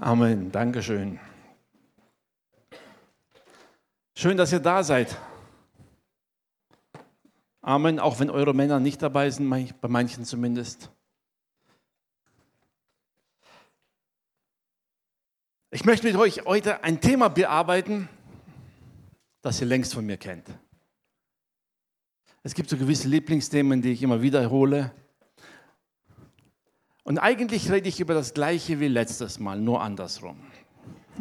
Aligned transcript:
Amen. 0.00 0.50
Dankeschön. 0.50 1.20
Schön, 4.16 4.38
dass 4.38 4.50
ihr 4.50 4.58
da 4.58 4.82
seid. 4.82 5.14
Amen, 7.60 7.98
auch 7.98 8.18
wenn 8.18 8.30
eure 8.30 8.54
Männer 8.54 8.80
nicht 8.80 9.02
dabei 9.02 9.28
sind, 9.28 9.50
bei 9.50 9.88
manchen 9.88 10.24
zumindest. 10.24 10.90
Ich 15.70 15.84
möchte 15.84 16.06
mit 16.06 16.16
euch 16.16 16.46
heute 16.46 16.82
ein 16.82 17.02
Thema 17.02 17.28
bearbeiten, 17.28 18.08
das 19.42 19.60
ihr 19.60 19.66
längst 19.66 19.92
von 19.92 20.06
mir 20.06 20.16
kennt. 20.16 20.48
Es 22.42 22.54
gibt 22.54 22.70
so 22.70 22.78
gewisse 22.78 23.06
Lieblingsthemen, 23.06 23.82
die 23.82 23.92
ich 23.92 24.02
immer 24.02 24.22
wiederhole. 24.22 24.94
Und 27.04 27.18
eigentlich 27.18 27.70
rede 27.70 27.88
ich 27.88 28.00
über 28.00 28.14
das 28.14 28.34
Gleiche 28.34 28.80
wie 28.80 28.88
letztes 28.88 29.38
Mal, 29.38 29.60
nur 29.60 29.80
andersrum. 29.80 30.38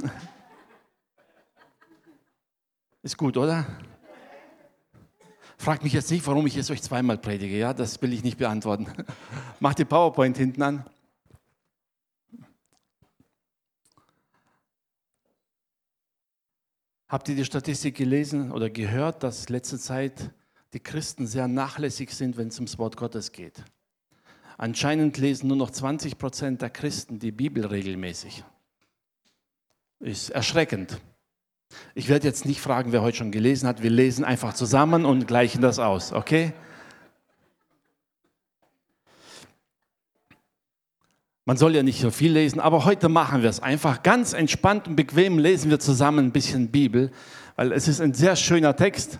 Ist 3.01 3.17
gut, 3.17 3.37
oder? 3.37 3.65
Fragt 5.57 5.83
mich 5.83 5.93
jetzt 5.93 6.11
nicht, 6.11 6.25
warum 6.27 6.47
ich 6.47 6.57
es 6.57 6.69
euch 6.69 6.81
zweimal 6.81 7.17
predige. 7.17 7.57
Ja, 7.57 7.73
das 7.73 8.01
will 8.01 8.13
ich 8.13 8.23
nicht 8.23 8.37
beantworten. 8.37 8.87
Macht 9.59 9.79
die 9.79 9.85
PowerPoint 9.85 10.37
hinten 10.37 10.61
an. 10.61 10.85
Habt 17.07 17.27
ihr 17.27 17.35
die 17.35 17.45
Statistik 17.45 17.95
gelesen 17.95 18.51
oder 18.51 18.69
gehört, 18.69 19.23
dass 19.23 19.49
letzte 19.49 19.79
Zeit 19.79 20.31
die 20.73 20.79
Christen 20.79 21.25
sehr 21.25 21.47
nachlässig 21.47 22.11
sind, 22.11 22.37
wenn 22.37 22.49
es 22.49 22.55
ums 22.57 22.77
Wort 22.77 22.97
Gottes 22.97 23.31
geht? 23.31 23.63
Anscheinend 24.59 25.17
lesen 25.17 25.47
nur 25.47 25.55
noch 25.55 25.69
20 25.69 26.17
Prozent 26.17 26.61
der 26.61 26.69
Christen 26.69 27.17
die 27.17 27.31
Bibel 27.31 27.65
regelmäßig. 27.65 28.43
Ist 30.01 30.31
erschreckend. 30.31 30.99
Ich 31.95 32.09
werde 32.09 32.27
jetzt 32.27 32.45
nicht 32.45 32.59
fragen, 32.59 32.91
wer 32.91 33.01
heute 33.01 33.15
schon 33.15 33.31
gelesen 33.31 33.69
hat. 33.69 33.83
Wir 33.83 33.89
lesen 33.89 34.25
einfach 34.25 34.53
zusammen 34.53 35.05
und 35.05 35.27
gleichen 35.27 35.61
das 35.61 35.79
aus, 35.79 36.11
okay? 36.11 36.51
Man 41.45 41.55
soll 41.55 41.73
ja 41.73 41.81
nicht 41.81 42.01
so 42.01 42.11
viel 42.11 42.33
lesen, 42.33 42.59
aber 42.59 42.83
heute 42.83 43.07
machen 43.07 43.41
wir 43.41 43.49
es 43.49 43.61
einfach 43.61 44.03
ganz 44.03 44.33
entspannt 44.33 44.89
und 44.89 44.97
bequem 44.97 45.39
lesen 45.39 45.71
wir 45.71 45.79
zusammen 45.79 46.25
ein 46.25 46.31
bisschen 46.33 46.69
Bibel, 46.69 47.11
weil 47.55 47.71
es 47.71 47.87
ist 47.87 48.01
ein 48.01 48.13
sehr 48.13 48.35
schöner 48.35 48.75
Text. 48.75 49.19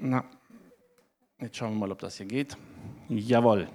Na, 0.00 0.24
jetzt 1.40 1.56
schauen 1.56 1.74
wir 1.74 1.78
mal, 1.78 1.92
ob 1.92 2.00
das 2.00 2.16
hier 2.16 2.26
geht. 2.26 2.56
Jawohl. 3.08 3.68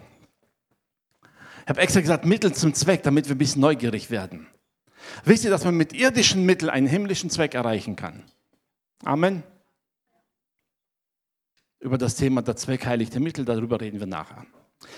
Ich 1.66 1.69
habe 1.69 1.81
extra 1.81 1.99
gesagt, 1.99 2.25
Mittel 2.25 2.53
zum 2.53 2.75
Zweck, 2.75 3.02
damit 3.02 3.27
wir 3.27 3.33
ein 3.33 3.39
bisschen 3.39 3.61
neugierig 3.61 4.11
werden. 4.11 4.45
Wisst 5.23 5.45
ihr, 5.45 5.49
dass 5.49 5.63
man 5.66 5.75
mit 5.75 5.94
irdischen 5.94 6.45
Mitteln 6.45 6.69
einen 6.69 6.85
himmlischen 6.85 7.31
Zweck 7.31 7.55
erreichen 7.55 7.95
kann? 7.95 8.23
Amen. 9.03 9.41
Über 11.80 11.97
das 11.97 12.16
Thema 12.16 12.43
der 12.43 12.55
Zweck 12.55 12.86
heiligt 12.86 13.19
Mittel, 13.19 13.45
darüber 13.45 13.81
reden 13.81 13.99
wir 13.99 14.05
nachher. 14.05 14.45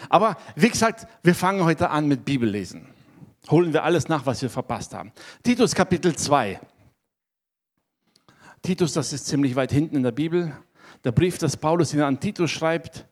Aber 0.09 0.35
wie 0.57 0.69
gesagt, 0.69 1.07
wir 1.23 1.35
fangen 1.35 1.63
heute 1.63 1.89
an 1.89 2.09
mit 2.09 2.25
Bibellesen. 2.25 2.87
Holen 3.49 3.71
wir 3.71 3.85
alles 3.85 4.09
nach, 4.09 4.25
was 4.25 4.41
wir 4.41 4.49
verpasst 4.49 4.93
haben. 4.93 5.13
Titus 5.43 5.73
Kapitel 5.73 6.17
2. 6.17 6.59
Titus, 8.61 8.91
das 8.91 9.13
ist 9.13 9.25
ziemlich 9.27 9.55
weit 9.55 9.71
hinten 9.71 9.95
in 9.95 10.03
der 10.03 10.11
Bibel. 10.11 10.51
Der 11.05 11.13
Brief, 11.13 11.37
das 11.37 11.55
Paulus 11.55 11.95
an 11.95 12.19
Titus 12.19 12.51
schreibt, 12.51 13.05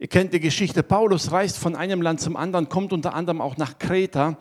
Ihr 0.00 0.08
kennt 0.08 0.32
die 0.32 0.40
Geschichte, 0.40 0.82
Paulus 0.82 1.30
reist 1.30 1.58
von 1.58 1.76
einem 1.76 2.00
Land 2.00 2.22
zum 2.22 2.34
anderen, 2.34 2.70
kommt 2.70 2.94
unter 2.94 3.12
anderem 3.12 3.42
auch 3.42 3.58
nach 3.58 3.78
Kreta, 3.78 4.38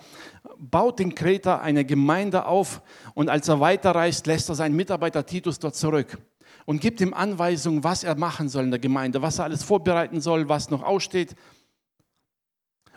baut 0.57 1.01
in 1.01 1.13
Kreta 1.13 1.59
eine 1.59 1.83
Gemeinde 1.83 2.45
auf 2.45 2.81
und 3.13 3.27
als 3.27 3.49
er 3.49 3.59
weiterreist, 3.59 4.25
lässt 4.25 4.47
er 4.47 4.55
seinen 4.55 4.77
Mitarbeiter 4.77 5.25
Titus 5.25 5.59
dort 5.59 5.75
zurück 5.75 6.17
und 6.63 6.79
gibt 6.79 7.01
ihm 7.01 7.13
Anweisungen, 7.13 7.83
was 7.83 8.05
er 8.05 8.15
machen 8.15 8.47
soll 8.47 8.63
in 8.63 8.71
der 8.71 8.79
Gemeinde, 8.79 9.21
was 9.21 9.39
er 9.39 9.43
alles 9.43 9.61
vorbereiten 9.61 10.21
soll, 10.21 10.47
was 10.47 10.69
noch 10.69 10.81
aussteht. 10.81 11.35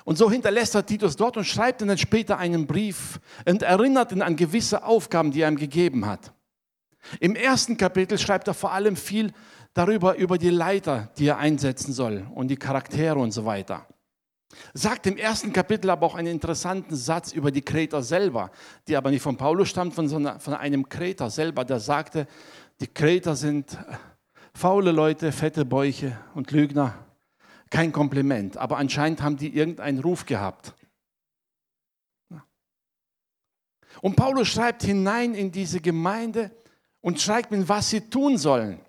Und 0.04 0.16
so 0.16 0.30
hinterlässt 0.30 0.76
er 0.76 0.86
Titus 0.86 1.16
dort 1.16 1.36
und 1.36 1.44
schreibt 1.44 1.82
ihm 1.82 1.88
dann 1.88 1.98
später 1.98 2.38
einen 2.38 2.68
Brief 2.68 3.18
und 3.44 3.62
erinnert 3.62 4.12
ihn 4.12 4.22
an 4.22 4.36
gewisse 4.36 4.84
Aufgaben, 4.84 5.32
die 5.32 5.40
er 5.40 5.48
ihm 5.48 5.56
gegeben 5.56 6.06
hat. 6.06 6.32
Im 7.18 7.34
ersten 7.34 7.76
Kapitel 7.76 8.18
schreibt 8.18 8.46
er 8.46 8.54
vor 8.54 8.70
allem 8.70 8.94
viel 8.94 9.32
darüber, 9.74 10.16
über 10.16 10.38
die 10.38 10.50
Leiter, 10.50 11.10
die 11.18 11.26
er 11.26 11.38
einsetzen 11.38 11.92
soll 11.92 12.26
und 12.34 12.48
die 12.48 12.56
Charaktere 12.56 13.18
und 13.18 13.32
so 13.32 13.44
weiter. 13.44 13.86
Sagt 14.74 15.06
im 15.06 15.16
ersten 15.16 15.52
Kapitel 15.52 15.88
aber 15.88 16.06
auch 16.06 16.14
einen 16.14 16.28
interessanten 16.28 16.94
Satz 16.94 17.32
über 17.32 17.50
die 17.50 17.62
Kreter 17.62 18.02
selber, 18.02 18.50
die 18.86 18.96
aber 18.96 19.10
nicht 19.10 19.22
von 19.22 19.36
Paulus 19.36 19.68
stammt, 19.70 19.94
sondern 19.94 20.40
von 20.40 20.54
einem 20.54 20.88
Kreter 20.88 21.30
selber, 21.30 21.64
der 21.64 21.80
sagte, 21.80 22.26
die 22.80 22.86
Kreter 22.86 23.34
sind 23.34 23.78
faule 24.54 24.92
Leute, 24.92 25.32
fette 25.32 25.64
Bäuche 25.64 26.18
und 26.34 26.50
Lügner. 26.50 26.94
Kein 27.70 27.92
Kompliment, 27.92 28.58
aber 28.58 28.76
anscheinend 28.76 29.22
haben 29.22 29.38
die 29.38 29.56
irgendeinen 29.56 30.00
Ruf 30.00 30.26
gehabt. 30.26 30.74
Und 34.02 34.16
Paulus 34.16 34.48
schreibt 34.48 34.82
hinein 34.82 35.34
in 35.34 35.50
diese 35.50 35.80
Gemeinde 35.80 36.50
und 37.00 37.20
schreibt 37.20 37.52
ihnen, 37.52 37.68
was 37.68 37.88
sie 37.88 38.02
tun 38.10 38.36
sollen. 38.36 38.80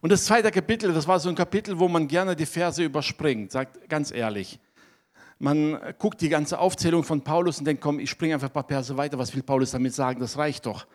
Und 0.00 0.10
das 0.10 0.24
zweite 0.24 0.50
Kapitel, 0.50 0.92
das 0.92 1.06
war 1.06 1.20
so 1.20 1.28
ein 1.28 1.34
Kapitel, 1.34 1.78
wo 1.78 1.88
man 1.88 2.08
gerne 2.08 2.36
die 2.36 2.46
Verse 2.46 2.82
überspringt, 2.82 3.52
sagt 3.52 3.88
ganz 3.88 4.10
ehrlich. 4.10 4.58
Man 5.38 5.78
guckt 5.98 6.20
die 6.20 6.28
ganze 6.28 6.58
Aufzählung 6.58 7.02
von 7.02 7.22
Paulus 7.22 7.58
und 7.58 7.64
denkt, 7.64 7.82
komm, 7.82 7.98
ich 7.98 8.10
springe 8.10 8.34
einfach 8.34 8.48
ein 8.48 8.52
paar 8.52 8.64
Verse 8.64 8.96
weiter, 8.96 9.18
was 9.18 9.34
will 9.34 9.42
Paulus 9.42 9.70
damit 9.70 9.94
sagen, 9.94 10.20
das 10.20 10.36
reicht 10.36 10.66
doch. 10.66 10.86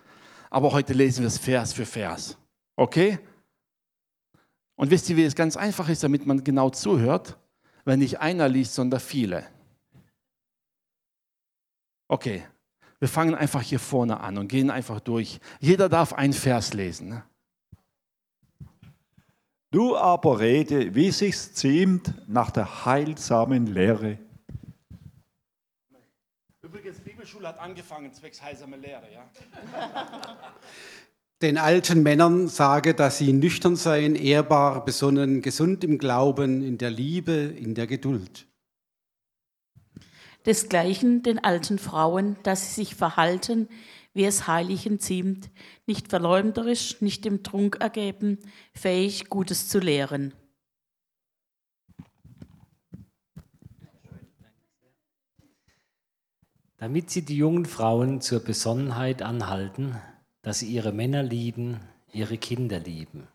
Aber 0.51 0.72
heute 0.72 0.94
lesen 0.94 1.22
wir 1.22 1.28
es 1.28 1.38
Vers 1.38 1.74
für 1.74 1.85
Vers. 1.85 2.38
Okay? 2.75 3.19
Und 4.75 4.91
wisst 4.91 5.09
ihr, 5.09 5.18
wie 5.18 5.24
es 5.24 5.35
ganz 5.35 5.57
einfach 5.57 5.90
ist, 5.90 6.03
damit 6.03 6.25
man 6.25 6.44
genau 6.44 6.69
zuhört? 6.69 7.38
Wenn 7.85 8.00
nicht 8.00 8.19
einer 8.19 8.47
liest, 8.47 8.75
sondern 8.75 9.00
viele. 9.00 9.45
Okay, 12.07 12.44
wir 13.00 13.07
fangen 13.07 13.35
einfach 13.35 13.62
hier 13.62 13.79
vorne 13.79 14.19
an 14.19 14.38
und 14.38 14.47
gehen 14.47 14.69
einfach 14.69 15.00
durch. 15.00 15.40
Jeder 15.59 15.90
darf 15.90 16.13
ein 16.13 16.34
Vers 16.34 16.74
lesen. 16.74 17.24
Du 19.75 19.97
aber 19.97 20.40
rede, 20.40 20.96
wie 20.96 21.12
sich's 21.12 21.53
ziemt, 21.53 22.13
nach 22.30 22.50
der 22.50 22.86
heilsamen 22.86 23.68
Lehre. 23.68 24.18
Übrigens, 26.62 27.02
Bibelschule 27.02 27.50
hat 27.50 27.59
angefangen, 27.59 28.13
zwecks 28.13 28.41
heilsame 28.41 28.78
Lehre, 28.78 29.03
ja? 29.13 29.30
Den 31.41 31.58
alten 31.58 32.03
Männern 32.03 32.47
sage, 32.47 32.94
dass 32.94 33.18
sie 33.18 33.34
nüchtern 33.34 33.75
seien, 33.75 34.16
ehrbar, 34.16 34.86
besonnen, 34.86 35.41
gesund 35.41 35.84
im 35.84 35.97
Glauben, 35.97 36.66
in 36.66 36.78
der 36.78 36.92
Liebe, 36.92 37.34
in 37.34 37.75
der 37.75 37.86
Geduld. 37.86 38.47
Desgleichen 40.46 41.22
den 41.22 41.44
alten 41.44 41.80
Frauen, 41.80 42.38
dass 42.44 42.68
sie 42.68 42.86
sich 42.86 42.96
verhalten, 42.96 43.68
wie 44.16 44.24
es 44.24 44.48
Heiligen 44.48 45.00
ziemt, 45.00 45.52
nicht 45.86 46.08
verleumderisch, 46.08 47.02
nicht 47.02 47.26
dem 47.26 47.44
Trunk 47.44 47.78
ergeben, 47.81 48.40
fähig, 48.74 49.30
Gutes 49.30 49.68
zu 49.68 49.80
lehren. 49.80 50.34
Damit 56.78 57.09
sie 57.09 57.24
die 57.24 57.36
jungen 57.36 57.66
Frauen 57.66 58.22
zur 58.22 58.40
Besonnenheit 58.40 59.22
anhalten, 59.22 60.00
dass 60.42 60.59
sie 60.59 60.68
ihre 60.68 60.94
Männer 60.94 61.22
lieben, 61.22 61.81
ihre 62.14 62.38
Kinder 62.38 62.80
lieben. 62.80 63.28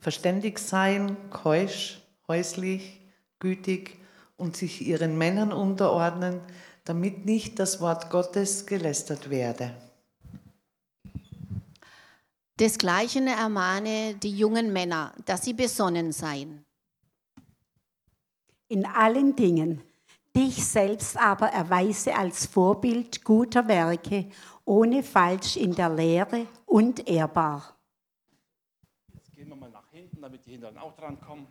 Verständig 0.00 0.58
sein, 0.58 1.16
keusch, 1.30 2.00
häuslich, 2.26 3.00
gütig 3.38 3.96
und 4.36 4.56
sich 4.56 4.84
ihren 4.86 5.16
Männern 5.16 5.52
unterordnen, 5.52 6.40
damit 6.84 7.24
nicht 7.24 7.58
das 7.58 7.80
Wort 7.80 8.10
Gottes 8.10 8.66
gelästert 8.66 9.30
werde. 9.30 9.74
Desgleichen 12.60 13.26
ermahne 13.26 14.14
die 14.14 14.30
jungen 14.30 14.72
Männer, 14.72 15.12
dass 15.24 15.44
sie 15.44 15.54
besonnen 15.54 16.12
seien. 16.12 16.64
In 18.68 18.86
allen 18.86 19.34
Dingen, 19.34 19.82
dich 20.36 20.64
selbst 20.64 21.16
aber 21.16 21.48
erweise 21.48 22.14
als 22.14 22.46
Vorbild 22.46 23.24
guter 23.24 23.66
Werke, 23.66 24.30
ohne 24.64 25.02
Falsch 25.02 25.56
in 25.56 25.74
der 25.74 25.90
Lehre 25.90 26.46
und 26.66 27.08
ehrbar. 27.08 27.76
Jetzt 29.12 29.32
gehen 29.32 29.48
wir 29.48 29.56
mal 29.56 29.70
nach 29.70 29.90
hinten, 29.90 30.20
damit 30.20 30.46
die 30.46 30.52
Hinteren 30.52 30.78
auch 30.78 30.94
dran 30.94 31.20
kommen. 31.20 31.48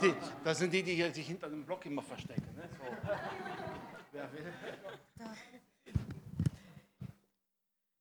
Die, 0.00 0.14
das 0.42 0.58
sind 0.58 0.72
die, 0.72 0.82
die 0.82 1.02
sich 1.12 1.26
hinter 1.26 1.48
dem 1.48 1.64
Block 1.64 1.84
immer 1.84 2.02
verstecken. 2.02 2.54
Ne? 2.56 2.68
So. 2.78 3.95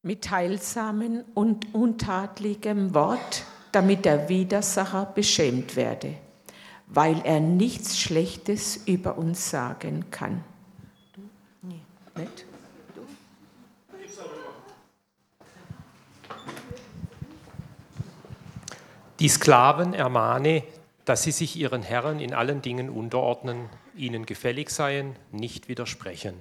Mit 0.02 0.30
heilsamen 0.30 1.24
und 1.34 1.74
untadligem 1.74 2.94
Wort, 2.94 3.44
damit 3.72 4.06
der 4.06 4.30
Widersacher 4.30 5.06
beschämt 5.06 5.76
werde. 5.76 6.16
weil 6.88 7.22
er 7.24 7.40
nichts 7.40 8.00
Schlechtes 8.00 8.78
über 8.86 9.18
uns 9.18 9.50
sagen 9.50 10.06
kann. 10.12 10.44
Nee, 11.62 11.82
nicht? 12.16 12.46
Die 19.20 19.30
Sklaven 19.30 19.94
ermahne, 19.94 20.64
dass 21.06 21.24
sie 21.24 21.32
sich 21.32 21.56
ihren 21.56 21.82
Herren 21.82 22.20
in 22.20 22.34
allen 22.34 22.62
Dingen 22.62 22.90
unterordnen, 22.90 23.70
ihnen 23.96 24.26
gefällig 24.26 24.70
seien, 24.70 25.16
nicht 25.32 25.68
widersprechen. 25.68 26.36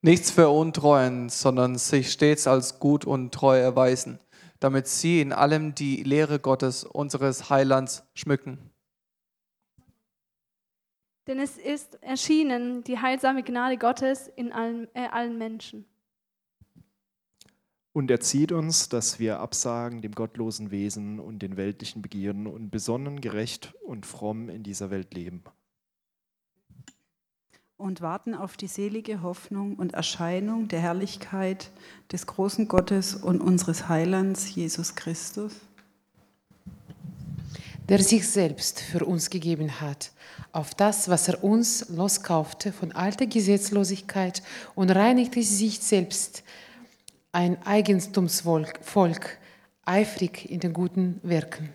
Nichts 0.00 0.30
veruntreuen, 0.30 1.28
sondern 1.28 1.76
sich 1.76 2.12
stets 2.12 2.46
als 2.46 2.78
gut 2.78 3.04
und 3.04 3.34
treu 3.34 3.58
erweisen, 3.58 4.20
damit 4.60 4.86
sie 4.86 5.20
in 5.20 5.32
allem 5.32 5.74
die 5.74 6.04
Lehre 6.04 6.38
Gottes, 6.38 6.84
unseres 6.84 7.50
Heilands, 7.50 8.04
schmücken. 8.14 8.70
Denn 11.26 11.40
es 11.40 11.58
ist 11.58 12.02
erschienen 12.02 12.84
die 12.84 12.98
heilsame 12.98 13.42
Gnade 13.42 13.76
Gottes 13.76 14.28
in 14.28 14.50
allen, 14.50 14.88
äh, 14.94 15.08
allen 15.08 15.36
Menschen. 15.36 15.84
Und 17.98 18.12
erzieht 18.12 18.52
uns, 18.52 18.88
dass 18.88 19.18
wir 19.18 19.40
absagen 19.40 20.02
dem 20.02 20.12
gottlosen 20.12 20.70
Wesen 20.70 21.18
und 21.18 21.40
den 21.40 21.56
weltlichen 21.56 22.00
Begierden 22.00 22.46
und 22.46 22.70
besonnen, 22.70 23.20
gerecht 23.20 23.74
und 23.84 24.06
fromm 24.06 24.48
in 24.48 24.62
dieser 24.62 24.92
Welt 24.92 25.14
leben. 25.14 25.42
Und 27.76 28.00
warten 28.00 28.36
auf 28.36 28.56
die 28.56 28.68
selige 28.68 29.22
Hoffnung 29.22 29.74
und 29.74 29.94
Erscheinung 29.94 30.68
der 30.68 30.78
Herrlichkeit 30.78 31.72
des 32.12 32.28
großen 32.28 32.68
Gottes 32.68 33.16
und 33.16 33.40
unseres 33.40 33.88
Heilands 33.88 34.54
Jesus 34.54 34.94
Christus. 34.94 35.54
Der 37.88 37.98
sich 37.98 38.28
selbst 38.28 38.78
für 38.78 39.04
uns 39.04 39.28
gegeben 39.28 39.80
hat, 39.80 40.12
auf 40.52 40.72
das, 40.72 41.08
was 41.08 41.26
er 41.26 41.42
uns 41.42 41.88
loskaufte 41.88 42.72
von 42.72 42.92
alter 42.92 43.26
Gesetzlosigkeit 43.26 44.44
und 44.76 44.90
reinigte 44.90 45.42
sich 45.42 45.80
selbst 45.80 46.44
ein 47.32 47.62
Eigentumsvolk, 47.64 48.80
Volk, 48.82 49.38
eifrig 49.84 50.50
in 50.50 50.60
den 50.60 50.72
guten 50.72 51.20
Werken. 51.22 51.70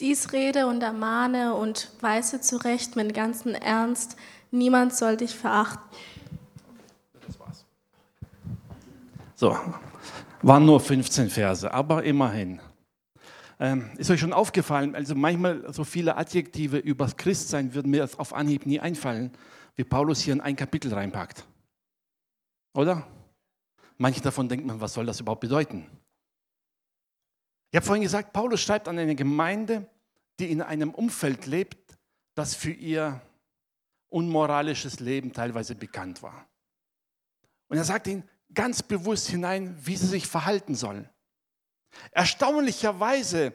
Dies 0.00 0.32
rede 0.32 0.66
und 0.66 0.82
ermahne 0.82 1.54
und 1.54 1.90
weise 2.00 2.40
zurecht 2.40 2.96
mit 2.96 3.14
ganzem 3.14 3.54
Ernst. 3.54 4.16
Niemand 4.50 4.94
soll 4.94 5.16
dich 5.16 5.34
verachten. 5.34 5.82
So, 9.34 9.56
waren 10.42 10.66
nur 10.66 10.80
15 10.80 11.30
Verse, 11.30 11.72
aber 11.72 12.04
immerhin. 12.04 12.60
Ähm, 13.58 13.90
ist 13.96 14.10
euch 14.10 14.20
schon 14.20 14.34
aufgefallen, 14.34 14.94
also 14.94 15.14
manchmal 15.14 15.72
so 15.72 15.84
viele 15.84 16.16
Adjektive 16.16 16.76
über 16.76 17.06
das 17.06 17.16
Christsein 17.16 17.72
würden 17.74 17.90
mir 17.90 18.06
auf 18.18 18.34
Anhieb 18.34 18.66
nie 18.66 18.80
einfallen, 18.80 19.30
wie 19.76 19.84
Paulus 19.84 20.20
hier 20.20 20.34
in 20.34 20.42
ein 20.42 20.56
Kapitel 20.56 20.92
reinpackt. 20.92 21.46
Oder? 22.76 23.06
Manche 23.96 24.20
davon 24.20 24.48
denkt 24.48 24.66
man, 24.66 24.80
was 24.80 24.92
soll 24.92 25.06
das 25.06 25.20
überhaupt 25.20 25.40
bedeuten? 25.40 25.90
Ich 27.70 27.76
habe 27.76 27.86
vorhin 27.86 28.02
gesagt, 28.02 28.32
Paulus 28.32 28.60
schreibt 28.60 28.86
an 28.86 28.98
eine 28.98 29.16
Gemeinde, 29.16 29.90
die 30.38 30.50
in 30.50 30.60
einem 30.60 30.92
Umfeld 30.92 31.46
lebt, 31.46 31.98
das 32.34 32.54
für 32.54 32.70
ihr 32.70 33.20
unmoralisches 34.08 35.00
Leben 35.00 35.32
teilweise 35.32 35.74
bekannt 35.74 36.22
war. 36.22 36.46
Und 37.68 37.78
er 37.78 37.84
sagt 37.84 38.06
ihnen 38.06 38.28
ganz 38.52 38.82
bewusst 38.82 39.28
hinein, 39.28 39.74
wie 39.84 39.96
sie 39.96 40.06
sich 40.06 40.26
verhalten 40.26 40.74
sollen. 40.74 41.08
Erstaunlicherweise 42.12 43.52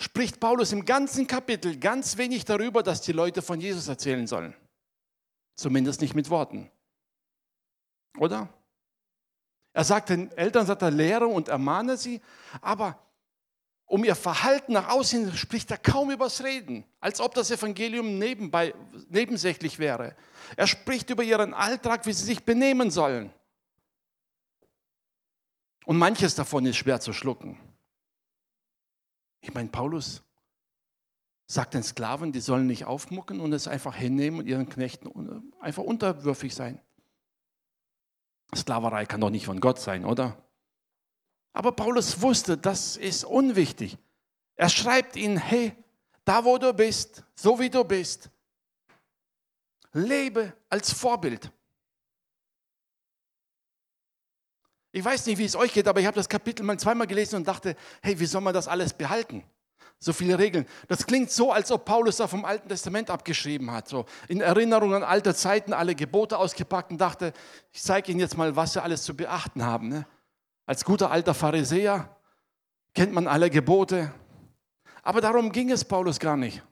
spricht 0.00 0.38
Paulus 0.38 0.72
im 0.72 0.84
ganzen 0.84 1.26
Kapitel 1.26 1.78
ganz 1.78 2.18
wenig 2.18 2.44
darüber, 2.44 2.82
dass 2.82 3.00
die 3.00 3.12
Leute 3.12 3.40
von 3.40 3.60
Jesus 3.60 3.88
erzählen 3.88 4.26
sollen. 4.26 4.54
Zumindest 5.56 6.02
nicht 6.02 6.14
mit 6.14 6.28
Worten. 6.28 6.70
Oder? 8.18 8.48
Er 9.72 9.84
sagt 9.84 10.08
den 10.08 10.30
Eltern, 10.32 10.66
sagt 10.66 10.82
er, 10.82 10.90
lehre 10.90 11.26
und 11.26 11.48
ermahne 11.48 11.96
sie, 11.96 12.20
aber 12.60 12.98
um 13.86 14.04
ihr 14.04 14.14
Verhalten 14.14 14.72
nach 14.72 14.88
außen 14.88 15.36
spricht 15.36 15.70
er 15.70 15.78
kaum 15.78 16.10
übers 16.10 16.44
Reden, 16.44 16.84
als 17.00 17.20
ob 17.20 17.34
das 17.34 17.50
Evangelium 17.50 18.18
nebenbei, 18.18 18.72
nebensächlich 19.08 19.80
wäre. 19.80 20.14
Er 20.56 20.68
spricht 20.68 21.10
über 21.10 21.24
ihren 21.24 21.54
Alltag, 21.54 22.06
wie 22.06 22.12
sie 22.12 22.24
sich 22.24 22.44
benehmen 22.44 22.90
sollen. 22.90 23.32
Und 25.86 25.98
manches 25.98 26.36
davon 26.36 26.66
ist 26.66 26.76
schwer 26.76 27.00
zu 27.00 27.12
schlucken. 27.12 27.58
Ich 29.40 29.52
meine, 29.52 29.70
Paulus 29.70 30.22
sagt 31.48 31.74
den 31.74 31.82
Sklaven, 31.82 32.30
die 32.30 32.40
sollen 32.40 32.68
nicht 32.68 32.84
aufmucken 32.84 33.40
und 33.40 33.52
es 33.52 33.66
einfach 33.66 33.96
hinnehmen 33.96 34.38
und 34.38 34.46
ihren 34.46 34.68
Knechten 34.68 35.52
einfach 35.58 35.82
unterwürfig 35.82 36.54
sein. 36.54 36.80
Sklaverei 38.54 39.06
kann 39.06 39.20
doch 39.20 39.30
nicht 39.30 39.46
von 39.46 39.60
Gott 39.60 39.78
sein, 39.78 40.04
oder? 40.04 40.36
Aber 41.52 41.72
Paulus 41.72 42.20
wusste, 42.20 42.56
das 42.56 42.96
ist 42.96 43.24
unwichtig. 43.24 43.98
Er 44.56 44.68
schreibt 44.68 45.16
ihnen, 45.16 45.36
hey, 45.36 45.72
da 46.24 46.44
wo 46.44 46.58
du 46.58 46.72
bist, 46.72 47.24
so 47.34 47.58
wie 47.58 47.70
du 47.70 47.84
bist, 47.84 48.30
lebe 49.92 50.52
als 50.68 50.92
Vorbild. 50.92 51.50
Ich 54.92 55.04
weiß 55.04 55.26
nicht, 55.26 55.38
wie 55.38 55.44
es 55.44 55.56
euch 55.56 55.72
geht, 55.72 55.86
aber 55.86 56.00
ich 56.00 56.06
habe 56.06 56.16
das 56.16 56.28
Kapitel 56.28 56.64
mal 56.64 56.78
zweimal 56.78 57.06
gelesen 57.06 57.36
und 57.36 57.48
dachte, 57.48 57.76
hey, 58.02 58.18
wie 58.18 58.26
soll 58.26 58.40
man 58.40 58.54
das 58.54 58.66
alles 58.66 58.92
behalten? 58.92 59.44
So 60.02 60.14
viele 60.14 60.38
Regeln. 60.38 60.66
Das 60.88 61.06
klingt 61.06 61.30
so, 61.30 61.52
als 61.52 61.70
ob 61.70 61.84
Paulus 61.84 62.16
da 62.16 62.26
vom 62.26 62.46
Alten 62.46 62.70
Testament 62.70 63.10
abgeschrieben 63.10 63.70
hat. 63.70 63.86
So 63.86 64.06
in 64.28 64.40
Erinnerung 64.40 64.94
an 64.94 65.02
alte 65.02 65.34
Zeiten 65.34 65.74
alle 65.74 65.94
Gebote 65.94 66.38
ausgepackt 66.38 66.90
und 66.90 66.98
dachte, 66.98 67.34
ich 67.70 67.82
zeige 67.82 68.10
Ihnen 68.10 68.20
jetzt 68.20 68.38
mal, 68.38 68.56
was 68.56 68.72
Sie 68.72 68.82
alles 68.82 69.02
zu 69.02 69.14
beachten 69.14 69.62
haben. 69.62 69.90
Ne? 69.90 70.06
Als 70.64 70.86
guter 70.86 71.10
alter 71.10 71.34
Pharisäer 71.34 72.16
kennt 72.94 73.12
man 73.12 73.26
alle 73.26 73.50
Gebote. 73.50 74.10
Aber 75.02 75.20
darum 75.20 75.52
ging 75.52 75.70
es 75.70 75.84
Paulus 75.84 76.18
gar 76.18 76.36
nicht. 76.36 76.62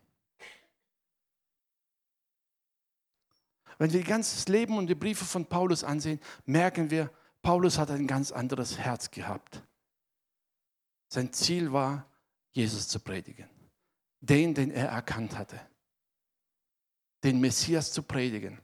Wenn 3.76 3.92
wir 3.92 4.02
ganzes 4.02 4.48
Leben 4.48 4.78
und 4.78 4.86
die 4.86 4.94
Briefe 4.94 5.26
von 5.26 5.44
Paulus 5.44 5.84
ansehen, 5.84 6.19
merken 6.46 6.90
wir, 6.90 7.10
Paulus 7.42 7.76
hat 7.76 7.90
ein 7.90 8.06
ganz 8.06 8.32
anderes 8.32 8.78
Herz 8.78 9.10
gehabt. 9.10 9.62
Sein 11.08 11.32
Ziel 11.32 11.72
war, 11.72 12.06
Jesus 12.53 12.88
zu 12.88 13.00
predigen. 13.00 13.49
Den, 14.21 14.55
den 14.55 14.71
er 14.71 14.88
erkannt 14.88 15.37
hatte. 15.38 15.61
Den 17.23 17.40
Messias 17.40 17.93
zu 17.93 18.02
predigen. 18.02 18.61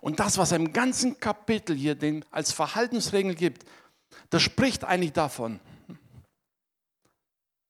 Und 0.00 0.20
das, 0.20 0.38
was 0.38 0.52
er 0.52 0.56
im 0.56 0.72
ganzen 0.72 1.18
Kapitel 1.18 1.76
hier 1.76 1.94
den 1.94 2.24
als 2.30 2.52
Verhaltensregel 2.52 3.34
gibt, 3.34 3.64
das 4.30 4.42
spricht 4.42 4.84
eigentlich 4.84 5.12
davon. 5.12 5.60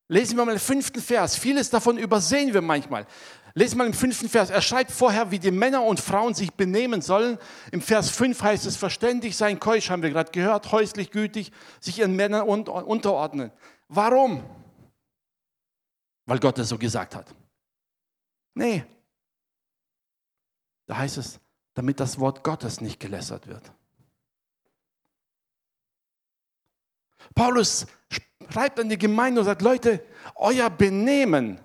Lesen 0.09 0.37
wir 0.37 0.45
mal 0.45 0.53
den 0.53 0.61
fünften 0.61 1.01
Vers. 1.01 1.37
Vieles 1.37 1.71
davon 1.71 1.97
übersehen 1.97 2.53
wir 2.53 2.63
manchmal. 2.63 3.07
Lesen 3.55 3.75
wir 3.75 3.85
mal 3.85 3.87
im 3.87 3.95
fünften 3.95 4.29
Vers. 4.29 4.51
Er 4.51 4.61
schreibt 4.61 4.91
vorher, 4.91 5.31
wie 5.31 5.39
die 5.39 5.53
Männer 5.53 5.85
und 5.85 6.01
Frauen 6.01 6.35
sich 6.35 6.53
benehmen 6.53 7.01
sollen. 7.01 7.39
Im 7.71 7.81
Vers 7.81 8.11
5 8.11 8.43
heißt 8.43 8.67
es 8.67 8.77
verständig 8.77 9.37
sein, 9.37 9.61
keusch, 9.61 9.91
haben 9.91 10.03
wir 10.03 10.11
gerade 10.11 10.33
gehört, 10.33 10.73
häuslich 10.73 11.11
gütig, 11.11 11.53
sich 11.81 12.01
ihren 12.01 12.17
Männern 12.17 12.43
unterordnen. 12.43 13.53
Warum? 13.89 14.43
Weil 16.31 16.39
Gott 16.39 16.61
es 16.61 16.69
so 16.69 16.79
gesagt 16.79 17.17
hat. 17.17 17.35
Nee. 18.55 18.85
Da 20.87 20.99
heißt 20.99 21.17
es, 21.17 21.41
damit 21.75 21.99
das 21.99 22.21
Wort 22.21 22.45
Gottes 22.45 22.81
nicht 22.81 23.01
gelässert 23.01 23.49
wird. 23.49 23.73
Paulus 27.35 27.85
schreibt 28.49 28.79
an 28.79 28.89
die 28.89 28.97
Gemeinde 28.97 29.41
und 29.41 29.45
sagt, 29.45 29.61
Leute, 29.61 30.07
euer 30.37 30.71
Benehmen 30.71 31.61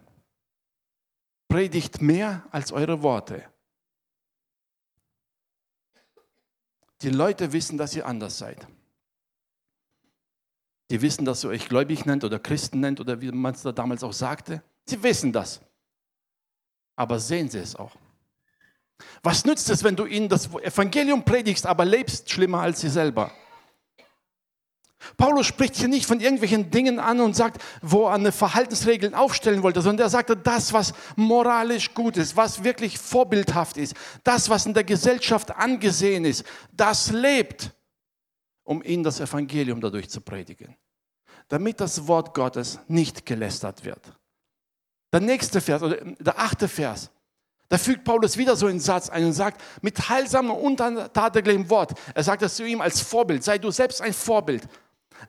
predigt 1.48 2.02
mehr 2.02 2.48
als 2.50 2.72
eure 2.72 3.04
Worte. 3.04 3.48
Die 7.04 7.12
Leute 7.12 7.54
wissen, 7.54 7.78
dass 7.78 7.96
ihr 7.96 8.08
anders 8.08 8.40
seid. 8.40 8.68
Die 10.92 11.02
wissen, 11.02 11.26
dass 11.26 11.44
ihr 11.44 11.50
euch 11.50 11.68
gläubig 11.68 12.06
nennt 12.06 12.24
oder 12.24 12.40
Christen 12.40 12.80
nennt 12.80 13.00
oder 13.00 13.20
wie 13.22 13.32
man 13.32 13.54
es 13.54 13.64
da 13.64 13.72
damals 13.72 14.04
auch 14.04 14.14
sagte. 14.14 14.62
Sie 14.86 15.02
wissen 15.02 15.34
das. 15.34 15.62
Aber 16.96 17.20
sehen 17.20 17.50
sie 17.50 17.60
es 17.60 17.76
auch. 17.76 17.96
Was 19.24 19.46
nützt 19.46 19.70
es, 19.70 19.84
wenn 19.84 19.96
du 19.96 20.06
ihnen 20.06 20.30
das 20.30 20.48
Evangelium 20.48 21.26
predigst, 21.26 21.66
aber 21.66 21.84
lebst 21.84 22.30
schlimmer 22.30 22.62
als 22.62 22.82
sie 22.82 22.90
selber? 22.90 23.32
Paulus 25.18 25.46
spricht 25.46 25.76
hier 25.76 25.88
nicht 25.88 26.06
von 26.06 26.20
irgendwelchen 26.20 26.72
Dingen 26.72 27.00
an 27.00 27.20
und 27.20 27.36
sagt, 27.36 27.62
wo 27.82 28.08
er 28.08 28.14
eine 28.14 28.32
Verhaltensregeln 28.32 29.14
aufstellen 29.14 29.62
wollte, 29.62 29.82
sondern 29.82 30.08
er 30.08 30.10
sagte, 30.10 30.36
das, 30.36 30.74
was 30.74 30.94
moralisch 31.16 31.94
gut 31.94 32.18
ist, 32.18 32.36
was 32.36 32.64
wirklich 32.64 32.98
vorbildhaft 32.98 33.78
ist, 33.78 33.94
das, 34.24 34.50
was 34.50 34.66
in 34.66 34.74
der 34.74 34.84
Gesellschaft 34.84 35.56
angesehen 35.56 36.26
ist, 36.26 36.44
das 36.72 37.12
lebt. 37.12 37.75
Um 38.66 38.84
ihnen 38.84 39.04
das 39.04 39.22
Evangelium 39.22 39.80
dadurch 39.80 40.10
zu 40.10 40.20
predigen. 40.20 40.76
Damit 41.48 41.80
das 41.80 42.08
Wort 42.08 42.34
Gottes 42.34 42.80
nicht 42.88 43.26
gelästert 43.26 43.86
wird. 43.86 44.02
Der 45.14 45.22
nächste 45.22 45.62
Vers, 45.62 45.82
oder 45.82 45.96
der 46.04 46.38
achte 46.38 46.68
Vers, 46.68 47.10
da 47.70 47.78
fügt 47.78 48.04
Paulus 48.04 48.38
wieder 48.38 48.56
so 48.56 48.68
einen 48.68 48.80
Satz 48.80 49.10
ein 49.10 49.26
und 49.26 49.34
sagt, 49.34 49.62
mit 49.82 50.10
heilsamem 50.10 50.52
und 50.52 50.82
untadelig 50.82 51.70
Wort, 51.70 51.94
er 52.14 52.24
sagt 52.24 52.42
das 52.42 52.56
zu 52.56 52.66
ihm 52.66 52.82
als 52.82 53.02
Vorbild, 53.02 53.44
sei 53.44 53.58
du 53.58 53.72
selbst 53.72 54.02
ein 54.02 54.14
Vorbild, 54.14 54.68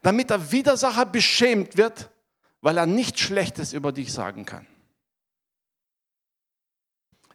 damit 0.02 0.30
der 0.30 0.50
Widersacher 0.50 1.06
beschämt 1.06 1.76
wird, 1.76 2.10
weil 2.60 2.78
er 2.78 2.86
nichts 2.86 3.20
Schlechtes 3.20 3.72
über 3.72 3.92
dich 3.92 4.12
sagen 4.12 4.44
kann. 4.44 4.66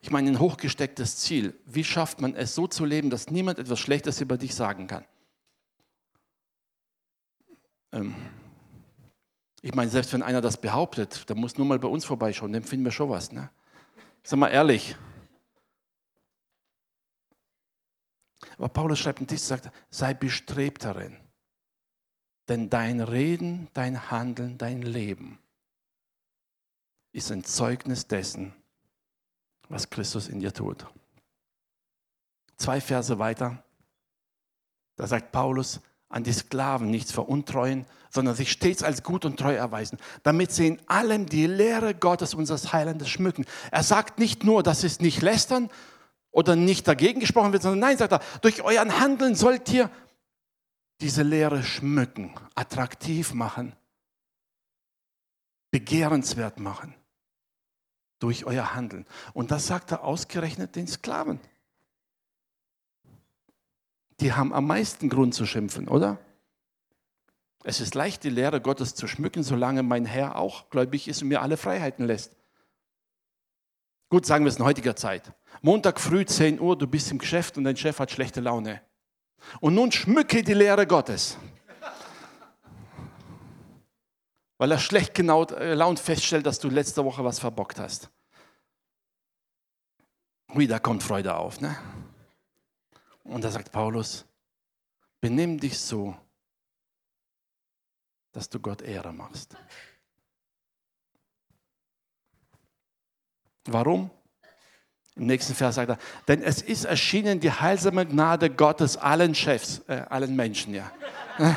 Ich 0.01 0.09
meine, 0.09 0.29
ein 0.29 0.39
hochgestecktes 0.39 1.17
Ziel. 1.17 1.59
Wie 1.65 1.83
schafft 1.83 2.21
man 2.21 2.35
es 2.35 2.55
so 2.55 2.67
zu 2.67 2.85
leben, 2.85 3.11
dass 3.11 3.29
niemand 3.29 3.59
etwas 3.59 3.79
Schlechtes 3.79 4.19
über 4.19 4.37
dich 4.37 4.55
sagen 4.55 4.87
kann? 4.87 5.05
Ähm 7.91 8.15
ich 9.61 9.75
meine, 9.75 9.91
selbst 9.91 10.11
wenn 10.13 10.23
einer 10.23 10.41
das 10.41 10.59
behauptet, 10.59 11.29
der 11.29 11.35
muss 11.35 11.57
nur 11.57 11.67
mal 11.67 11.77
bei 11.77 11.87
uns 11.87 12.03
vorbeischauen, 12.03 12.51
dann 12.51 12.63
finden 12.63 12.85
wir 12.85 12.91
schon 12.91 13.09
was. 13.09 13.31
Ne? 13.31 13.51
Sag 14.23 14.39
mal 14.39 14.49
ehrlich. 14.49 14.95
Aber 18.57 18.69
Paulus 18.69 18.99
schreibt 18.99 19.19
einen 19.19 19.27
Text, 19.27 19.47
sagt, 19.47 19.71
sei 19.91 20.13
bestrebt 20.13 20.83
darin. 20.83 21.17
Denn 22.47 22.69
dein 22.69 23.01
Reden, 23.01 23.69
dein 23.73 24.09
Handeln, 24.09 24.57
dein 24.57 24.81
Leben 24.81 25.39
ist 27.11 27.31
ein 27.31 27.43
Zeugnis 27.43 28.07
dessen, 28.07 28.53
was 29.69 29.89
Christus 29.89 30.27
in 30.27 30.39
dir 30.39 30.53
tut. 30.53 30.87
Zwei 32.57 32.81
Verse 32.81 33.17
weiter, 33.19 33.63
da 34.95 35.07
sagt 35.07 35.31
Paulus, 35.31 35.81
an 36.11 36.23
die 36.23 36.33
Sklaven 36.33 36.89
nichts 36.89 37.11
veruntreuen, 37.11 37.85
sondern 38.09 38.35
sich 38.35 38.51
stets 38.51 38.83
als 38.83 39.03
gut 39.03 39.25
und 39.25 39.39
treu 39.39 39.53
erweisen, 39.53 39.97
damit 40.23 40.51
sie 40.51 40.67
in 40.67 40.81
allem 40.87 41.25
die 41.25 41.47
Lehre 41.47 41.95
Gottes, 41.95 42.33
unseres 42.33 42.73
Heilandes, 42.73 43.09
schmücken. 43.09 43.45
Er 43.71 43.83
sagt 43.83 44.19
nicht 44.19 44.43
nur, 44.43 44.63
dass 44.63 44.83
es 44.83 44.99
nicht 44.99 45.21
lästern 45.21 45.69
oder 46.31 46.55
nicht 46.55 46.87
dagegen 46.87 47.19
gesprochen 47.19 47.53
wird, 47.53 47.63
sondern 47.63 47.79
nein, 47.79 47.97
sagt 47.97 48.13
er, 48.13 48.21
durch 48.41 48.61
euren 48.61 48.99
Handeln 48.99 49.35
sollt 49.35 49.71
ihr 49.71 49.89
diese 50.99 51.23
Lehre 51.23 51.63
schmücken, 51.63 52.33
attraktiv 52.53 53.33
machen, 53.33 53.73
begehrenswert 55.71 56.59
machen 56.59 56.93
durch 58.19 58.45
euer 58.45 58.75
Handeln. 58.75 59.05
Und 59.33 59.51
das 59.51 59.67
sagt 59.67 59.91
er 59.91 60.03
ausgerechnet 60.03 60.75
den 60.75 60.87
Sklaven 60.87 61.39
die 64.21 64.33
haben 64.33 64.53
am 64.53 64.67
meisten 64.67 65.09
Grund 65.09 65.33
zu 65.33 65.45
schimpfen, 65.45 65.87
oder? 65.87 66.19
Es 67.63 67.79
ist 67.79 67.93
leicht, 67.95 68.23
die 68.23 68.29
Lehre 68.29 68.61
Gottes 68.61 68.95
zu 68.95 69.07
schmücken, 69.07 69.43
solange 69.43 69.83
mein 69.83 70.05
Herr 70.05 70.35
auch 70.35 70.69
gläubig 70.69 71.07
ist 71.07 71.21
und 71.21 71.27
mir 71.27 71.41
alle 71.41 71.57
Freiheiten 71.57 72.05
lässt. 72.05 72.35
Gut, 74.09 74.25
sagen 74.25 74.45
wir 74.45 74.49
es 74.49 74.57
in 74.57 74.65
heutiger 74.65 74.95
Zeit. 74.95 75.31
Montag 75.61 75.99
früh 75.99 76.25
10 76.25 76.59
Uhr, 76.59 76.77
du 76.77 76.87
bist 76.87 77.11
im 77.11 77.17
Geschäft 77.17 77.57
und 77.57 77.63
dein 77.63 77.77
Chef 77.77 77.99
hat 77.99 78.11
schlechte 78.11 78.41
Laune. 78.41 78.81
Und 79.59 79.75
nun 79.75 79.91
schmücke 79.91 80.43
die 80.43 80.53
Lehre 80.53 80.85
Gottes. 80.85 81.37
Weil 84.57 84.71
er 84.71 84.79
schlecht 84.79 85.13
genau 85.13 85.45
gelaunt 85.45 85.99
feststellt, 85.99 86.45
dass 86.45 86.59
du 86.59 86.69
letzte 86.69 87.03
Woche 87.03 87.23
was 87.23 87.39
verbockt 87.39 87.79
hast. 87.79 88.09
Da 90.53 90.79
kommt 90.79 91.01
Freude 91.01 91.35
auf, 91.35 91.61
ne? 91.61 91.77
Und 93.23 93.43
da 93.43 93.51
sagt 93.51 93.71
Paulus, 93.71 94.25
benimm 95.19 95.59
dich 95.59 95.79
so, 95.79 96.15
dass 98.31 98.49
du 98.49 98.59
Gott 98.59 98.81
Ehre 98.81 99.13
machst. 99.13 99.55
Warum? 103.65 104.09
Im 105.15 105.27
nächsten 105.27 105.53
Vers 105.53 105.75
sagt 105.75 105.89
er, 105.89 105.97
denn 106.27 106.41
es 106.41 106.61
ist 106.61 106.85
erschienen 106.85 107.39
die 107.41 107.51
heilsame 107.51 108.05
Gnade 108.05 108.49
Gottes 108.49 108.97
allen 108.97 109.35
Chefs, 109.35 109.81
äh, 109.87 110.05
allen 110.09 110.35
Menschen, 110.35 110.73
ja. 110.73 110.91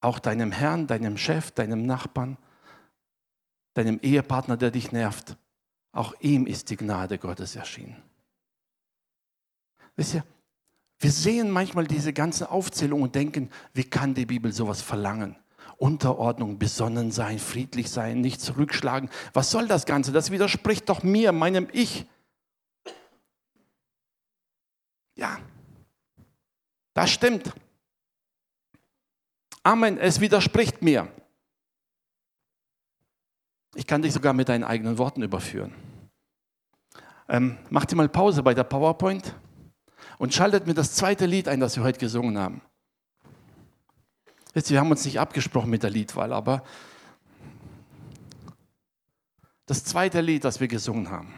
Auch 0.00 0.18
deinem 0.18 0.50
Herrn, 0.52 0.86
deinem 0.86 1.18
Chef, 1.18 1.50
deinem 1.50 1.84
Nachbarn, 1.84 2.38
deinem 3.74 3.98
Ehepartner, 4.00 4.56
der 4.56 4.70
dich 4.70 4.92
nervt. 4.92 5.36
Auch 5.98 6.14
ihm 6.20 6.46
ist 6.46 6.70
die 6.70 6.76
Gnade 6.76 7.18
Gottes 7.18 7.56
erschienen. 7.56 8.00
Wisst 9.96 10.14
ihr, 10.14 10.24
wir 11.00 11.10
sehen 11.10 11.50
manchmal 11.50 11.88
diese 11.88 12.12
ganze 12.12 12.52
Aufzählung 12.52 13.02
und 13.02 13.16
denken, 13.16 13.50
wie 13.74 13.82
kann 13.82 14.14
die 14.14 14.24
Bibel 14.24 14.52
sowas 14.52 14.80
verlangen? 14.80 15.34
Unterordnung, 15.76 16.56
besonnen 16.56 17.10
sein, 17.10 17.40
friedlich 17.40 17.90
sein, 17.90 18.20
nicht 18.20 18.40
zurückschlagen. 18.40 19.10
Was 19.32 19.50
soll 19.50 19.66
das 19.66 19.86
Ganze? 19.86 20.12
Das 20.12 20.30
widerspricht 20.30 20.88
doch 20.88 21.02
mir, 21.02 21.32
meinem 21.32 21.66
Ich. 21.72 22.06
Ja, 25.16 25.40
das 26.94 27.10
stimmt. 27.10 27.52
Amen, 29.64 29.98
es 29.98 30.20
widerspricht 30.20 30.80
mir. 30.80 31.10
Ich 33.74 33.84
kann 33.84 34.02
dich 34.02 34.12
sogar 34.12 34.32
mit 34.32 34.48
deinen 34.48 34.62
eigenen 34.62 34.96
Worten 34.96 35.22
überführen. 35.22 35.87
Ähm, 37.28 37.58
macht 37.70 37.92
ihr 37.92 37.96
mal 37.96 38.08
Pause 38.08 38.42
bei 38.42 38.54
der 38.54 38.64
PowerPoint 38.64 39.34
und 40.18 40.32
schaltet 40.32 40.66
mir 40.66 40.74
das 40.74 40.94
zweite 40.94 41.26
Lied 41.26 41.48
ein, 41.48 41.60
das 41.60 41.76
wir 41.76 41.84
heute 41.84 41.98
gesungen 41.98 42.38
haben. 42.38 42.62
Jetzt, 44.54 44.70
wir 44.70 44.80
haben 44.80 44.90
uns 44.90 45.04
nicht 45.04 45.20
abgesprochen 45.20 45.70
mit 45.70 45.82
der 45.82 45.90
Liedwahl, 45.90 46.32
aber 46.32 46.62
das 49.66 49.84
zweite 49.84 50.22
Lied, 50.22 50.44
das 50.44 50.60
wir 50.60 50.68
gesungen 50.68 51.10
haben. 51.10 51.34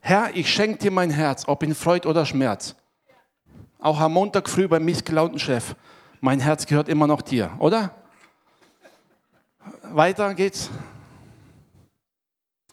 Herr, 0.00 0.34
ich 0.34 0.52
schenke 0.52 0.78
dir 0.78 0.90
mein 0.90 1.10
Herz, 1.10 1.44
ob 1.46 1.62
in 1.62 1.74
Freud 1.74 2.08
oder 2.08 2.26
Schmerz. 2.26 2.74
Auch 3.78 4.00
am 4.00 4.14
Montag 4.14 4.48
früh 4.48 4.66
beim 4.66 4.84
missgelaunten 4.84 5.38
Chef 5.38 5.76
mein 6.24 6.40
Herz 6.40 6.64
gehört 6.64 6.88
immer 6.88 7.06
noch 7.06 7.20
dir, 7.20 7.52
oder? 7.58 7.94
Weiter 9.94 10.34
geht's. 10.34 10.70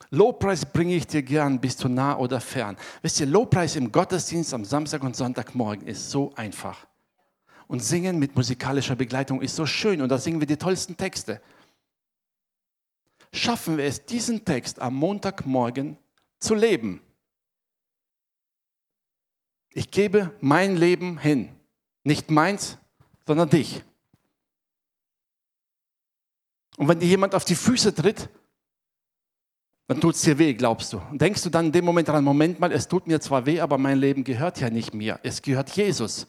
Lobpreis 0.09 0.65
bringe 0.65 0.95
ich 0.95 1.07
dir 1.07 1.23
gern, 1.23 1.61
bist 1.61 1.83
du 1.83 1.87
nah 1.87 2.17
oder 2.17 2.41
fern. 2.41 2.75
Wisst 3.01 3.19
ihr, 3.19 3.27
Lobpreis 3.27 3.75
im 3.75 3.91
Gottesdienst 3.91 4.53
am 4.53 4.65
Samstag 4.65 5.03
und 5.03 5.15
Sonntagmorgen 5.15 5.87
ist 5.87 6.09
so 6.09 6.33
einfach. 6.35 6.85
Und 7.67 7.81
singen 7.81 8.19
mit 8.19 8.35
musikalischer 8.35 8.95
Begleitung 8.95 9.41
ist 9.41 9.55
so 9.55 9.65
schön 9.65 10.01
und 10.01 10.09
da 10.09 10.17
singen 10.17 10.41
wir 10.41 10.47
die 10.47 10.57
tollsten 10.57 10.97
Texte. 10.97 11.41
Schaffen 13.31 13.77
wir 13.77 13.85
es, 13.85 14.05
diesen 14.05 14.43
Text 14.43 14.79
am 14.79 14.95
Montagmorgen 14.95 15.97
zu 16.39 16.55
leben? 16.55 17.01
Ich 19.69 19.89
gebe 19.91 20.35
mein 20.41 20.75
Leben 20.75 21.17
hin. 21.17 21.49
Nicht 22.03 22.29
meins, 22.29 22.77
sondern 23.25 23.49
dich. 23.49 23.83
Und 26.77 26.87
wenn 26.87 26.99
dir 26.99 27.07
jemand 27.07 27.35
auf 27.35 27.45
die 27.45 27.55
Füße 27.55 27.93
tritt, 27.93 28.29
dann 29.87 29.99
tut 29.99 30.15
es 30.15 30.21
dir 30.21 30.37
weh, 30.39 30.53
glaubst 30.53 30.93
du. 30.93 31.01
Und 31.11 31.21
denkst 31.21 31.43
du 31.43 31.49
dann 31.49 31.65
in 31.65 31.71
dem 31.73 31.83
Moment 31.83 32.07
daran, 32.07 32.23
Moment 32.23 32.59
mal, 32.59 32.71
es 32.71 32.87
tut 32.87 33.07
mir 33.07 33.19
zwar 33.19 33.45
weh, 33.45 33.59
aber 33.59 33.77
mein 33.77 33.97
Leben 33.97 34.23
gehört 34.23 34.59
ja 34.61 34.69
nicht 34.69 34.93
mir, 34.93 35.19
es 35.23 35.41
gehört 35.41 35.69
Jesus. 35.71 36.27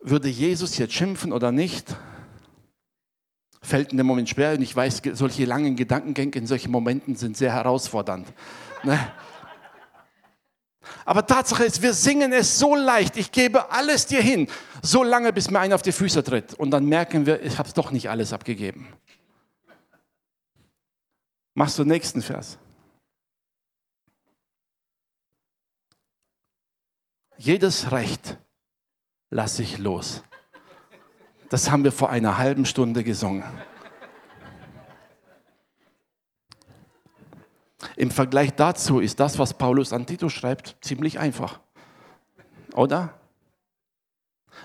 Würde 0.00 0.28
Jesus 0.28 0.78
jetzt 0.78 0.94
schimpfen 0.94 1.32
oder 1.32 1.52
nicht? 1.52 1.94
Fällt 3.60 3.92
in 3.92 3.98
dem 3.98 4.06
Moment 4.06 4.28
schwer 4.28 4.52
und 4.52 4.62
ich 4.62 4.74
weiß, 4.74 5.02
solche 5.12 5.44
langen 5.44 5.76
Gedankengänge 5.76 6.36
in 6.36 6.46
solchen 6.46 6.70
Momenten 6.70 7.16
sind 7.16 7.36
sehr 7.36 7.52
herausfordernd. 7.52 8.32
Ne? 8.82 8.98
Aber 11.04 11.26
Tatsache 11.26 11.64
ist, 11.64 11.82
wir 11.82 11.92
singen 11.92 12.32
es 12.32 12.58
so 12.58 12.74
leicht. 12.74 13.16
Ich 13.16 13.32
gebe 13.32 13.70
alles 13.70 14.06
dir 14.06 14.22
hin, 14.22 14.48
so 14.82 15.02
lange, 15.02 15.32
bis 15.32 15.50
mir 15.50 15.60
einer 15.60 15.74
auf 15.74 15.82
die 15.82 15.92
Füße 15.92 16.24
tritt. 16.24 16.54
Und 16.54 16.70
dann 16.70 16.86
merken 16.86 17.26
wir, 17.26 17.42
ich 17.42 17.58
habe 17.58 17.68
es 17.68 17.74
doch 17.74 17.90
nicht 17.90 18.08
alles 18.08 18.32
abgegeben. 18.32 18.88
Machst 21.54 21.78
du 21.78 21.84
den 21.84 21.92
nächsten 21.92 22.20
Vers. 22.20 22.58
Jedes 27.36 27.92
Recht 27.92 28.38
lasse 29.30 29.62
ich 29.62 29.78
los. 29.78 30.22
Das 31.48 31.70
haben 31.70 31.84
wir 31.84 31.92
vor 31.92 32.10
einer 32.10 32.38
halben 32.38 32.66
Stunde 32.66 33.04
gesungen. 33.04 33.44
Im 37.96 38.10
Vergleich 38.10 38.52
dazu 38.54 38.98
ist 38.98 39.20
das, 39.20 39.38
was 39.38 39.54
Paulus 39.54 39.92
an 39.92 40.06
Titus 40.06 40.32
schreibt, 40.32 40.76
ziemlich 40.80 41.18
einfach. 41.18 41.60
Oder? 42.74 43.20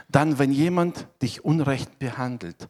Dann, 0.07 0.39
wenn 0.39 0.51
jemand 0.51 1.07
dich 1.21 1.45
unrecht 1.45 1.99
behandelt 1.99 2.69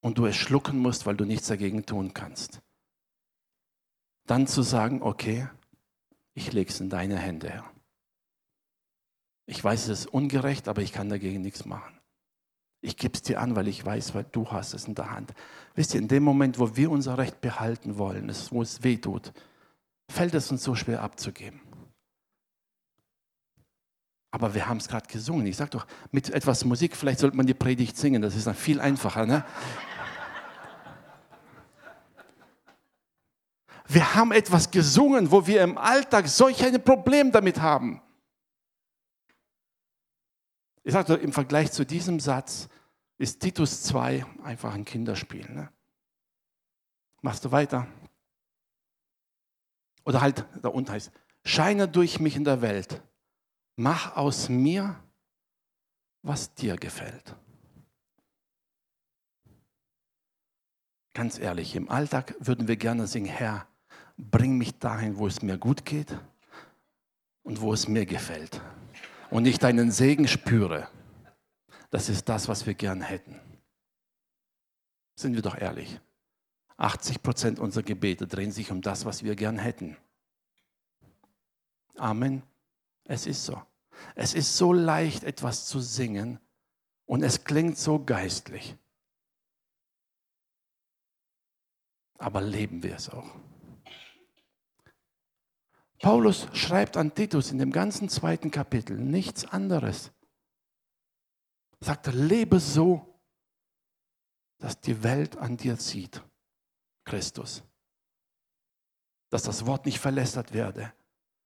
und 0.00 0.16
du 0.16 0.26
es 0.26 0.36
schlucken 0.36 0.78
musst, 0.78 1.04
weil 1.04 1.16
du 1.16 1.24
nichts 1.24 1.48
dagegen 1.48 1.84
tun 1.84 2.14
kannst, 2.14 2.62
dann 4.30 4.46
zu 4.46 4.62
sagen, 4.62 5.02
okay, 5.02 5.48
ich 6.34 6.52
lege 6.52 6.70
es 6.70 6.80
in 6.80 6.88
deine 6.88 7.18
Hände, 7.18 7.50
Herr. 7.50 7.70
Ich 9.46 9.62
weiß, 9.62 9.88
es 9.88 10.00
ist 10.00 10.06
ungerecht, 10.06 10.68
aber 10.68 10.82
ich 10.82 10.92
kann 10.92 11.08
dagegen 11.08 11.42
nichts 11.42 11.64
machen. 11.64 11.98
Ich 12.80 12.96
gebe 12.96 13.14
es 13.14 13.22
dir 13.22 13.40
an, 13.40 13.56
weil 13.56 13.66
ich 13.66 13.84
weiß, 13.84 14.14
weil 14.14 14.24
du 14.24 14.50
hast 14.52 14.72
es 14.72 14.86
in 14.86 14.94
der 14.94 15.10
Hand. 15.10 15.34
Wisst 15.74 15.94
ihr, 15.94 16.00
in 16.00 16.06
dem 16.06 16.22
Moment, 16.22 16.60
wo 16.60 16.76
wir 16.76 16.90
unser 16.90 17.18
Recht 17.18 17.40
behalten 17.40 17.98
wollen, 17.98 18.32
wo 18.50 18.62
es 18.62 18.82
weh 18.84 18.96
tut, 18.96 19.32
fällt 20.08 20.34
es 20.34 20.50
uns 20.50 20.62
so 20.62 20.76
schwer 20.76 21.02
abzugeben. 21.02 21.60
Aber 24.30 24.54
wir 24.54 24.68
haben 24.68 24.76
es 24.76 24.86
gerade 24.86 25.08
gesungen. 25.08 25.44
Ich 25.46 25.56
sage 25.56 25.70
doch, 25.70 25.86
mit 26.12 26.30
etwas 26.30 26.64
Musik, 26.64 26.96
vielleicht 26.96 27.18
sollte 27.18 27.36
man 27.36 27.46
die 27.46 27.54
Predigt 27.54 27.96
singen, 27.96 28.22
das 28.22 28.36
ist 28.36 28.46
dann 28.46 28.54
viel 28.54 28.80
einfacher. 28.80 29.26
Ne? 29.26 29.44
Wir 33.92 34.14
haben 34.14 34.30
etwas 34.30 34.70
gesungen, 34.70 35.32
wo 35.32 35.48
wir 35.48 35.64
im 35.64 35.76
Alltag 35.76 36.28
solch 36.28 36.64
ein 36.64 36.80
Problem 36.84 37.32
damit 37.32 37.60
haben. 37.60 38.00
Ich 40.84 40.92
sage 40.92 41.14
im 41.14 41.32
Vergleich 41.32 41.72
zu 41.72 41.84
diesem 41.84 42.20
Satz 42.20 42.68
ist 43.18 43.40
Titus 43.40 43.82
2 43.82 44.24
einfach 44.44 44.74
ein 44.74 44.84
Kinderspiel. 44.84 45.44
Ne? 45.50 45.72
Machst 47.20 47.44
du 47.44 47.50
weiter? 47.50 47.88
Oder 50.04 50.20
halt, 50.20 50.46
da 50.62 50.68
unten 50.68 50.92
heißt, 50.92 51.10
scheine 51.44 51.88
durch 51.88 52.20
mich 52.20 52.36
in 52.36 52.44
der 52.44 52.62
Welt, 52.62 53.02
mach 53.74 54.14
aus 54.16 54.48
mir, 54.48 55.02
was 56.22 56.54
dir 56.54 56.76
gefällt. 56.76 57.34
Ganz 61.12 61.40
ehrlich, 61.40 61.74
im 61.74 61.90
Alltag 61.90 62.36
würden 62.38 62.68
wir 62.68 62.76
gerne 62.76 63.08
singen, 63.08 63.26
Herr, 63.26 63.66
bring 64.20 64.58
mich 64.58 64.78
dahin, 64.78 65.16
wo 65.18 65.26
es 65.26 65.42
mir 65.42 65.58
gut 65.58 65.84
geht 65.84 66.18
und 67.42 67.60
wo 67.60 67.72
es 67.72 67.88
mir 67.88 68.06
gefällt. 68.06 68.60
Und 69.30 69.46
ich 69.46 69.58
deinen 69.58 69.90
Segen 69.90 70.28
spüre. 70.28 70.88
Das 71.90 72.08
ist 72.08 72.28
das, 72.28 72.48
was 72.48 72.66
wir 72.66 72.74
gern 72.74 73.00
hätten. 73.00 73.40
Sind 75.16 75.34
wir 75.34 75.42
doch 75.42 75.56
ehrlich. 75.56 76.00
80 76.76 77.22
Prozent 77.22 77.58
unserer 77.58 77.82
Gebete 77.82 78.26
drehen 78.26 78.52
sich 78.52 78.70
um 78.70 78.80
das, 78.80 79.04
was 79.04 79.22
wir 79.22 79.36
gern 79.36 79.58
hätten. 79.58 79.96
Amen. 81.96 82.42
Es 83.04 83.26
ist 83.26 83.44
so. 83.44 83.60
Es 84.14 84.34
ist 84.34 84.56
so 84.56 84.72
leicht, 84.72 85.24
etwas 85.24 85.66
zu 85.66 85.80
singen 85.80 86.38
und 87.04 87.22
es 87.22 87.44
klingt 87.44 87.76
so 87.76 88.02
geistlich. 88.02 88.76
Aber 92.18 92.40
leben 92.40 92.82
wir 92.82 92.96
es 92.96 93.10
auch. 93.10 93.30
Paulus 96.00 96.48
schreibt 96.54 96.96
an 96.96 97.14
Titus 97.14 97.52
in 97.52 97.58
dem 97.58 97.72
ganzen 97.72 98.08
zweiten 98.08 98.50
Kapitel 98.50 98.96
nichts 98.96 99.44
anderes. 99.44 100.10
Er 101.80 101.86
sagt 101.86 102.06
er, 102.06 102.14
lebe 102.14 102.58
so, 102.58 103.06
dass 104.58 104.80
die 104.80 105.02
Welt 105.02 105.36
an 105.36 105.58
dir 105.58 105.78
zieht, 105.78 106.22
Christus. 107.04 107.62
Dass 109.28 109.42
das 109.42 109.66
Wort 109.66 109.84
nicht 109.84 109.98
verlästert 109.98 110.54
werde, 110.54 110.92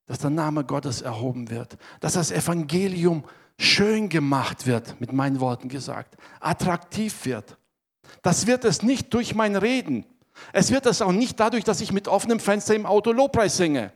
dass 0.06 0.18
der 0.18 0.30
Name 0.30 0.64
Gottes 0.64 1.02
erhoben 1.02 1.50
wird, 1.50 1.76
dass 2.00 2.12
das 2.12 2.30
Evangelium 2.30 3.24
schön 3.58 4.08
gemacht 4.08 4.66
wird, 4.66 5.00
mit 5.00 5.12
meinen 5.12 5.40
Worten 5.40 5.68
gesagt, 5.68 6.16
attraktiv 6.38 7.24
wird. 7.24 7.58
Das 8.22 8.46
wird 8.46 8.64
es 8.64 8.82
nicht 8.82 9.12
durch 9.14 9.34
mein 9.34 9.56
Reden. 9.56 10.06
Es 10.52 10.70
wird 10.70 10.86
es 10.86 11.02
auch 11.02 11.12
nicht 11.12 11.40
dadurch, 11.40 11.64
dass 11.64 11.80
ich 11.80 11.92
mit 11.92 12.06
offenem 12.06 12.38
Fenster 12.38 12.74
im 12.74 12.86
Auto 12.86 13.10
Lobpreis 13.10 13.56
singe 13.56 13.92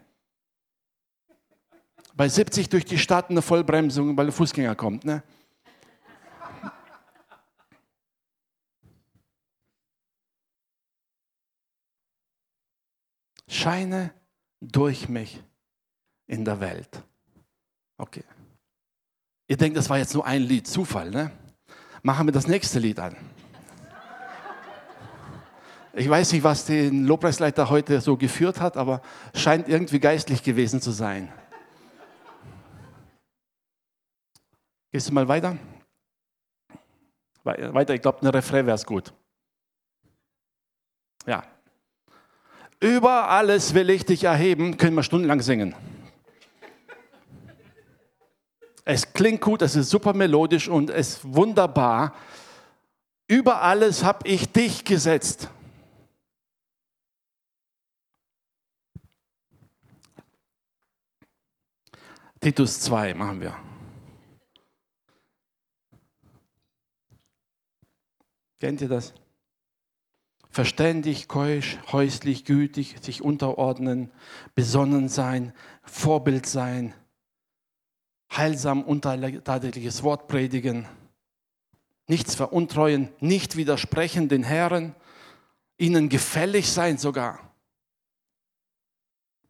bei 2.19 2.29
70 2.29 2.69
durch 2.69 2.85
die 2.85 2.99
Stadt 2.99 3.31
eine 3.31 3.43
Vollbremsung, 3.43 4.17
weil 4.17 4.27
der 4.27 4.33
Fußgänger 4.33 4.75
kommt. 4.75 5.05
Ne? 5.05 5.23
Scheine 13.47 14.12
durch 14.61 15.09
mich 15.09 15.40
in 16.27 16.45
der 16.45 16.59
Welt. 16.59 17.03
Okay. 17.97 18.25
Ihr 19.47 19.57
denkt, 19.57 19.79
das 19.79 19.88
war 19.88 19.99
jetzt 19.99 20.12
nur 20.12 20.27
ein 20.27 20.42
Lied, 20.42 20.66
Zufall, 20.66 21.11
ne? 21.11 21.31
Machen 22.03 22.27
wir 22.27 22.33
das 22.33 22.49
nächste 22.49 22.81
Lied 22.81 22.99
an. 22.99 23.16
Ich 25.92 26.09
weiß 26.09 26.33
nicht, 26.33 26.42
was 26.42 26.64
den 26.64 27.05
Lobpreisleiter 27.07 27.71
heute 27.71 28.01
so 28.01 28.16
geführt 28.16 28.61
hat, 28.61 28.77
aber 28.77 29.03
scheint 29.35 29.69
irgendwie 29.69 30.01
geistlich 30.01 30.42
gewesen 30.42 30.81
zu 30.81 30.90
sein. 30.90 31.33
Gehst 34.90 35.09
du 35.09 35.14
mal 35.14 35.29
weiter? 35.29 35.59
Weiter, 37.44 37.94
ich 37.94 38.03
glaube, 38.03 38.20
ein 38.22 38.29
Refrain 38.29 38.66
wäre 38.66 38.74
es 38.74 38.85
gut. 38.85 39.12
Ja. 41.27 41.44
Über 42.81 43.29
alles 43.29 43.74
will 43.74 43.90
ich 43.90 44.05
dich 44.05 44.24
erheben, 44.24 44.77
können 44.77 44.96
wir 44.96 45.03
stundenlang 45.03 45.40
singen. 45.40 45.74
Es 48.85 49.12
klingt 49.12 49.42
gut, 49.42 49.61
es 49.62 49.77
ist 49.77 49.90
super 49.90 50.14
melodisch 50.14 50.68
und 50.68 50.88
es 50.88 51.16
ist 51.16 51.35
wunderbar. 51.35 52.14
Über 53.27 53.61
alles 53.61 54.03
habe 54.03 54.27
ich 54.27 54.51
dich 54.51 54.85
gesetzt. 54.85 55.51
Titus 62.40 62.81
2 62.81 63.14
machen 63.14 63.40
wir. 63.40 63.67
Kennt 68.59 68.81
ihr 68.81 68.88
das? 68.88 69.14
Verständig, 70.51 71.29
keusch, 71.29 71.79
häuslich, 71.92 72.44
gütig, 72.44 72.97
sich 73.01 73.23
unterordnen, 73.23 74.11
besonnen 74.55 75.09
sein, 75.09 75.53
Vorbild 75.83 76.47
sein, 76.47 76.94
heilsam, 78.33 78.83
untadeliges 78.83 80.03
Wort 80.03 80.27
predigen, 80.27 80.87
nichts 82.07 82.35
veruntreuen, 82.35 83.11
nicht 83.21 83.57
widersprechen 83.57 84.29
den 84.29 84.42
Herren, 84.42 84.94
ihnen 85.77 86.09
gefällig 86.09 86.71
sein 86.71 86.99
sogar. 86.99 87.55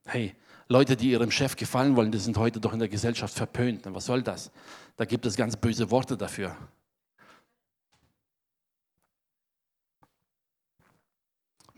Hey, 0.05 0.35
Leute, 0.69 0.97
die 0.97 1.11
ihrem 1.13 1.31
Chef 1.31 1.57
gefallen 1.57 1.97
wollen, 1.97 2.13
die 2.13 2.19
sind 2.19 2.37
heute 2.37 2.61
doch 2.61 2.73
in 2.73 2.79
der 2.79 2.89
Gesellschaft 2.89 3.35
verpönt. 3.35 3.83
Was 3.87 4.07
soll 4.07 4.23
das? 4.23 4.51
Da 4.97 5.05
gibt 5.05 5.25
es 5.25 5.37
ganz 5.37 5.57
böse 5.57 5.91
Worte 5.91 6.17
dafür. 6.17 6.57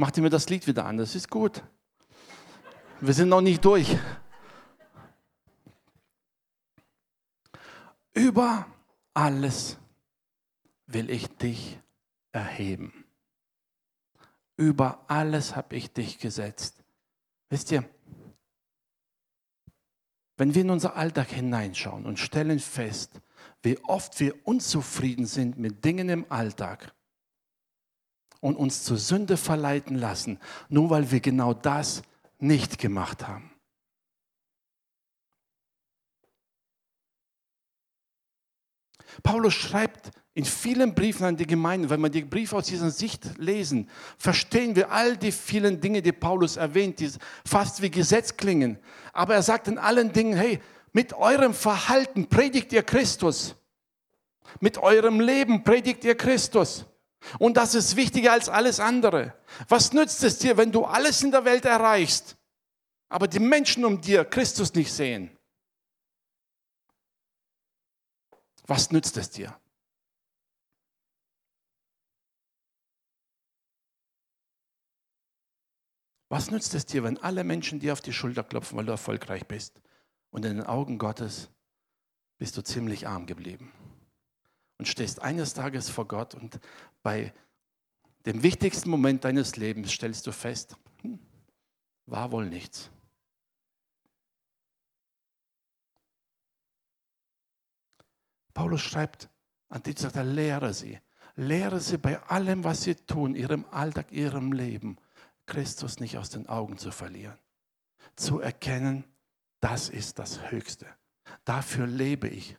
Macht 0.01 0.17
ihr 0.17 0.23
mir 0.23 0.31
das 0.31 0.49
Lied 0.49 0.67
wieder 0.67 0.87
an, 0.87 0.97
das 0.97 1.15
ist 1.15 1.29
gut. 1.29 1.63
Wir 3.03 3.13
sind 3.13 3.29
noch 3.29 3.43
nicht 3.43 3.63
durch. 3.63 3.99
Über 8.15 8.67
alles 9.13 9.77
will 10.87 11.11
ich 11.11 11.29
dich 11.37 11.79
erheben. 12.33 13.05
Über 14.57 15.05
alles 15.07 15.55
habe 15.55 15.77
ich 15.77 15.93
dich 15.93 16.19
gesetzt. 16.19 16.83
Wisst 17.51 17.71
ihr, 17.71 17.87
wenn 20.39 20.55
wir 20.55 20.63
in 20.63 20.71
unser 20.71 20.97
Alltag 20.97 21.29
hineinschauen 21.29 22.07
und 22.07 22.19
stellen 22.19 22.59
fest, 22.59 23.21
wie 23.63 23.77
oft 23.81 24.19
wir 24.19 24.47
unzufrieden 24.47 25.27
sind 25.27 25.59
mit 25.59 25.85
Dingen 25.85 26.09
im 26.09 26.33
Alltag, 26.33 26.95
und 28.40 28.57
uns 28.57 28.85
zur 28.85 28.98
Sünde 28.98 29.37
verleiten 29.37 29.96
lassen, 29.96 30.38
nur 30.68 30.90
weil 30.90 31.11
wir 31.11 31.20
genau 31.20 31.55
das 31.55 32.03
nicht 32.38 32.79
gemacht 32.79 33.26
haben. 33.29 33.50
Paulus 39.22 39.55
schreibt 39.55 40.11
in 40.35 40.44
vielen 40.44 40.94
Briefen 40.94 41.24
an 41.24 41.37
die 41.37 41.46
Gemeinde, 41.46 41.90
wenn 41.90 42.00
wir 42.00 42.09
die 42.09 42.22
Briefe 42.22 42.57
aus 42.57 42.66
dieser 42.66 42.90
Sicht 42.90 43.38
lesen, 43.38 43.90
verstehen 44.16 44.76
wir 44.76 44.90
all 44.92 45.16
die 45.16 45.33
vielen 45.33 45.81
Dinge, 45.81 46.00
die 46.00 46.12
Paulus 46.12 46.57
erwähnt, 46.57 47.00
die 47.00 47.11
fast 47.44 47.83
wie 47.83 47.90
Gesetz 47.90 48.37
klingen. 48.37 48.79
Aber 49.12 49.35
er 49.35 49.42
sagt 49.42 49.68
in 49.68 49.79
allen 49.79 50.12
Dingen, 50.12 50.37
hey, 50.37 50.61
mit 50.92 51.12
eurem 51.12 51.53
Verhalten 51.53 52.29
predigt 52.29 52.72
ihr 52.72 52.83
Christus. 52.83 53.57
Mit 54.61 54.79
eurem 54.79 55.20
Leben 55.20 55.62
predigt 55.62 56.05
ihr 56.05 56.16
Christus. 56.16 56.87
Und 57.39 57.57
das 57.57 57.75
ist 57.75 57.97
wichtiger 57.97 58.33
als 58.33 58.49
alles 58.49 58.81
andere. 58.81 59.35
Was 59.69 59.93
nützt 59.93 60.23
es 60.25 60.39
dir, 60.39 60.57
wenn 60.57 60.73
du 60.73 60.85
alles 60.85 61.23
in 61.23 61.31
der 61.31 61.45
Welt 61.45 61.65
erreichst, 61.65 62.37
aber 63.09 63.29
die 63.29 63.41
Menschen 63.41 63.85
um 63.85 64.01
dir 64.01 64.25
Christus 64.25 64.75
nicht 64.75 64.93
sehen? 64.93 65.37
Was 68.67 68.91
nützt 68.91 69.17
es 69.17 69.31
dir? 69.31 69.59
Was 76.29 76.53
nützt 76.53 76.75
es 76.75 76.87
dir, 76.87 77.03
wenn 77.03 77.19
alle 77.19 77.43
Menschen 77.43 77.81
dir 77.81 77.93
auf 77.93 78.01
die 78.01 78.13
Schulter 78.13 78.45
klopfen, 78.45 78.79
weil 78.79 78.87
du 78.87 78.93
erfolgreich 78.93 79.47
bist? 79.47 79.81
Und 80.31 80.45
in 80.45 80.59
den 80.59 80.67
Augen 80.67 80.97
Gottes 80.97 81.51
bist 82.39 82.57
du 82.57 82.63
ziemlich 82.63 83.09
arm 83.09 83.27
geblieben. 83.27 83.73
Und 84.79 84.87
stehst 84.87 85.21
eines 85.21 85.53
Tages 85.55 85.91
vor 85.91 86.07
Gott 86.07 86.37
und 86.37 86.61
bei 87.03 87.33
dem 88.27 88.43
wichtigsten 88.43 88.91
Moment 88.91 89.25
deines 89.25 89.57
Lebens 89.57 89.93
stellst 89.93 90.27
du 90.27 90.33
fest, 90.33 90.77
hm, 91.03 91.19
war 92.07 92.33
wohl 92.33 92.47
nichts. 92.47 92.91
Paulus 98.53 98.83
schreibt 98.83 99.31
an 99.71 99.83
die 99.85 99.95
sagt 99.97 100.17
er, 100.17 100.25
lehre 100.25 100.75
sie. 100.75 100.99
Lehre 101.37 101.81
sie 101.81 101.97
bei 101.97 102.21
allem, 102.25 102.65
was 102.65 102.83
sie 102.83 102.97
tun, 102.97 103.35
ihrem 103.35 103.65
Alltag, 103.71 104.11
ihrem 104.11 104.53
Leben, 104.53 104.99
Christus 105.47 106.01
nicht 106.01 106.19
aus 106.19 106.29
den 106.29 106.49
Augen 106.49 106.77
zu 106.77 106.91
verlieren. 106.91 107.39
Zu 108.17 108.41
erkennen, 108.41 109.05
das 109.61 109.89
ist 109.89 110.19
das 110.19 110.51
Höchste. 110.51 110.87
Dafür 111.45 111.87
lebe 111.87 112.29
ich. 112.29 112.57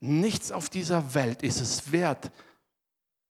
Nichts 0.00 0.50
auf 0.50 0.70
dieser 0.70 1.14
Welt 1.14 1.42
ist 1.42 1.60
es 1.60 1.92
wert, 1.92 2.32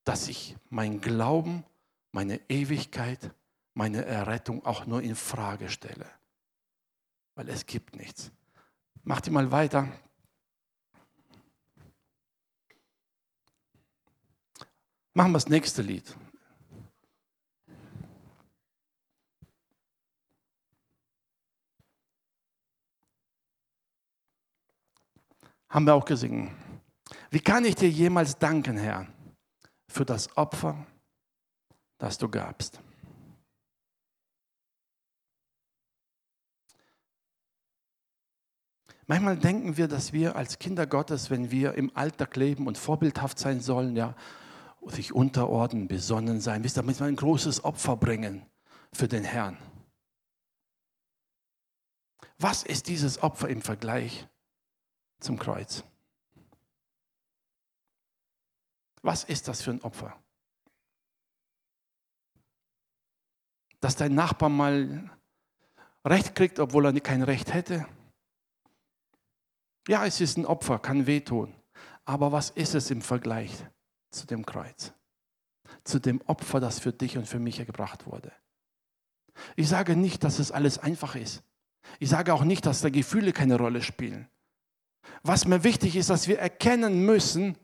dass 0.05 0.29
ich 0.29 0.57
mein 0.69 1.01
Glauben, 1.01 1.65
meine 2.13 2.41
Ewigkeit, 2.49 3.35
meine 3.73 4.05
Errettung 4.05 4.65
auch 4.65 4.87
nur 4.87 5.03
in 5.03 5.17
Frage 5.17 5.69
stelle. 5.69 6.07
Weil 7.35 7.49
es 7.49 7.67
gibt 7.67 7.97
nichts. 7.97 8.31
Macht 9.03 9.27
ihr 9.27 9.33
mal 9.33 9.51
weiter. 9.51 9.89
Machen 15.15 15.33
wir 15.33 15.39
das 15.39 15.49
nächste 15.49 15.83
Lied. 15.83 16.17
Haben 25.69 25.87
wir 25.87 25.95
auch 25.95 26.05
gesungen. 26.05 26.55
Wie 27.31 27.41
kann 27.41 27.65
ich 27.65 27.75
dir 27.75 27.91
jemals 27.91 28.39
danken, 28.39 28.77
Herr, 28.77 29.09
für 29.89 30.05
das 30.05 30.37
Opfer, 30.37 30.87
das 31.99 32.19
du 32.19 32.29
gabst? 32.29 32.81
Manchmal 39.07 39.37
denken 39.37 39.77
wir, 39.77 39.87
dass 39.87 40.15
wir 40.15 40.35
als 40.35 40.59
Kinder 40.59 40.87
Gottes, 40.87 41.29
wenn 41.29 41.51
wir 41.51 41.75
im 41.75 41.95
Alltag 41.95 42.37
leben 42.37 42.67
und 42.67 42.79
vorbildhaft 42.79 43.39
sein 43.39 43.61
sollen, 43.61 43.97
ja, 43.97 44.17
sich 44.87 45.13
unterordnen, 45.13 45.89
besonnen 45.89 46.41
sein, 46.41 46.65
wisst 46.65 46.79
ihr, 46.79 46.83
damit 46.83 47.01
wir 47.01 47.07
ein 47.07 47.17
großes 47.17 47.65
Opfer 47.65 47.97
bringen 47.97 48.47
für 48.93 49.09
den 49.09 49.25
Herrn. 49.25 49.59
Was 52.39 52.63
ist 52.63 52.89
dieses 52.89 53.23
Opfer 53.23 53.49
im 53.49 53.63
Vergleich 53.63 54.27
zum 55.21 55.39
Kreuz? 55.39 55.85
Was 59.05 59.23
ist 59.23 59.49
das 59.49 59.61
für 59.61 59.71
ein 59.71 59.83
Opfer? 59.83 60.19
Dass 63.81 63.97
dein 63.97 64.15
Nachbar 64.15 64.49
mal 64.49 65.11
Recht 66.07 66.35
kriegt, 66.35 66.59
obwohl 66.59 66.87
er 66.87 67.01
kein 67.01 67.23
Recht 67.23 67.53
hätte? 67.53 67.87
Ja, 69.89 70.07
es 70.07 70.23
ist 70.23 70.39
ein 70.39 70.47
Opfer, 70.47 70.79
kann 70.79 71.07
wehtun. 71.07 71.55
Aber 72.07 72.33
was 72.33 72.49
ist 72.49 72.75
es 72.75 72.91
im 72.91 73.03
Vergleich 73.03 73.53
zu 74.11 74.27
dem 74.27 74.47
Kreuz? 74.47 74.95
Zu 75.85 75.99
dem 75.99 76.23
Opfer, 76.23 76.59
das 76.61 76.81
für 76.81 76.95
dich 76.95 77.19
und 77.19 77.29
für 77.29 77.39
mich 77.39 77.59
gebracht 77.59 78.07
wurde. 78.07 78.33
Ich 79.55 79.69
sage 79.69 79.97
nicht, 79.97 80.25
dass 80.25 80.39
es 80.39 80.51
alles 80.51 80.79
einfach 80.79 81.15
ist. 81.15 81.43
Ich 81.99 82.09
sage 82.09 82.33
auch 82.33 82.45
nicht, 82.45 82.65
dass 82.65 82.81
da 82.81 82.89
Gefühle 82.89 83.35
keine 83.35 83.59
Rolle 83.59 83.83
spielen. 83.83 84.31
Was 85.23 85.45
mir 85.45 85.63
wichtig 85.63 85.95
ist, 85.95 86.09
dass 86.09 86.27
wir 86.27 86.39
erkennen 86.39 87.05
müssen, 87.05 87.59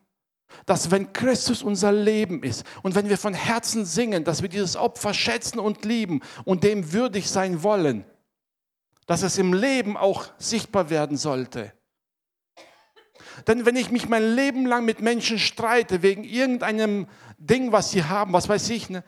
dass 0.67 0.91
wenn 0.91 1.13
Christus 1.13 1.63
unser 1.63 1.93
Leben 1.93 2.43
ist 2.43 2.65
und 2.83 2.95
wenn 2.95 3.09
wir 3.09 3.19
von 3.19 3.35
Herzen 3.35 3.85
singen, 3.85 4.25
dass 4.25 4.43
wir 4.43 4.49
dieses 4.49 4.77
Opfer 4.77 5.15
schätzen 5.15 5.59
und 5.59 5.85
lieben 5.85 6.21
und 6.45 6.65
dem 6.65 6.93
würdig 6.93 7.31
sein 7.31 7.63
wollen, 7.63 8.05
dass 9.07 9.23
es 9.23 9.39
im 9.39 9.53
Leben 9.53 9.97
auch 9.97 10.27
sichtbar 10.39 10.91
werden 10.91 11.17
sollte. 11.17 11.73
Denn 13.47 13.67
wenn 13.67 13.77
ich 13.77 13.91
mich 13.91 14.09
mein 14.09 14.35
Leben 14.35 14.67
lang 14.67 14.85
mit 14.85 15.01
Menschen 15.01 15.39
streite 15.39 16.03
wegen 16.03 16.25
irgendeinem 16.25 17.07
Ding, 17.39 17.73
was 17.73 17.91
sie 17.91 18.05
haben, 18.05 18.33
was 18.33 18.49
weiß 18.49 18.69
ich, 18.71 18.91
ne? 18.91 19.03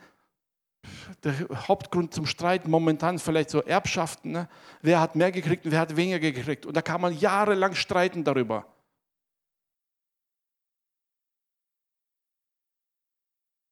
der 1.23 1.33
Hauptgrund 1.67 2.13
zum 2.13 2.25
Streiten 2.25 2.69
momentan 2.69 3.19
vielleicht 3.19 3.49
so 3.49 3.61
Erbschaften, 3.61 4.31
ne? 4.31 4.49
wer 4.81 4.99
hat 4.99 5.15
mehr 5.15 5.31
gekriegt 5.31 5.65
und 5.65 5.71
wer 5.71 5.79
hat 5.79 5.95
weniger 5.95 6.19
gekriegt. 6.19 6.65
Und 6.65 6.75
da 6.75 6.81
kann 6.81 6.99
man 6.99 7.17
jahrelang 7.17 7.75
streiten 7.75 8.23
darüber. 8.23 8.72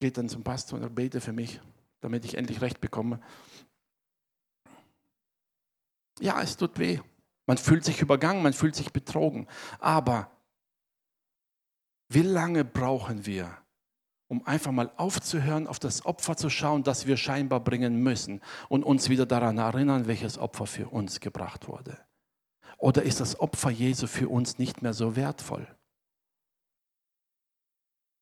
Geht 0.02 0.18
dann 0.18 0.30
zum 0.30 0.44
Pastor 0.44 0.82
und 0.82 0.96
bete 0.96 1.22
für 1.22 1.32
mich, 1.32 1.62
damit 2.02 2.26
ich 2.26 2.36
endlich 2.36 2.60
Recht 2.60 2.82
bekomme. 2.82 3.22
Ja, 6.20 6.42
es 6.42 6.58
tut 6.58 6.80
weh. 6.80 7.00
Man 7.46 7.58
fühlt 7.58 7.86
sich 7.86 8.02
übergangen, 8.02 8.42
man 8.42 8.54
fühlt 8.54 8.76
sich 8.76 8.92
betrogen. 8.92 9.48
Aber 9.80 10.32
wie 12.10 12.24
lange 12.24 12.66
brauchen 12.66 13.28
wir, 13.28 13.56
um 14.28 14.44
einfach 14.48 14.72
mal 14.72 14.92
aufzuhören, 14.98 15.68
auf 15.68 15.78
das 15.78 16.04
Opfer 16.04 16.36
zu 16.36 16.50
schauen, 16.50 16.82
das 16.82 17.06
wir 17.06 17.16
scheinbar 17.16 17.60
bringen 17.60 17.98
müssen 18.02 18.42
und 18.70 18.84
uns 18.84 19.08
wieder 19.10 19.28
daran 19.28 19.60
erinnern, 19.60 20.08
welches 20.08 20.40
Opfer 20.40 20.66
für 20.66 20.90
uns 20.90 21.20
gebracht 21.20 21.68
wurde? 21.68 21.96
Oder 22.80 23.04
ist 23.04 23.20
das 23.20 23.40
Opfer 23.40 23.70
Jesu 23.70 24.08
für 24.08 24.30
uns 24.30 24.58
nicht 24.58 24.82
mehr 24.82 24.94
so 24.94 25.16
wertvoll? 25.16 25.68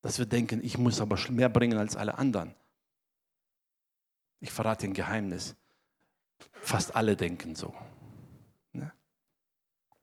Dass 0.02 0.18
wir 0.18 0.26
denken, 0.26 0.64
ich 0.64 0.78
muss 0.78 1.02
aber 1.02 1.18
mehr 1.30 1.50
bringen 1.50 1.78
als 1.78 1.96
alle 1.96 2.18
anderen. 2.18 2.56
Ich 4.40 4.52
verrate 4.52 4.88
ein 4.88 4.94
Geheimnis. 4.94 5.56
Fast 6.54 6.96
alle 6.96 7.16
denken 7.16 7.56
so. 7.56 7.74
Ne? 8.72 8.92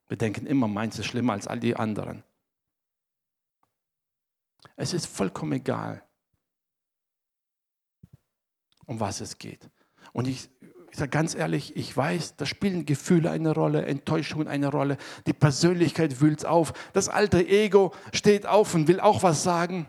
Wir 0.09 0.17
denken 0.17 0.47
immer, 0.47 0.69
meins 0.69 0.99
ist 0.99 1.07
schlimmer 1.07 1.33
als 1.33 1.47
all 1.47 1.61
die 1.61 1.77
anderen. 1.77 2.23
Es 4.77 4.93
ist 4.93 5.07
vollkommen 5.07 5.53
egal, 5.53 6.03
um 8.85 9.01
was 9.01 9.21
es 9.21 9.39
geht. 9.39 9.71
Und 10.13 10.29
ich, 10.29 10.51
ich 10.91 10.99
sage 10.99 11.11
ganz 11.11 11.35
ehrlich, 11.35 11.77
ich 11.77 11.97
weiß, 11.97 12.37
da 12.37 12.47
spielen 12.47 12.87
Gefühle 12.87 13.31
eine 13.31 13.53
Rolle, 13.53 13.85
Enttäuschungen 13.87 14.49
eine 14.49 14.69
Rolle, 14.69 14.97
die 15.27 15.33
Persönlichkeit 15.33 16.21
wühlt 16.21 16.45
auf, 16.47 16.73
das 16.93 17.09
alte 17.09 17.47
Ego 17.47 17.93
steht 18.13 18.47
auf 18.47 18.75
und 18.75 18.89
will 18.89 19.01
auch 19.01 19.23
was 19.23 19.43
sagen. 19.43 19.87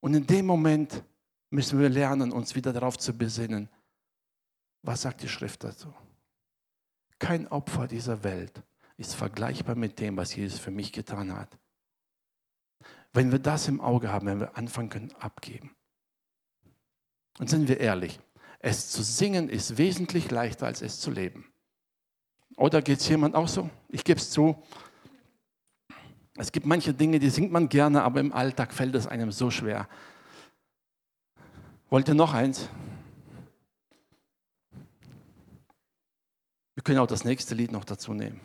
Und 0.00 0.14
in 0.14 0.26
dem 0.26 0.46
Moment 0.46 1.02
müssen 1.50 1.78
wir 1.78 1.88
lernen, 1.88 2.32
uns 2.32 2.54
wieder 2.54 2.72
darauf 2.72 2.98
zu 2.98 3.16
besinnen. 3.16 3.68
Was 4.82 5.02
sagt 5.02 5.22
die 5.22 5.28
Schrift 5.28 5.64
dazu? 5.64 5.94
Kein 7.18 7.46
Opfer 7.48 7.86
dieser 7.86 8.24
Welt 8.24 8.62
ist 8.96 9.14
vergleichbar 9.14 9.76
mit 9.76 10.00
dem, 10.00 10.16
was 10.16 10.34
Jesus 10.34 10.58
für 10.58 10.72
mich 10.72 10.92
getan 10.92 11.32
hat. 11.36 11.56
Wenn 13.12 13.30
wir 13.30 13.38
das 13.38 13.68
im 13.68 13.80
Auge 13.80 14.12
haben, 14.12 14.26
wenn 14.26 14.40
wir 14.40 14.56
anfangen 14.56 14.88
können, 14.88 15.12
abgeben. 15.20 15.70
Und 17.38 17.48
sind 17.48 17.68
wir 17.68 17.78
ehrlich, 17.78 18.18
es 18.62 18.90
zu 18.90 19.02
singen 19.02 19.48
ist 19.48 19.76
wesentlich 19.76 20.30
leichter, 20.30 20.66
als 20.66 20.82
es 20.82 21.00
zu 21.00 21.10
leben. 21.10 21.52
Oder 22.56 22.80
geht 22.80 23.00
es 23.00 23.08
jemand 23.08 23.34
auch 23.34 23.48
so? 23.48 23.68
Ich 23.88 24.04
gebe 24.04 24.20
es 24.20 24.30
zu. 24.30 24.56
Es 26.36 26.52
gibt 26.52 26.64
manche 26.64 26.94
Dinge, 26.94 27.18
die 27.18 27.28
singt 27.28 27.50
man 27.50 27.68
gerne, 27.68 28.04
aber 28.04 28.20
im 28.20 28.32
Alltag 28.32 28.72
fällt 28.72 28.94
es 28.94 29.06
einem 29.06 29.32
so 29.32 29.50
schwer. 29.50 29.88
Wollt 31.90 32.08
ihr 32.08 32.14
noch 32.14 32.32
eins? 32.32 32.68
Wir 36.74 36.82
können 36.84 37.00
auch 37.00 37.06
das 37.06 37.24
nächste 37.24 37.54
Lied 37.54 37.72
noch 37.72 37.84
dazu 37.84 38.14
nehmen. 38.14 38.40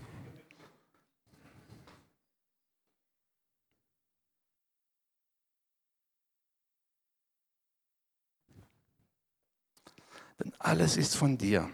Denn 10.40 10.54
alles 10.60 10.98
ist 10.98 11.16
von 11.16 11.38
dir 11.38 11.70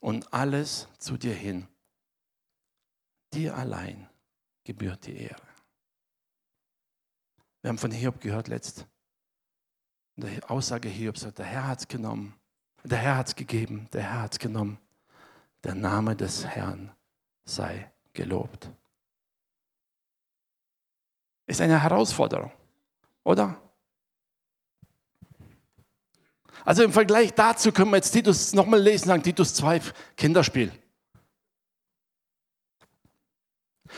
und 0.00 0.32
alles 0.32 0.88
zu 0.98 1.16
dir 1.16 1.34
hin. 1.34 1.68
Dir 3.32 3.56
allein 3.56 4.08
gebührt 4.64 5.06
die 5.06 5.16
Ehre. 5.16 5.42
Wir 7.60 7.68
haben 7.68 7.78
von 7.78 7.90
Hiob 7.90 8.20
gehört 8.20 8.48
letzt. 8.48 8.86
In 10.16 10.22
der 10.24 10.50
Aussage 10.50 10.88
Hiobs 10.88 11.20
der 11.34 11.44
Herr 11.44 11.68
hat 11.68 11.80
es 11.80 11.88
genommen, 11.88 12.34
der 12.84 12.98
Herr 12.98 13.16
hat 13.16 13.28
es 13.28 13.36
gegeben, 13.36 13.88
der 13.92 14.02
Herr 14.02 14.22
hat 14.22 14.32
es 14.32 14.38
genommen. 14.38 14.78
Der 15.64 15.74
Name 15.74 16.14
des 16.14 16.46
Herrn 16.46 16.94
sei 17.44 17.90
gelobt. 18.12 18.70
Ist 21.46 21.60
eine 21.60 21.82
Herausforderung, 21.82 22.52
oder? 23.24 23.60
Also 26.64 26.82
im 26.82 26.92
Vergleich 26.92 27.32
dazu 27.34 27.72
können 27.72 27.90
wir 27.90 27.96
jetzt 27.96 28.10
Titus 28.10 28.52
nochmal 28.52 28.80
lesen, 28.80 29.08
sagen 29.08 29.22
Titus 29.22 29.54
2, 29.54 29.80
Kinderspiel. 30.16 30.72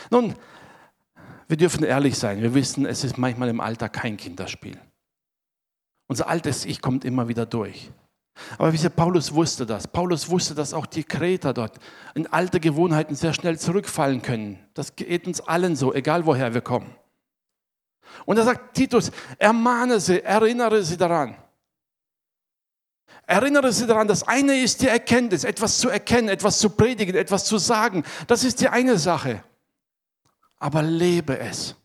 Nun, 0.09 0.35
wir 1.47 1.57
dürfen 1.57 1.83
ehrlich 1.83 2.17
sein. 2.17 2.41
Wir 2.41 2.53
wissen, 2.53 2.85
es 2.85 3.03
ist 3.03 3.17
manchmal 3.17 3.49
im 3.49 3.59
Alltag 3.59 3.93
kein 3.93 4.17
Kinderspiel. 4.17 4.79
Unser 6.07 6.27
altes 6.27 6.65
Ich 6.65 6.81
kommt 6.81 7.05
immer 7.05 7.27
wieder 7.27 7.45
durch. 7.45 7.91
Aber 8.57 8.73
wie 8.73 8.89
Paulus 8.89 9.33
wusste 9.33 9.65
das. 9.65 9.87
Paulus 9.87 10.29
wusste, 10.29 10.55
dass 10.55 10.73
auch 10.73 10.85
die 10.85 11.03
Kreter 11.03 11.53
dort 11.53 11.77
in 12.15 12.27
alte 12.27 12.59
Gewohnheiten 12.59 13.15
sehr 13.15 13.33
schnell 13.33 13.59
zurückfallen 13.59 14.21
können. 14.21 14.59
Das 14.73 14.95
geht 14.95 15.27
uns 15.27 15.41
allen 15.41 15.75
so, 15.75 15.93
egal 15.93 16.25
woher 16.25 16.53
wir 16.53 16.61
kommen. 16.61 16.95
Und 18.25 18.37
er 18.37 18.43
sagt, 18.43 18.75
Titus, 18.75 19.11
ermahne 19.37 19.99
sie, 19.99 20.23
erinnere 20.23 20.83
sie 20.83 20.97
daran. 20.97 21.35
Erinnere 23.25 23.71
sie 23.71 23.87
daran, 23.87 24.07
das 24.07 24.23
eine 24.27 24.59
ist 24.61 24.81
die 24.81 24.87
Erkenntnis, 24.87 25.43
etwas 25.43 25.77
zu 25.77 25.89
erkennen, 25.89 26.29
etwas 26.29 26.59
zu 26.59 26.69
predigen, 26.69 27.15
etwas 27.15 27.45
zu 27.45 27.57
sagen. 27.57 28.03
Das 28.27 28.43
ist 28.43 28.59
die 28.59 28.67
eine 28.67 28.97
Sache. 28.97 29.43
Aber 30.57 30.83
lebe 30.83 31.39
es. 31.39 31.75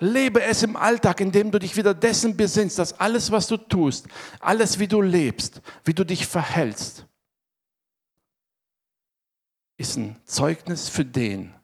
Lebe 0.00 0.42
es 0.42 0.62
im 0.62 0.76
Alltag, 0.76 1.20
indem 1.20 1.50
du 1.50 1.58
dich 1.58 1.76
wieder 1.76 1.92
dessen 1.92 2.36
besinnst, 2.36 2.78
dass 2.78 2.98
alles, 3.00 3.32
was 3.32 3.48
du 3.48 3.56
tust, 3.56 4.06
alles, 4.38 4.78
wie 4.78 4.86
du 4.86 5.00
lebst, 5.00 5.60
wie 5.84 5.94
du 5.94 6.04
dich 6.04 6.26
verhältst, 6.26 7.04
ist 9.76 9.96
ein 9.96 10.20
Zeugnis 10.24 10.88
für 10.88 11.04
den, 11.04 11.54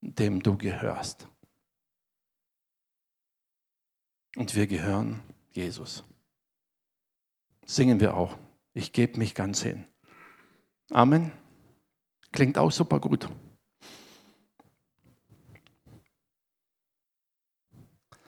dem 0.00 0.42
du 0.42 0.56
gehörst. 0.56 1.26
Und 4.36 4.54
wir 4.54 4.66
gehören 4.66 5.22
Jesus. 5.52 6.04
Singen 7.66 8.00
wir 8.00 8.16
auch. 8.16 8.38
Ich 8.72 8.92
gebe 8.92 9.18
mich 9.18 9.34
ganz 9.34 9.62
hin. 9.62 9.84
Amen. 10.90 11.32
Klingt 12.32 12.58
auch 12.58 12.70
super 12.70 13.00
gut. 13.00 13.28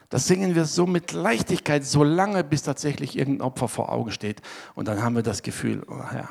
Das 0.09 0.27
singen 0.27 0.55
wir 0.55 0.65
so 0.65 0.87
mit 0.87 1.11
Leichtigkeit, 1.11 1.85
so 1.85 2.03
lange, 2.03 2.43
bis 2.43 2.63
tatsächlich 2.63 3.15
irgendein 3.15 3.45
Opfer 3.45 3.67
vor 3.67 3.91
Augen 3.91 4.11
steht. 4.11 4.41
Und 4.73 4.87
dann 4.87 5.01
haben 5.03 5.15
wir 5.15 5.23
das 5.23 5.43
Gefühl, 5.43 5.85
oh 5.87 5.93
ja, 5.93 6.27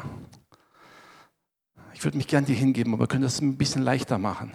ich 1.95 2.05
würde 2.05 2.17
mich 2.17 2.27
gern 2.27 2.45
dir 2.45 2.57
hingeben, 2.57 2.93
aber 2.93 3.05
wir 3.05 3.09
können 3.09 3.23
das 3.23 3.41
ein 3.41 3.57
bisschen 3.57 3.83
leichter 3.83 4.19
machen. 4.19 4.55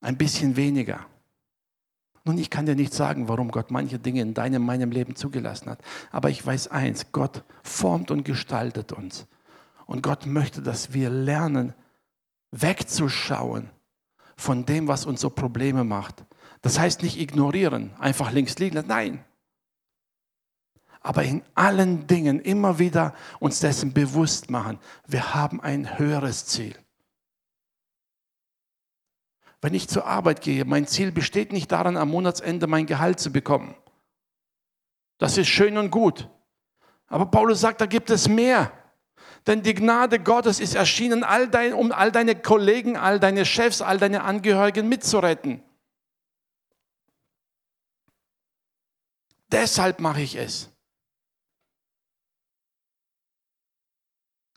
Ein 0.00 0.16
bisschen 0.16 0.56
weniger. 0.56 1.06
Nun, 2.24 2.38
ich 2.38 2.50
kann 2.50 2.66
dir 2.66 2.74
nicht 2.74 2.92
sagen, 2.92 3.28
warum 3.28 3.50
Gott 3.50 3.70
manche 3.70 3.98
Dinge 3.98 4.20
in 4.20 4.34
deinem, 4.34 4.64
meinem 4.64 4.90
Leben 4.90 5.16
zugelassen 5.16 5.70
hat. 5.70 5.80
Aber 6.10 6.30
ich 6.30 6.44
weiß 6.44 6.68
eins, 6.68 7.12
Gott 7.12 7.44
formt 7.62 8.10
und 8.10 8.24
gestaltet 8.24 8.92
uns. 8.92 9.26
Und 9.86 10.02
Gott 10.02 10.26
möchte, 10.26 10.62
dass 10.62 10.92
wir 10.92 11.10
lernen, 11.10 11.74
wegzuschauen 12.50 13.70
von 14.36 14.66
dem, 14.66 14.86
was 14.86 15.06
uns 15.06 15.20
so 15.20 15.30
Probleme 15.30 15.84
macht 15.84 16.24
das 16.62 16.78
heißt 16.78 17.02
nicht 17.02 17.18
ignorieren, 17.18 17.92
einfach 17.98 18.32
links 18.32 18.58
liegen 18.58 18.76
lassen. 18.76 18.88
Nein. 18.88 19.24
Aber 21.02 21.22
in 21.22 21.42
allen 21.54 22.06
Dingen 22.06 22.40
immer 22.40 22.78
wieder 22.78 23.14
uns 23.38 23.60
dessen 23.60 23.94
bewusst 23.94 24.50
machen, 24.50 24.78
wir 25.06 25.34
haben 25.34 25.60
ein 25.60 25.98
höheres 25.98 26.44
Ziel. 26.46 26.74
Wenn 29.60 29.74
ich 29.74 29.88
zur 29.88 30.06
Arbeit 30.06 30.40
gehe, 30.40 30.64
mein 30.64 30.86
Ziel 30.86 31.12
besteht 31.12 31.52
nicht 31.52 31.70
darin, 31.70 31.96
am 31.96 32.10
Monatsende 32.10 32.66
mein 32.66 32.86
Gehalt 32.86 33.20
zu 33.20 33.30
bekommen. 33.30 33.74
Das 35.18 35.36
ist 35.36 35.48
schön 35.48 35.76
und 35.76 35.90
gut. 35.90 36.28
Aber 37.08 37.26
Paulus 37.26 37.60
sagt, 37.60 37.80
da 37.80 37.86
gibt 37.86 38.08
es 38.08 38.28
mehr. 38.28 38.72
Denn 39.46 39.62
die 39.62 39.74
Gnade 39.74 40.18
Gottes 40.18 40.60
ist 40.60 40.74
erschienen, 40.74 41.24
all 41.24 41.48
dein, 41.48 41.74
um 41.74 41.92
all 41.92 42.12
deine 42.12 42.40
Kollegen, 42.40 42.96
all 42.96 43.20
deine 43.20 43.44
Chefs, 43.44 43.82
all 43.82 43.98
deine 43.98 44.22
Angehörigen 44.22 44.88
mitzuretten. 44.88 45.62
Deshalb 49.50 50.00
mache 50.00 50.22
ich 50.22 50.36
es. 50.36 50.70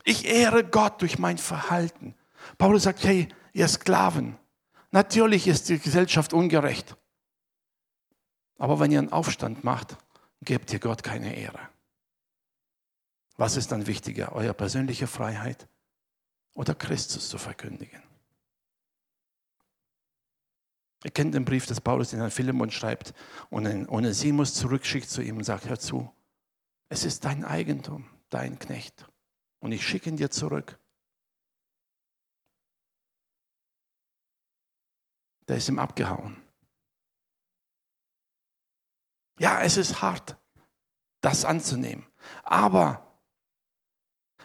Ich 0.03 0.25
ehre 0.25 0.63
Gott 0.63 1.01
durch 1.01 1.17
mein 1.17 1.37
Verhalten. 1.37 2.15
Paulus 2.57 2.83
sagt, 2.83 3.03
hey, 3.03 3.29
ihr 3.53 3.67
Sklaven, 3.67 4.37
natürlich 4.93 5.47
ist 5.47 5.67
die 5.67 5.79
Gesellschaft 5.79 6.33
ungerecht. 6.33 6.95
Aber 8.57 8.79
wenn 8.79 8.91
ihr 8.91 8.99
einen 8.99 9.11
Aufstand 9.11 9.63
macht, 9.63 9.97
gebt 10.41 10.71
ihr 10.71 10.79
Gott 10.79 11.03
keine 11.03 11.35
Ehre. 11.35 11.59
Was 13.35 13.57
ist 13.57 13.71
dann 13.71 13.87
wichtiger, 13.87 14.33
eure 14.33 14.53
persönliche 14.53 15.07
Freiheit 15.07 15.67
oder 16.53 16.75
Christus 16.75 17.27
zu 17.27 17.37
verkündigen? 17.37 18.01
Ihr 21.03 21.11
kennt 21.11 21.35
den 21.35 21.43
Brief 21.43 21.65
des 21.65 21.81
Paulus, 21.81 22.11
den 22.11 22.21
er 22.21 22.31
Philemon 22.31 22.71
schreibt 22.71 23.13
und 23.49 23.67
Onesimus 23.89 24.53
zurückschickt 24.53 25.09
zu 25.09 25.21
ihm 25.21 25.37
und 25.37 25.43
sagt, 25.43 25.67
hör 25.67 25.77
zu, 25.77 26.09
es 26.87 27.03
ist 27.03 27.25
dein 27.25 27.43
Eigentum, 27.43 28.07
dein 28.29 28.57
Knecht 28.59 29.09
und 29.59 29.71
ich 29.71 29.85
schicke 29.85 30.09
ihn 30.09 30.17
dir 30.17 30.29
zurück. 30.29 30.79
Der 35.47 35.57
ist 35.57 35.69
ihm 35.69 35.79
abgehauen. 35.79 36.41
Ja, 39.39 39.61
es 39.61 39.77
ist 39.77 40.01
hart, 40.01 40.37
das 41.21 41.43
anzunehmen. 41.45 42.05
Aber 42.43 43.13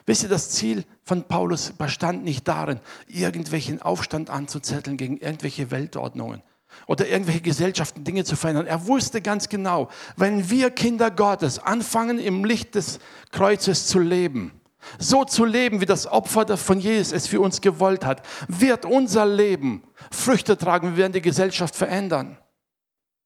Wisst 0.09 0.23
ihr, 0.23 0.31
das 0.31 0.49
Ziel 0.49 0.87
von 1.05 1.25
Paulus 1.25 1.73
bestand 1.73 2.25
nicht 2.25 2.49
darin, 2.49 2.81
irgendwelchen 3.09 3.83
Aufstand 3.83 4.31
anzuzetteln 4.31 4.97
gegen 4.97 5.19
irgendwelche 5.19 5.71
Weltordnungen 5.71 6.43
oder 6.87 7.07
irgendwelche 7.07 7.43
Gesellschaften 7.43 8.05
Dinge 8.05 8.25
zu 8.25 8.35
verändern. 8.35 8.67
Er 8.67 8.87
wusste 8.87 9.21
ganz 9.21 9.51
genau, 9.51 9.91
wenn 10.17 10.49
wir 10.49 10.71
Kinder 10.71 11.11
Gottes 11.11 11.59
anfangen, 11.59 12.19
im 12.19 12.47
Licht 12.47 12.75
des 12.75 13.01
Kreuzes 13.33 13.87
zu 13.87 13.99
leben, 13.99 14.58
so 14.99 15.25
zu 15.25 15.45
leben, 15.45 15.81
wie 15.81 15.87
das 15.87 16.07
Opfer 16.07 16.57
von 16.57 16.81
Jesus 16.81 17.13
es 17.13 17.27
für 17.27 17.41
uns 17.41 17.61
gewollt 17.61 18.05
hat, 18.05 18.23
wird 18.49 18.85
unser 18.85 19.27
Leben 19.27 19.83
Früchte 20.11 20.57
tragen. 20.57 20.91
Wir 20.91 20.97
werden 20.99 21.13
die 21.13 21.23
Gesellschaft 21.23 21.77
verändern. 21.77 22.39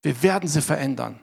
Wir 0.02 0.22
werden 0.22 0.48
sie 0.48 0.62
verändern. 0.62 1.20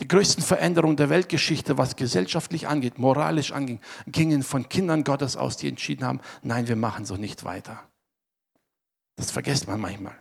Die 0.00 0.08
größten 0.08 0.42
Veränderungen 0.42 0.96
der 0.96 1.08
Weltgeschichte, 1.08 1.78
was 1.78 1.94
gesellschaftlich 1.94 2.66
angeht, 2.66 2.98
moralisch 2.98 3.52
anging, 3.52 3.80
gingen 4.06 4.42
von 4.42 4.68
Kindern 4.68 5.04
Gottes 5.04 5.36
aus, 5.36 5.56
die 5.56 5.68
entschieden 5.68 6.04
haben, 6.04 6.20
nein, 6.42 6.66
wir 6.66 6.76
machen 6.76 7.04
so 7.04 7.16
nicht 7.16 7.44
weiter. 7.44 7.88
Das 9.16 9.30
vergisst 9.30 9.68
man 9.68 9.80
manchmal. 9.80 10.18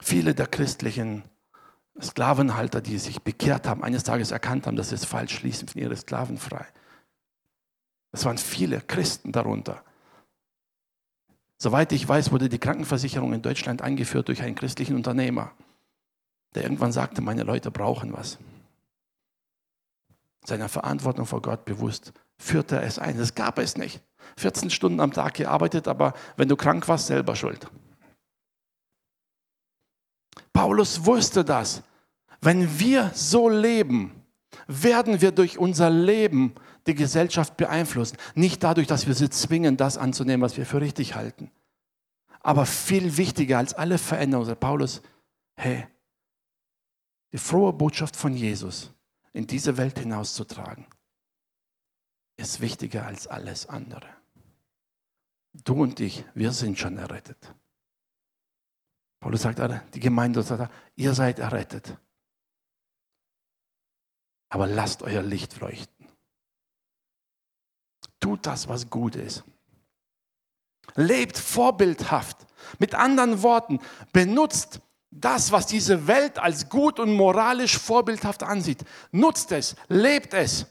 Viele 0.00 0.34
der 0.34 0.46
christlichen 0.46 1.24
Sklavenhalter, 2.00 2.80
die 2.80 2.98
sich 2.98 3.22
bekehrt 3.22 3.66
haben, 3.66 3.82
eines 3.82 4.04
Tages 4.04 4.30
erkannt 4.30 4.66
haben, 4.66 4.76
dass 4.76 4.92
es 4.92 5.04
falsch 5.04 5.34
schließen 5.36 5.68
von 5.68 5.80
ihre 5.80 5.96
Sklaven 5.96 6.38
frei. 6.38 6.66
Es 8.12 8.24
waren 8.24 8.38
viele 8.38 8.80
Christen 8.80 9.32
darunter. 9.32 9.82
Soweit 11.58 11.92
ich 11.92 12.08
weiß, 12.08 12.30
wurde 12.30 12.48
die 12.48 12.58
Krankenversicherung 12.58 13.32
in 13.32 13.42
Deutschland 13.42 13.82
eingeführt 13.82 14.28
durch 14.28 14.42
einen 14.42 14.54
christlichen 14.54 14.94
Unternehmer, 14.94 15.52
der 16.54 16.62
irgendwann 16.62 16.92
sagte, 16.92 17.20
meine 17.20 17.42
Leute 17.42 17.70
brauchen 17.70 18.12
was. 18.12 18.38
Seiner 20.44 20.68
Verantwortung 20.68 21.26
vor 21.26 21.42
Gott 21.42 21.64
bewusst 21.64 22.12
führte 22.38 22.76
er 22.76 22.82
es 22.82 22.98
ein. 22.98 23.18
Das 23.18 23.34
gab 23.34 23.58
es 23.58 23.76
nicht. 23.76 24.00
14 24.36 24.70
Stunden 24.70 25.00
am 25.00 25.12
Tag 25.12 25.34
gearbeitet, 25.34 25.88
aber 25.88 26.14
wenn 26.36 26.48
du 26.48 26.56
krank 26.56 26.86
warst, 26.86 27.08
selber 27.08 27.34
schuld. 27.34 27.68
Paulus 30.58 31.06
wusste 31.06 31.44
das. 31.44 31.84
Wenn 32.40 32.80
wir 32.80 33.12
so 33.14 33.48
leben, 33.48 34.24
werden 34.66 35.20
wir 35.20 35.30
durch 35.30 35.56
unser 35.56 35.88
Leben 35.88 36.52
die 36.88 36.96
Gesellschaft 36.96 37.56
beeinflussen. 37.56 38.16
Nicht 38.34 38.64
dadurch, 38.64 38.88
dass 38.88 39.06
wir 39.06 39.14
sie 39.14 39.30
zwingen, 39.30 39.76
das 39.76 39.96
anzunehmen, 39.96 40.42
was 40.42 40.56
wir 40.56 40.66
für 40.66 40.80
richtig 40.80 41.14
halten. 41.14 41.52
Aber 42.40 42.66
viel 42.66 43.16
wichtiger 43.16 43.58
als 43.58 43.72
alle 43.72 43.98
Veränderungen, 43.98 44.48
sagt 44.48 44.58
Paulus, 44.58 45.00
hey, 45.54 45.86
die 47.30 47.38
frohe 47.38 47.72
Botschaft 47.72 48.16
von 48.16 48.34
Jesus 48.34 48.90
in 49.32 49.46
diese 49.46 49.76
Welt 49.76 49.96
hinauszutragen, 50.00 50.86
ist 52.36 52.60
wichtiger 52.60 53.06
als 53.06 53.28
alles 53.28 53.68
andere. 53.68 54.08
Du 55.52 55.74
und 55.74 56.00
ich, 56.00 56.24
wir 56.34 56.50
sind 56.50 56.80
schon 56.80 56.98
errettet. 56.98 57.54
Paulus 59.20 59.42
sagt, 59.42 59.60
die 59.94 60.00
Gemeinde 60.00 60.42
sagt, 60.42 60.72
ihr 60.96 61.14
seid 61.14 61.38
errettet. 61.38 61.96
Aber 64.48 64.66
lasst 64.66 65.02
euer 65.02 65.22
Licht 65.22 65.58
leuchten. 65.60 66.06
Tut 68.20 68.46
das, 68.46 68.68
was 68.68 68.88
gut 68.88 69.16
ist. 69.16 69.44
Lebt 70.94 71.38
vorbildhaft. 71.38 72.46
Mit 72.78 72.94
anderen 72.94 73.42
Worten, 73.42 73.80
benutzt 74.12 74.80
Das, 75.10 75.52
was 75.52 75.66
diese 75.66 76.06
Welt 76.06 76.38
als 76.38 76.68
gut 76.68 77.00
und 77.00 77.14
moralisch 77.14 77.78
vorbildhaft 77.78 78.42
ansieht, 78.42 78.84
nutzt 79.10 79.52
es, 79.52 79.74
lebt 79.88 80.34
es 80.34 80.66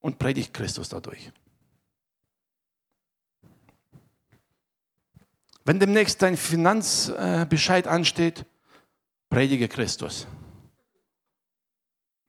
und 0.00 0.18
predigt 0.18 0.52
Christus 0.52 0.90
dadurch. 0.90 1.32
Wenn 5.64 5.78
demnächst 5.78 6.22
dein 6.22 6.36
Finanzbescheid 6.36 7.86
ansteht, 7.86 8.44
predige 9.30 9.68
Christus. 9.68 10.26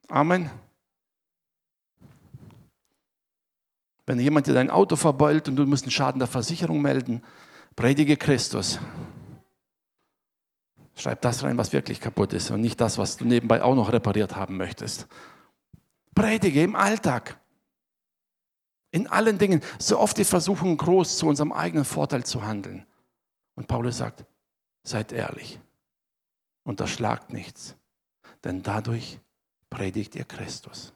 Amen. 0.08 0.52
Wenn 4.06 4.20
jemand 4.20 4.48
dir 4.48 4.54
dein 4.54 4.70
Auto 4.70 4.96
verbeult 4.96 5.48
und 5.48 5.56
du 5.56 5.66
musst 5.66 5.86
einen 5.86 5.92
Schaden 5.92 6.20
der 6.20 6.28
Versicherung 6.28 6.82
melden, 6.82 7.24
predige 7.76 8.18
Christus. 8.18 8.80
Schreib 10.96 11.22
das 11.22 11.44
rein, 11.44 11.58
was 11.58 11.74
wirklich 11.74 12.00
kaputt 12.00 12.34
ist 12.34 12.52
und 12.52 12.62
nicht 12.62 12.80
das, 12.80 12.98
was 12.98 13.18
du 13.18 13.26
nebenbei 13.26 13.64
auch 13.64 13.76
noch 13.76 13.92
repariert 13.92 14.36
haben 14.36 14.58
möchtest. 14.58 15.08
Predige 16.14 16.62
im 16.62 16.76
Alltag. 16.76 17.40
In 18.92 19.08
allen 19.08 19.40
Dingen. 19.40 19.62
So 19.80 19.98
oft 19.98 20.18
die 20.18 20.24
Versuchung 20.24 20.78
groß, 20.78 21.18
zu 21.18 21.28
unserem 21.28 21.52
eigenen 21.52 21.86
Vorteil 21.86 22.24
zu 22.24 22.46
handeln. 22.46 22.86
Und 23.56 23.68
Paulus 23.68 23.98
sagt, 23.98 24.26
seid 24.84 25.12
ehrlich, 25.12 25.60
unterschlagt 26.64 27.32
nichts, 27.32 27.76
denn 28.44 28.64
dadurch 28.64 29.20
predigt 29.70 30.16
ihr 30.16 30.26
Christus. 30.26 30.94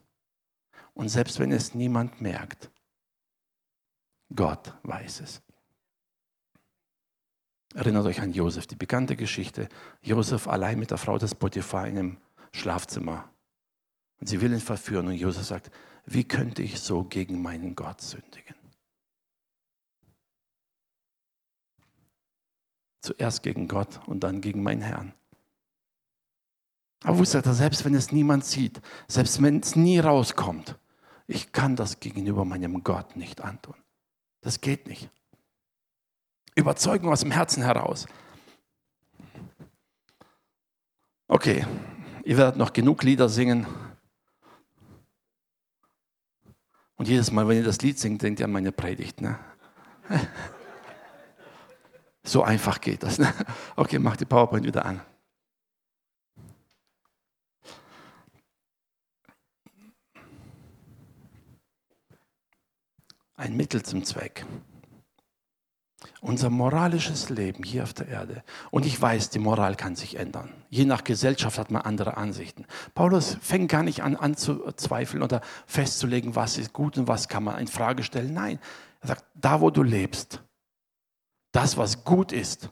Und 0.94 1.10
selbst 1.10 1.40
wenn 1.40 1.52
es 1.52 1.76
niemand 1.76 2.22
merkt, 2.22 2.72
Gott 4.34 4.74
weiß 4.84 5.22
es. 5.22 5.42
Erinnert 7.76 8.06
euch 8.06 8.22
an 8.22 8.34
Josef, 8.34 8.66
die 8.66 8.76
bekannte 8.76 9.16
Geschichte. 9.16 9.70
Josef 10.02 10.48
allein 10.48 10.80
mit 10.80 10.92
der 10.92 10.98
Frau 10.98 11.18
des 11.18 11.36
Potiphar 11.36 11.88
in 11.88 11.98
einem 11.98 12.18
Schlafzimmer. 12.52 13.30
Und 14.20 14.28
sie 14.28 14.42
will 14.42 14.52
ihn 14.52 14.60
verführen. 14.60 15.08
Und 15.08 15.14
Josef 15.14 15.46
sagt, 15.46 15.70
wie 16.06 16.24
könnte 16.24 16.64
ich 16.64 16.80
so 16.80 17.04
gegen 17.04 17.42
meinen 17.42 17.76
Gott 17.76 18.02
sündigen? 18.02 18.56
Zuerst 23.02 23.44
gegen 23.44 23.68
Gott 23.68 24.00
und 24.08 24.22
dann 24.22 24.42
gegen 24.42 24.64
meinen 24.64 24.82
Herrn. 24.82 25.14
Aber 27.04 27.20
wusste 27.20 27.42
er, 27.44 27.54
selbst 27.54 27.86
wenn 27.86 27.94
es 27.94 28.12
niemand 28.12 28.46
sieht, 28.46 28.82
selbst 29.08 29.42
wenn 29.42 29.60
es 29.60 29.76
nie 29.76 30.00
rauskommt, 30.00 30.78
ich 31.28 31.52
kann 31.52 31.76
das 31.76 32.00
gegenüber 32.00 32.46
meinem 32.46 32.84
Gott 32.84 33.16
nicht 33.16 33.42
antun. 33.42 33.76
Das 34.42 34.62
geht 34.62 34.88
nicht. 34.88 35.10
Überzeugung 36.56 37.12
aus 37.12 37.20
dem 37.20 37.32
Herzen 37.32 37.64
heraus. 37.64 38.08
Okay, 41.28 41.66
ihr 42.24 42.38
werdet 42.38 42.58
noch 42.58 42.74
genug 42.74 43.04
Lieder 43.04 43.30
singen. 43.30 43.68
Und 46.96 47.08
jedes 47.08 47.32
Mal, 47.32 47.48
wenn 47.48 47.58
ihr 47.58 47.64
das 47.64 47.82
Lied 47.82 48.00
singt, 48.00 48.24
denkt 48.24 48.40
ihr 48.40 48.46
an 48.46 48.52
meine 48.52 48.72
Predigt. 48.72 49.22
Ne? 49.22 49.38
So 52.28 52.44
einfach 52.44 52.82
geht 52.82 53.04
das. 53.04 53.20
Ne? 53.20 53.34
Okay, 53.78 54.00
mach 54.00 54.18
die 54.18 54.26
PowerPoint 54.26 54.66
wieder 54.66 54.86
an. 54.86 55.00
Ein 63.38 63.56
Mittel 63.56 63.82
zum 63.84 64.04
Zweck. 64.04 64.46
Unser 66.20 66.50
moralisches 66.50 67.30
Leben 67.30 67.64
hier 67.64 67.84
auf 67.84 67.94
der 67.94 68.08
Erde. 68.10 68.44
Und 68.72 68.86
ich 68.86 69.00
weiß, 69.00 69.30
die 69.30 69.40
Moral 69.40 69.76
kann 69.76 69.96
sich 69.96 70.18
ändern. 70.18 70.52
Je 70.70 70.84
nach 70.84 71.04
Gesellschaft 71.04 71.58
hat 71.58 71.72
man 71.72 71.84
andere 71.84 72.18
Ansichten. 72.18 72.66
Paulus 72.94 73.38
fängt 73.40 73.72
gar 73.72 73.84
nicht 73.84 74.04
an, 74.04 74.18
anzuzweifeln 74.18 75.24
oder 75.24 75.42
festzulegen, 75.66 76.36
was 76.36 76.58
ist 76.58 76.74
gut 76.74 76.98
und 76.98 77.08
was 77.08 77.30
kann 77.30 77.44
man 77.44 77.60
in 77.60 77.68
Frage 77.68 78.04
stellen. 78.04 78.34
Nein, 78.34 78.60
er 79.00 79.08
sagt, 79.10 79.26
da 79.36 79.62
wo 79.62 79.70
du 79.70 79.84
lebst, 79.84 80.42
das, 81.58 81.76
was 81.76 82.04
gut 82.04 82.32
ist, 82.34 82.70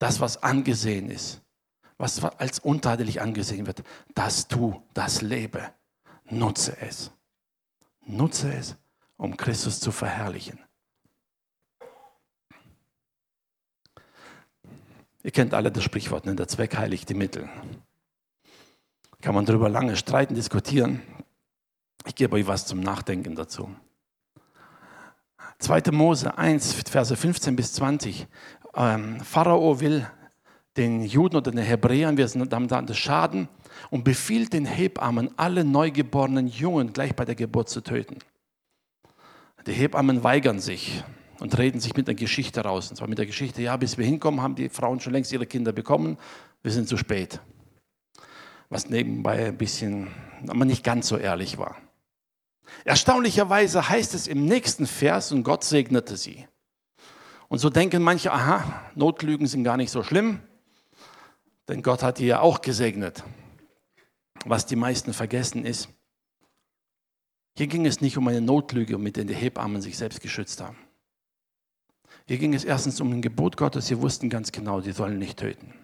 das, 0.00 0.18
was 0.18 0.42
angesehen 0.42 1.08
ist, 1.08 1.40
was 1.98 2.24
als 2.24 2.58
untadelig 2.58 3.20
angesehen 3.20 3.68
wird, 3.68 3.84
das 4.12 4.48
tu, 4.48 4.82
das 4.92 5.22
lebe. 5.22 5.72
Nutze 6.24 6.76
es. 6.80 7.12
Nutze 8.04 8.52
es, 8.52 8.74
um 9.16 9.36
Christus 9.36 9.78
zu 9.78 9.92
verherrlichen. 9.92 10.58
Ihr 15.22 15.30
kennt 15.30 15.54
alle 15.54 15.70
das 15.70 15.84
Sprichwort, 15.84 16.26
ne? 16.26 16.34
der 16.34 16.48
Zweck 16.48 16.76
heiligt 16.76 17.08
die 17.08 17.14
Mittel. 17.14 17.48
Kann 19.20 19.36
man 19.36 19.46
darüber 19.46 19.68
lange 19.68 19.94
streiten, 19.94 20.34
diskutieren. 20.34 21.02
Ich 22.04 22.16
gebe 22.16 22.34
euch 22.34 22.48
was 22.48 22.66
zum 22.66 22.80
Nachdenken 22.80 23.36
dazu. 23.36 23.76
2. 25.58 25.92
Mose 25.92 26.36
1, 26.36 26.82
Verse 26.88 27.16
15 27.16 27.56
bis 27.56 27.72
20. 27.74 28.26
Ähm, 28.76 29.20
Pharao 29.20 29.80
will 29.80 30.06
den 30.76 31.02
Juden 31.02 31.36
oder 31.36 31.50
den 31.50 31.62
Hebräern, 31.62 32.16
wir 32.16 32.26
sind 32.28 32.52
an 32.52 32.68
das 32.68 32.98
Schaden, 32.98 33.48
und 33.90 34.04
befiehlt 34.04 34.52
den 34.52 34.66
Hebammen, 34.66 35.30
alle 35.36 35.64
neugeborenen 35.64 36.48
Jungen 36.48 36.92
gleich 36.92 37.14
bei 37.14 37.24
der 37.24 37.34
Geburt 37.34 37.68
zu 37.68 37.80
töten. 37.80 38.18
Die 39.66 39.72
Hebammen 39.72 40.22
weigern 40.24 40.60
sich 40.60 41.02
und 41.40 41.56
reden 41.58 41.80
sich 41.80 41.96
mit 41.96 42.06
der 42.06 42.14
Geschichte 42.14 42.60
raus. 42.60 42.90
Und 42.90 42.96
zwar 42.96 43.08
mit 43.08 43.18
der 43.18 43.26
Geschichte, 43.26 43.62
ja, 43.62 43.76
bis 43.76 43.96
wir 43.96 44.04
hinkommen, 44.04 44.42
haben 44.42 44.54
die 44.54 44.68
Frauen 44.68 45.00
schon 45.00 45.12
längst 45.12 45.32
ihre 45.32 45.46
Kinder 45.46 45.72
bekommen, 45.72 46.18
wir 46.62 46.72
sind 46.72 46.88
zu 46.88 46.96
spät. 46.96 47.40
Was 48.68 48.88
nebenbei 48.88 49.46
ein 49.46 49.56
bisschen, 49.56 50.08
aber 50.48 50.64
nicht 50.64 50.84
ganz 50.84 51.08
so 51.08 51.16
ehrlich 51.16 51.58
war. 51.58 51.76
Erstaunlicherweise 52.84 53.88
heißt 53.88 54.14
es 54.14 54.26
im 54.26 54.46
nächsten 54.46 54.86
Vers, 54.86 55.32
und 55.32 55.42
Gott 55.42 55.64
segnete 55.64 56.16
sie. 56.16 56.46
Und 57.48 57.58
so 57.58 57.70
denken 57.70 58.02
manche, 58.02 58.32
aha, 58.32 58.90
Notlügen 58.94 59.46
sind 59.46 59.64
gar 59.64 59.76
nicht 59.76 59.90
so 59.90 60.02
schlimm, 60.02 60.40
denn 61.68 61.82
Gott 61.82 62.02
hat 62.02 62.18
die 62.18 62.26
ja 62.26 62.40
auch 62.40 62.60
gesegnet. 62.60 63.22
Was 64.44 64.66
die 64.66 64.76
meisten 64.76 65.12
vergessen 65.12 65.64
ist, 65.64 65.88
hier 67.56 67.68
ging 67.68 67.86
es 67.86 68.00
nicht 68.00 68.18
um 68.18 68.26
eine 68.26 68.40
Notlüge, 68.40 68.98
mit 68.98 69.16
der 69.16 69.24
die 69.24 69.34
Hebammen 69.34 69.80
sich 69.80 69.96
selbst 69.96 70.20
geschützt 70.20 70.60
haben. 70.60 70.76
Hier 72.26 72.38
ging 72.38 72.54
es 72.54 72.64
erstens 72.64 73.00
um 73.00 73.12
ein 73.12 73.22
Gebot 73.22 73.56
Gottes. 73.56 73.86
Sie 73.86 74.00
wussten 74.00 74.28
ganz 74.30 74.50
genau, 74.50 74.80
sie 74.80 74.92
sollen 74.92 75.18
nicht 75.18 75.38
töten. 75.38 75.74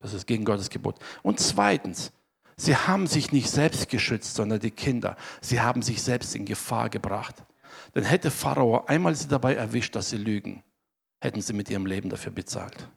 Das 0.00 0.14
ist 0.14 0.26
gegen 0.26 0.44
Gottes 0.44 0.70
Gebot. 0.70 0.98
Und 1.22 1.40
zweitens, 1.40 2.12
sie 2.60 2.76
haben 2.76 3.06
sich 3.06 3.32
nicht 3.32 3.50
selbst 3.50 3.88
geschützt, 3.88 4.34
sondern 4.34 4.60
die 4.60 4.70
Kinder. 4.70 5.16
Sie 5.40 5.60
haben 5.60 5.82
sich 5.82 6.02
selbst 6.02 6.34
in 6.34 6.44
Gefahr 6.44 6.88
gebracht. 6.88 7.36
Denn 7.94 8.04
hätte 8.04 8.30
Pharao 8.30 8.84
einmal 8.86 9.14
sie 9.14 9.28
dabei 9.28 9.54
erwischt, 9.54 9.96
dass 9.96 10.10
sie 10.10 10.16
lügen, 10.16 10.62
hätten 11.20 11.40
sie 11.40 11.52
mit 11.52 11.70
ihrem 11.70 11.86
Leben 11.86 12.08
dafür 12.08 12.32
bezahlt. 12.32 12.88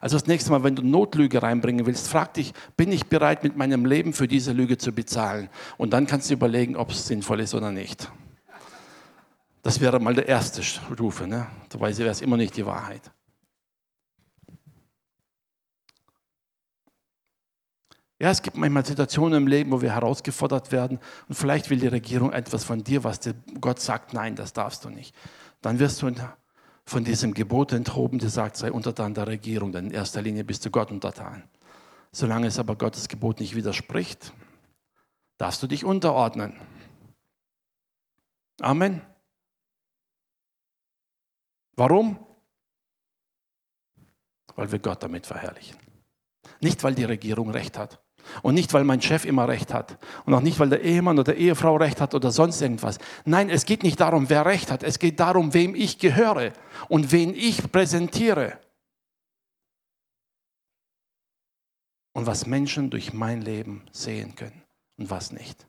Also 0.00 0.16
das 0.16 0.26
nächste 0.26 0.50
Mal, 0.50 0.62
wenn 0.64 0.76
du 0.76 0.82
Notlüge 0.82 1.42
reinbringen 1.42 1.86
willst, 1.86 2.08
frag 2.08 2.34
dich, 2.34 2.52
bin 2.76 2.92
ich 2.92 3.06
bereit, 3.06 3.42
mit 3.42 3.56
meinem 3.56 3.84
Leben 3.84 4.12
für 4.12 4.28
diese 4.28 4.52
Lüge 4.52 4.78
zu 4.78 4.92
bezahlen? 4.92 5.48
Und 5.76 5.92
dann 5.92 6.06
kannst 6.06 6.30
du 6.30 6.34
überlegen, 6.34 6.76
ob 6.76 6.90
es 6.90 7.06
sinnvoll 7.06 7.40
ist 7.40 7.54
oder 7.54 7.72
nicht. 7.72 8.10
Das 9.62 9.80
wäre 9.80 10.00
mal 10.00 10.14
der 10.14 10.28
erste 10.28 10.62
Stufe. 10.62 11.26
Ne? 11.26 11.46
Dabei 11.68 11.96
wäre 11.98 12.10
es 12.10 12.20
immer 12.20 12.36
nicht 12.36 12.56
die 12.56 12.64
Wahrheit. 12.64 13.10
Ja, 18.20 18.30
es 18.30 18.42
gibt 18.42 18.56
manchmal 18.56 18.84
Situationen 18.84 19.42
im 19.42 19.46
Leben, 19.46 19.70
wo 19.70 19.80
wir 19.80 19.94
herausgefordert 19.94 20.72
werden 20.72 20.98
und 21.28 21.36
vielleicht 21.36 21.70
will 21.70 21.78
die 21.78 21.86
Regierung 21.86 22.32
etwas 22.32 22.64
von 22.64 22.82
dir, 22.82 23.04
was 23.04 23.20
dir 23.20 23.34
Gott 23.60 23.78
sagt, 23.78 24.12
nein, 24.12 24.34
das 24.34 24.52
darfst 24.52 24.84
du 24.84 24.90
nicht. 24.90 25.14
Dann 25.60 25.78
wirst 25.78 26.02
du 26.02 26.12
von 26.84 27.04
diesem 27.04 27.32
Gebot 27.32 27.72
enthoben, 27.72 28.18
der 28.18 28.30
sagt, 28.30 28.56
sei 28.56 28.72
untertan 28.72 29.14
der 29.14 29.28
Regierung, 29.28 29.70
denn 29.70 29.86
in 29.86 29.90
erster 29.92 30.20
Linie 30.20 30.42
bist 30.42 30.64
du 30.64 30.70
Gott 30.70 30.90
untertan. 30.90 31.44
Solange 32.10 32.48
es 32.48 32.58
aber 32.58 32.74
Gottes 32.74 33.06
Gebot 33.06 33.38
nicht 33.38 33.54
widerspricht, 33.54 34.32
darfst 35.36 35.62
du 35.62 35.68
dich 35.68 35.84
unterordnen. 35.84 36.58
Amen. 38.60 39.02
Warum? 41.76 42.18
Weil 44.56 44.72
wir 44.72 44.80
Gott 44.80 45.04
damit 45.04 45.26
verherrlichen. 45.26 45.78
Nicht, 46.60 46.82
weil 46.82 46.96
die 46.96 47.04
Regierung 47.04 47.50
recht 47.50 47.78
hat. 47.78 48.02
Und 48.42 48.54
nicht, 48.54 48.72
weil 48.74 48.84
mein 48.84 49.00
Chef 49.00 49.24
immer 49.24 49.48
recht 49.48 49.72
hat. 49.72 49.98
Und 50.24 50.34
auch 50.34 50.40
nicht, 50.40 50.58
weil 50.58 50.68
der 50.68 50.82
Ehemann 50.82 51.18
oder 51.18 51.34
Ehefrau 51.34 51.76
recht 51.76 52.00
hat 52.00 52.14
oder 52.14 52.30
sonst 52.30 52.60
irgendwas. 52.60 52.98
Nein, 53.24 53.50
es 53.50 53.64
geht 53.64 53.82
nicht 53.82 54.00
darum, 54.00 54.28
wer 54.28 54.44
recht 54.44 54.70
hat. 54.70 54.82
Es 54.82 54.98
geht 54.98 55.18
darum, 55.20 55.54
wem 55.54 55.74
ich 55.74 55.98
gehöre 55.98 56.52
und 56.88 57.12
wen 57.12 57.34
ich 57.34 57.70
präsentiere. 57.70 58.58
Und 62.12 62.26
was 62.26 62.46
Menschen 62.46 62.90
durch 62.90 63.12
mein 63.12 63.42
Leben 63.42 63.86
sehen 63.92 64.34
können 64.34 64.62
und 64.96 65.10
was 65.10 65.32
nicht. 65.32 65.66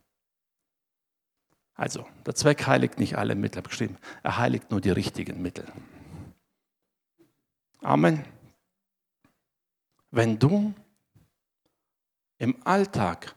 Also, 1.76 2.06
der 2.26 2.36
Zweck 2.36 2.68
heiligt 2.68 3.00
nicht 3.00 3.18
alle 3.18 3.36
Mittel, 3.36 3.62
geschrieben. 3.62 3.97
Er 4.22 4.38
heiligt 4.38 4.70
nur 4.70 4.82
die 4.82 4.89
richtigen 4.89 5.41
Mittel. 5.41 5.66
Amen. 7.82 8.26
wenn 10.12 10.38
du 10.38 10.74
im 12.40 12.66
Alltag 12.66 13.36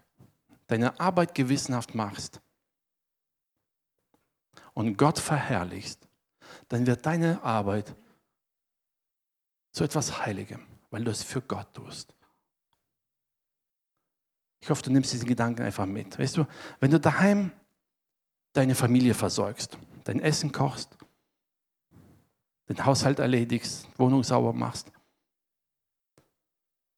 deine 0.68 0.98
Arbeit 0.98 1.34
gewissenhaft 1.34 1.94
machst 1.94 2.40
und 4.72 4.96
Gott 4.96 5.18
verherrlichst, 5.18 6.08
dann 6.68 6.86
wird 6.86 7.04
deine 7.04 7.42
Arbeit 7.42 7.94
zu 9.72 9.84
etwas 9.84 10.24
Heiligem, 10.24 10.66
weil 10.90 11.04
du 11.04 11.10
es 11.10 11.22
für 11.22 11.42
Gott 11.42 11.74
tust. 11.74 12.14
Ich 14.60 14.70
hoffe, 14.70 14.82
du 14.82 14.92
nimmst 14.92 15.12
diesen 15.12 15.26
Gedanken 15.26 15.62
einfach 15.62 15.86
mit. 15.86 16.18
Weißt 16.18 16.36
du, 16.36 16.46
wenn 16.78 16.90
du 16.90 17.00
daheim 17.00 17.50
deine 18.52 18.74
Familie 18.74 19.14
versorgst, 19.14 19.76
dein 20.04 20.20
Essen 20.20 20.52
kochst, 20.52 20.96
den 22.68 22.84
Haushalt 22.84 23.18
erledigst, 23.18 23.88
Wohnung 23.98 24.22
sauber 24.22 24.52
machst, 24.52 24.92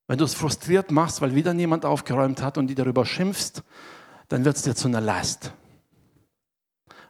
wenn 0.06 0.18
du 0.18 0.24
es 0.24 0.34
frustriert 0.34 0.90
machst, 0.90 1.20
weil 1.20 1.34
wieder 1.34 1.54
niemand 1.54 1.84
aufgeräumt 1.84 2.42
hat 2.42 2.58
und 2.58 2.66
die 2.66 2.74
darüber 2.74 3.06
schimpfst, 3.06 3.62
dann 4.28 4.44
wird 4.44 4.56
es 4.56 4.62
dir 4.62 4.74
zu 4.74 4.88
einer 4.88 5.00
Last. 5.00 5.52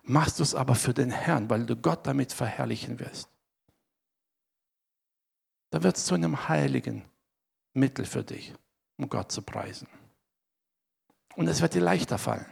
Machst 0.03 0.39
du 0.39 0.43
es 0.43 0.55
aber 0.55 0.75
für 0.75 0.95
den 0.95 1.11
Herrn, 1.11 1.49
weil 1.51 1.67
du 1.67 1.77
Gott 1.77 2.07
damit 2.07 2.33
verherrlichen 2.33 3.01
wirst. 3.01 3.29
Da 5.71 5.83
wird 5.83 5.97
es 5.97 6.05
zu 6.05 6.15
einem 6.15 6.49
heiligen 6.49 7.05
Mittel 7.73 8.05
für 8.05 8.23
dich, 8.23 8.55
um 8.97 9.09
Gott 9.09 9.33
zu 9.33 9.43
preisen. 9.43 9.89
Und 11.35 11.49
es 11.49 11.61
wird 11.61 11.75
dir 11.75 11.81
leichter 11.81 12.19
fallen. 12.19 12.47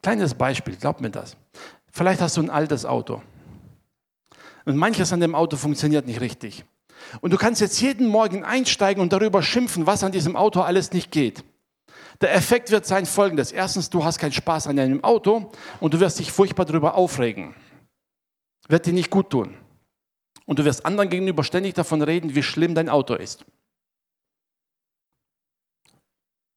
Kleines 0.00 0.34
Beispiel, 0.34 0.76
glaub 0.76 1.00
mir 1.00 1.10
das. 1.10 1.36
Vielleicht 1.90 2.20
hast 2.20 2.36
du 2.36 2.42
ein 2.42 2.50
altes 2.50 2.86
Auto. 2.86 3.20
Und 4.64 4.76
manches 4.76 5.12
an 5.12 5.20
dem 5.20 5.34
Auto 5.34 5.56
funktioniert 5.56 6.06
nicht 6.06 6.20
richtig. 6.20 6.64
Und 7.20 7.32
du 7.32 7.36
kannst 7.36 7.60
jetzt 7.60 7.80
jeden 7.80 8.08
Morgen 8.08 8.44
einsteigen 8.44 9.02
und 9.02 9.12
darüber 9.12 9.42
schimpfen, 9.42 9.86
was 9.86 10.04
an 10.04 10.12
diesem 10.12 10.36
Auto 10.36 10.60
alles 10.60 10.92
nicht 10.92 11.10
geht. 11.10 11.44
Der 12.20 12.34
Effekt 12.34 12.70
wird 12.70 12.86
sein 12.86 13.06
folgendes. 13.06 13.52
Erstens, 13.52 13.90
du 13.90 14.04
hast 14.04 14.18
keinen 14.18 14.32
Spaß 14.32 14.66
an 14.66 14.76
deinem 14.76 15.04
Auto 15.04 15.52
und 15.80 15.94
du 15.94 16.00
wirst 16.00 16.18
dich 16.18 16.32
furchtbar 16.32 16.64
darüber 16.64 16.94
aufregen. 16.94 17.54
Wird 18.68 18.86
dir 18.86 18.92
nicht 18.92 19.10
gut 19.10 19.30
tun. 19.30 19.56
Und 20.44 20.58
du 20.58 20.64
wirst 20.64 20.84
anderen 20.84 21.10
gegenüber 21.10 21.44
ständig 21.44 21.74
davon 21.74 22.02
reden, 22.02 22.34
wie 22.34 22.42
schlimm 22.42 22.74
dein 22.74 22.88
Auto 22.88 23.14
ist. 23.14 23.44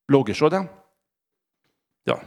Logisch, 0.07 0.41
oder? 0.41 0.69
Ja. 2.05 2.19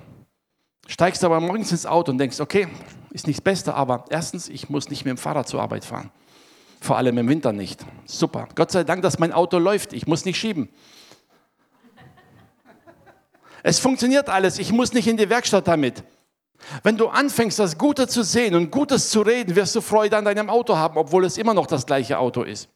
Steigst 0.86 1.24
aber 1.24 1.40
morgens 1.40 1.72
ins 1.72 1.86
Auto 1.86 2.12
und 2.12 2.18
denkst, 2.18 2.40
okay, 2.40 2.68
ist 3.10 3.26
nicht 3.26 3.38
das 3.38 3.44
Beste, 3.44 3.74
aber 3.74 4.04
erstens, 4.10 4.48
ich 4.48 4.68
muss 4.68 4.90
nicht 4.90 5.04
mit 5.04 5.12
dem 5.12 5.18
Fahrrad 5.18 5.48
zur 5.48 5.62
Arbeit 5.62 5.84
fahren. 5.84 6.10
Vor 6.84 6.98
allem 6.98 7.16
im 7.16 7.26
Winter 7.30 7.50
nicht. 7.50 7.82
Super. 8.04 8.46
Gott 8.54 8.70
sei 8.70 8.84
Dank, 8.84 9.00
dass 9.00 9.18
mein 9.18 9.32
Auto 9.32 9.56
läuft. 9.56 9.94
Ich 9.94 10.06
muss 10.06 10.26
nicht 10.26 10.36
schieben. 10.36 10.68
Es 13.62 13.78
funktioniert 13.78 14.28
alles. 14.28 14.58
Ich 14.58 14.70
muss 14.70 14.92
nicht 14.92 15.06
in 15.08 15.16
die 15.16 15.30
Werkstatt 15.30 15.66
damit. 15.66 16.04
Wenn 16.82 16.98
du 16.98 17.08
anfängst, 17.08 17.58
das 17.58 17.78
Gute 17.78 18.06
zu 18.06 18.22
sehen 18.22 18.54
und 18.54 18.70
Gutes 18.70 19.08
zu 19.08 19.22
reden, 19.22 19.56
wirst 19.56 19.74
du 19.74 19.80
Freude 19.80 20.18
an 20.18 20.26
deinem 20.26 20.50
Auto 20.50 20.76
haben, 20.76 20.98
obwohl 20.98 21.24
es 21.24 21.38
immer 21.38 21.54
noch 21.54 21.66
das 21.66 21.86
gleiche 21.86 22.18
Auto 22.18 22.42
ist. 22.42 22.68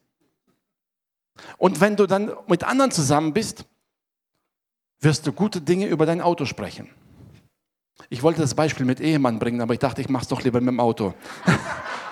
Und 1.59 1.79
wenn 1.79 1.95
du 1.95 2.07
dann 2.07 2.31
mit 2.47 2.63
anderen 2.63 2.89
zusammen 2.89 3.31
bist, 3.31 3.63
wirst 5.01 5.27
du 5.27 5.33
gute 5.33 5.61
Dinge 5.61 5.85
über 5.85 6.07
dein 6.07 6.19
Auto 6.19 6.45
sprechen. 6.45 6.89
Ich 8.09 8.23
wollte 8.23 8.41
das 8.41 8.55
Beispiel 8.55 8.87
mit 8.87 9.01
Ehemann 9.01 9.37
bringen, 9.37 9.61
aber 9.61 9.73
ich 9.73 9.79
dachte, 9.79 10.01
ich 10.01 10.09
mache 10.09 10.23
es 10.23 10.29
doch 10.29 10.41
lieber 10.41 10.59
mit 10.61 10.69
dem 10.69 10.79
Auto. 10.79 11.13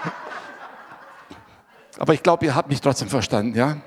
aber 1.97 2.13
ich 2.13 2.23
glaube, 2.23 2.45
ihr 2.45 2.55
habt 2.55 2.69
mich 2.69 2.81
trotzdem 2.81 3.09
verstanden, 3.09 3.55
ja? 3.55 3.81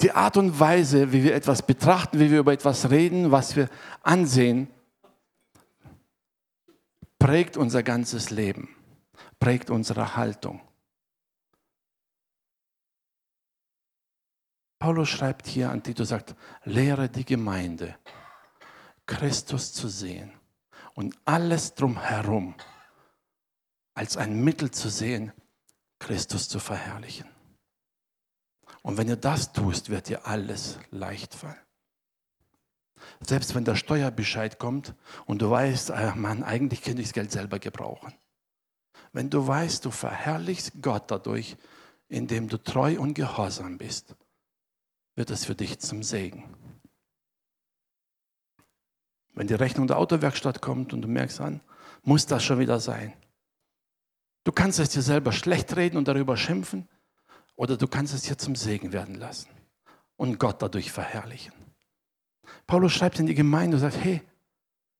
Die 0.00 0.12
Art 0.12 0.38
und 0.38 0.58
Weise, 0.58 1.12
wie 1.12 1.22
wir 1.22 1.34
etwas 1.34 1.62
betrachten, 1.62 2.18
wie 2.18 2.30
wir 2.30 2.38
über 2.38 2.54
etwas 2.54 2.90
reden, 2.90 3.32
was 3.32 3.54
wir 3.54 3.68
ansehen, 4.02 4.68
prägt 7.18 7.58
unser 7.58 7.82
ganzes 7.82 8.30
Leben, 8.30 8.74
prägt 9.38 9.68
unsere 9.68 10.16
Haltung. 10.16 10.62
Paulus 14.78 15.10
schreibt 15.10 15.46
hier 15.46 15.70
an 15.70 15.82
Titus, 15.82 16.08
sagt, 16.08 16.34
lehre 16.64 17.10
die 17.10 17.26
Gemeinde, 17.26 17.94
Christus 19.04 19.74
zu 19.74 19.88
sehen 19.88 20.39
und 21.00 21.18
alles 21.24 21.74
drumherum 21.74 22.54
als 23.94 24.18
ein 24.18 24.44
Mittel 24.44 24.70
zu 24.70 24.90
sehen, 24.90 25.32
Christus 25.98 26.46
zu 26.46 26.58
verherrlichen. 26.58 27.26
Und 28.82 28.98
wenn 28.98 29.08
ihr 29.08 29.16
das 29.16 29.54
tust, 29.54 29.88
wird 29.88 30.10
dir 30.10 30.26
alles 30.26 30.78
leicht 30.90 31.34
fallen. 31.34 31.56
Selbst 33.20 33.54
wenn 33.54 33.64
der 33.64 33.76
Steuerbescheid 33.76 34.58
kommt 34.58 34.94
und 35.24 35.40
du 35.40 35.50
weißt, 35.50 35.90
ah, 35.90 36.14
Mann, 36.16 36.42
eigentlich 36.42 36.82
könnte 36.82 37.00
ich 37.00 37.08
das 37.08 37.14
Geld 37.14 37.32
selber 37.32 37.58
gebrauchen. 37.58 38.12
Wenn 39.12 39.30
du 39.30 39.46
weißt, 39.46 39.86
du 39.86 39.90
verherrlichst 39.90 40.82
Gott 40.82 41.10
dadurch, 41.10 41.56
indem 42.08 42.46
du 42.46 42.58
treu 42.58 43.00
und 43.00 43.14
gehorsam 43.14 43.78
bist, 43.78 44.14
wird 45.14 45.30
es 45.30 45.46
für 45.46 45.54
dich 45.54 45.78
zum 45.78 46.02
Segen. 46.02 46.59
Wenn 49.40 49.46
die 49.46 49.54
Rechnung 49.54 49.86
der 49.86 49.96
Autowerkstatt 49.96 50.60
kommt 50.60 50.92
und 50.92 51.00
du 51.00 51.08
merkst 51.08 51.40
an, 51.40 51.62
muss 52.02 52.26
das 52.26 52.44
schon 52.44 52.58
wieder 52.58 52.78
sein. 52.78 53.14
Du 54.44 54.52
kannst 54.52 54.78
es 54.78 54.90
dir 54.90 55.00
selber 55.00 55.32
schlecht 55.32 55.74
reden 55.76 55.96
und 55.96 56.06
darüber 56.08 56.36
schimpfen, 56.36 56.86
oder 57.56 57.78
du 57.78 57.88
kannst 57.88 58.12
es 58.12 58.20
dir 58.20 58.36
zum 58.36 58.54
Segen 58.54 58.92
werden 58.92 59.14
lassen 59.14 59.48
und 60.16 60.38
Gott 60.38 60.60
dadurch 60.60 60.92
verherrlichen. 60.92 61.54
Paulus 62.66 62.92
schreibt 62.92 63.18
in 63.18 63.24
die 63.24 63.34
Gemeinde 63.34 63.78
und 63.78 63.80
sagt, 63.80 64.04
hey, 64.04 64.20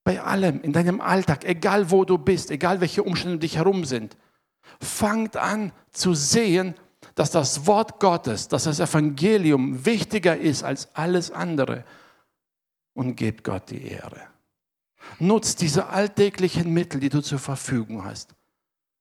bei 0.05 0.22
allem, 0.22 0.62
in 0.62 0.72
deinem 0.72 1.03
Alltag, 1.03 1.45
egal 1.45 1.91
wo 1.91 2.07
du 2.07 2.16
bist, 2.16 2.51
egal 2.51 2.80
welche 2.80 3.03
Umstände 3.03 3.34
um 3.34 3.41
dich 3.41 3.57
herum 3.57 3.84
sind, 3.84 4.16
fangt 4.80 5.36
an 5.36 5.70
zu 5.91 6.14
sehen, 6.14 6.74
dass 7.14 7.30
das 7.30 7.66
Wort 7.66 8.01
Gottes, 8.01 8.49
dass 8.49 8.64
das 8.64 8.80
Evangelium 8.80 9.84
wichtiger 9.84 10.34
ist 10.34 10.62
als 10.62 10.95
alles 10.95 11.30
andere 11.30 11.84
und 12.95 13.16
gebt 13.16 13.45
Gott 13.45 13.68
die 13.68 13.86
Ehre. 13.86 14.30
Nutzt 15.18 15.61
diese 15.61 15.88
alltäglichen 15.88 16.72
Mittel, 16.72 17.01
die 17.01 17.09
du 17.09 17.20
zur 17.20 17.38
Verfügung 17.38 18.05
hast, 18.05 18.34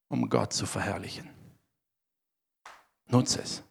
um 0.08 0.30
Gott 0.30 0.54
zu 0.54 0.66
verherrlichen. 0.66 1.30
Nutze 3.08 3.42
es. 3.42 3.64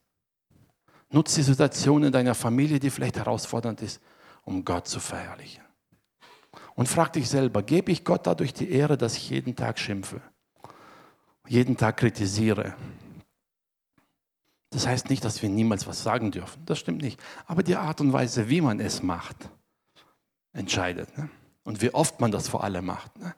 Nutze 1.10 1.36
die 1.36 1.42
Situation 1.42 2.04
in 2.04 2.12
deiner 2.12 2.34
Familie, 2.34 2.78
die 2.78 2.90
vielleicht 2.90 3.16
herausfordernd 3.16 3.80
ist, 3.82 4.00
um 4.42 4.64
Gott 4.64 4.88
zu 4.88 5.00
verherrlichen. 5.00 5.64
Und 6.74 6.88
frag 6.88 7.12
dich 7.12 7.28
selber, 7.28 7.62
gebe 7.62 7.90
ich 7.92 8.04
Gott 8.04 8.26
dadurch 8.26 8.52
die 8.52 8.70
Ehre, 8.70 8.98
dass 8.98 9.16
ich 9.16 9.30
jeden 9.30 9.56
Tag 9.56 9.78
schimpfe, 9.78 10.20
jeden 11.46 11.76
Tag 11.76 11.96
kritisiere? 11.96 12.74
Das 14.70 14.86
heißt 14.86 15.08
nicht, 15.08 15.24
dass 15.24 15.40
wir 15.40 15.48
niemals 15.48 15.86
was 15.86 16.02
sagen 16.02 16.30
dürfen. 16.30 16.64
Das 16.66 16.78
stimmt 16.78 17.00
nicht. 17.00 17.20
Aber 17.46 17.62
die 17.62 17.76
Art 17.76 18.00
und 18.00 18.12
Weise, 18.12 18.50
wie 18.50 18.60
man 18.60 18.80
es 18.80 19.02
macht, 19.02 19.48
entscheidet. 20.52 21.16
Ne? 21.16 21.30
Und 21.68 21.82
wie 21.82 21.92
oft 21.92 22.18
man 22.18 22.30
das 22.30 22.48
vor 22.48 22.64
allem 22.64 22.86
macht. 22.86 23.18
Ne? 23.18 23.34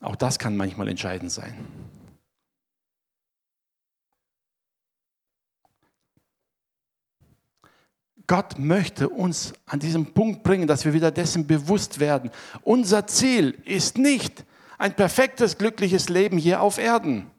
Auch 0.00 0.16
das 0.16 0.38
kann 0.38 0.56
manchmal 0.56 0.88
entscheidend 0.88 1.30
sein. 1.30 1.54
Gott 8.26 8.58
möchte 8.58 9.10
uns 9.10 9.52
an 9.66 9.78
diesem 9.78 10.14
Punkt 10.14 10.42
bringen, 10.42 10.66
dass 10.66 10.86
wir 10.86 10.94
wieder 10.94 11.10
dessen 11.10 11.46
bewusst 11.46 12.00
werden. 12.00 12.30
Unser 12.62 13.06
Ziel 13.06 13.60
ist 13.66 13.98
nicht 13.98 14.46
ein 14.78 14.96
perfektes, 14.96 15.58
glückliches 15.58 16.08
Leben 16.08 16.38
hier 16.38 16.62
auf 16.62 16.78
Erden. 16.78 17.30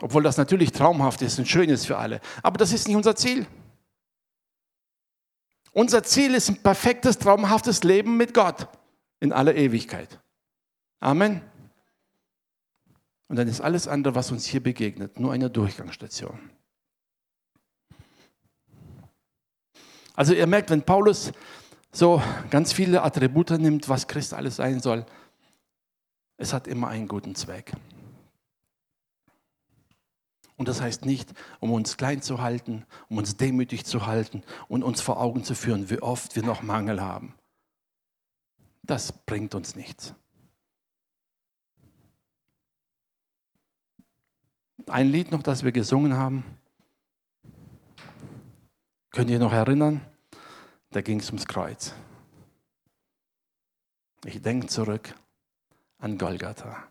Obwohl 0.00 0.22
das 0.22 0.36
natürlich 0.36 0.70
traumhaft 0.70 1.22
ist 1.22 1.40
und 1.40 1.48
schön 1.48 1.70
ist 1.70 1.86
für 1.86 1.98
alle. 1.98 2.20
Aber 2.44 2.56
das 2.56 2.72
ist 2.72 2.86
nicht 2.86 2.96
unser 2.96 3.16
Ziel. 3.16 3.48
Unser 5.72 6.02
Ziel 6.02 6.34
ist 6.34 6.48
ein 6.48 6.62
perfektes, 6.62 7.18
traumhaftes 7.18 7.84
Leben 7.84 8.16
mit 8.16 8.34
Gott 8.34 8.68
in 9.20 9.32
aller 9.32 9.54
Ewigkeit. 9.54 10.20
Amen. 11.00 11.42
Und 13.28 13.36
dann 13.36 13.48
ist 13.48 13.60
alles 13.60 13.86
andere, 13.86 14.14
was 14.14 14.30
uns 14.30 14.46
hier 14.46 14.62
begegnet, 14.62 15.20
nur 15.20 15.32
eine 15.32 15.50
Durchgangsstation. 15.50 16.50
Also 20.14 20.34
ihr 20.34 20.46
merkt, 20.46 20.70
wenn 20.70 20.82
Paulus 20.82 21.32
so 21.92 22.22
ganz 22.50 22.72
viele 22.72 23.02
Attribute 23.02 23.50
nimmt, 23.50 23.88
was 23.88 24.08
Christ 24.08 24.34
alles 24.34 24.56
sein 24.56 24.80
soll, 24.80 25.04
es 26.38 26.52
hat 26.52 26.66
immer 26.66 26.88
einen 26.88 27.06
guten 27.06 27.34
Zweck. 27.34 27.72
Und 30.58 30.66
das 30.66 30.80
heißt 30.80 31.06
nicht, 31.06 31.32
um 31.60 31.72
uns 31.72 31.96
klein 31.96 32.20
zu 32.20 32.42
halten, 32.42 32.84
um 33.08 33.16
uns 33.16 33.36
demütig 33.36 33.86
zu 33.86 34.06
halten 34.06 34.42
und 34.66 34.82
uns 34.82 35.00
vor 35.00 35.20
Augen 35.20 35.44
zu 35.44 35.54
führen, 35.54 35.88
wie 35.88 36.02
oft 36.02 36.34
wir 36.34 36.42
noch 36.42 36.62
Mangel 36.62 37.00
haben. 37.00 37.34
Das 38.82 39.12
bringt 39.12 39.54
uns 39.54 39.76
nichts. 39.76 40.14
Ein 44.88 45.10
Lied 45.10 45.30
noch, 45.30 45.42
das 45.42 45.62
wir 45.62 45.70
gesungen 45.72 46.14
haben. 46.14 46.44
Könnt 49.10 49.30
ihr 49.30 49.38
noch 49.38 49.52
erinnern? 49.52 50.00
Da 50.90 51.02
ging 51.02 51.20
es 51.20 51.28
ums 51.28 51.46
Kreuz. 51.46 51.94
Ich 54.24 54.42
denke 54.42 54.66
zurück 54.66 55.14
an 55.98 56.18
Golgatha. 56.18 56.88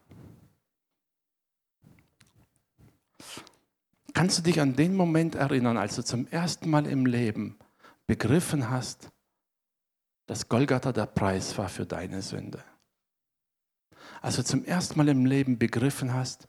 Kannst 4.18 4.40
du 4.40 4.42
dich 4.42 4.60
an 4.60 4.76
den 4.76 4.96
Moment 4.96 5.36
erinnern, 5.36 5.78
als 5.78 5.96
du 5.96 6.04
zum 6.04 6.26
ersten 6.30 6.72
Mal 6.72 6.88
im 6.88 7.06
Leben 7.06 7.56
begriffen 8.08 8.68
hast, 8.68 9.12
dass 10.26 10.50
Golgatha 10.50 10.92
der 10.92 11.06
Preis 11.06 11.56
war 11.60 11.70
für 11.70 11.86
deine 11.86 12.24
Sünde? 12.24 12.64
Als 14.24 14.38
du 14.38 14.44
zum 14.44 14.66
ersten 14.66 14.98
Mal 14.98 15.08
im 15.10 15.28
Leben 15.28 15.60
begriffen 15.60 16.16
hast, 16.16 16.48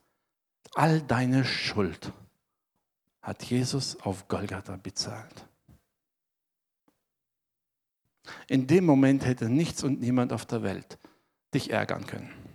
all 0.73 1.03
deine 1.03 1.45
Schuld 1.45 2.11
hat 3.21 3.45
Jesus 3.45 4.01
auf 4.01 4.29
Golgatha 4.29 4.79
bezahlt. 4.79 5.47
In 8.47 8.67
dem 8.67 8.87
Moment 8.87 9.27
hätte 9.27 9.51
nichts 9.51 9.85
und 9.85 10.01
niemand 10.01 10.33
auf 10.33 10.47
der 10.47 10.63
Welt 10.63 10.99
dich 11.53 11.69
ärgern 11.69 12.07
können. 12.07 12.48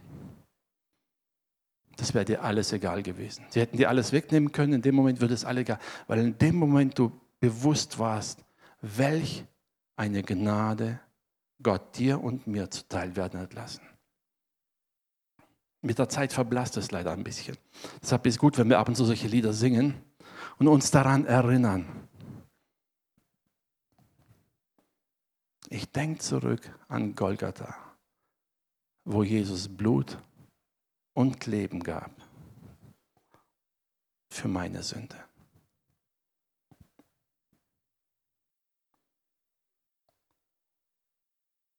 Das 1.98 2.14
wäre 2.14 2.26
dir 2.26 2.44
alles 2.44 2.74
egal 2.74 3.04
gewesen. 3.04 3.46
Sie 3.50 3.60
hätten 3.60 3.78
dir 3.78 3.90
alles 3.90 4.12
wegnehmen 4.12 4.52
können, 4.52 4.74
in 4.74 4.82
dem 4.82 4.96
Moment 4.96 5.22
würde 5.22 5.34
es 5.34 5.46
alle 5.46 5.62
egal, 5.62 5.80
weil 6.08 6.20
in 6.20 6.38
dem 6.38 6.56
Moment 6.56 6.98
du 6.98 7.12
bewusst 7.40 8.00
warst, 8.00 8.44
welch 8.82 9.46
eine 9.96 10.24
Gnade 10.24 11.00
Gott 11.62 11.98
dir 11.98 12.22
und 12.22 12.48
mir 12.48 12.70
zuteil 12.72 13.16
werden 13.16 13.40
hat 13.40 13.54
lassen. 13.54 13.82
Mit 15.82 16.00
der 16.00 16.10
Zeit 16.10 16.34
verblasst 16.34 16.78
es 16.78 16.92
leider 16.92 17.12
ein 17.12 17.24
bisschen. 17.24 17.58
Deshalb 18.02 18.26
ist 18.26 18.36
es 18.36 18.40
gut, 18.40 18.58
wenn 18.58 18.70
wir 18.70 18.80
ab 18.80 18.88
und 18.88 18.96
zu 18.96 19.06
solche 19.06 19.28
Lieder 19.28 19.54
singen 19.54 19.96
und 20.58 20.68
uns 20.68 20.92
daran 20.92 21.26
erinnern, 21.26 22.04
Ich 25.74 25.92
denke 25.92 26.20
zurück 26.20 26.62
an 26.88 27.16
Golgatha, 27.16 27.76
wo 29.06 29.24
Jesus 29.24 29.68
Blut 29.68 30.20
und 31.14 31.46
Leben 31.46 31.82
gab 31.82 32.12
für 34.30 34.48
meine 34.48 34.84
Sünde. 34.84 35.16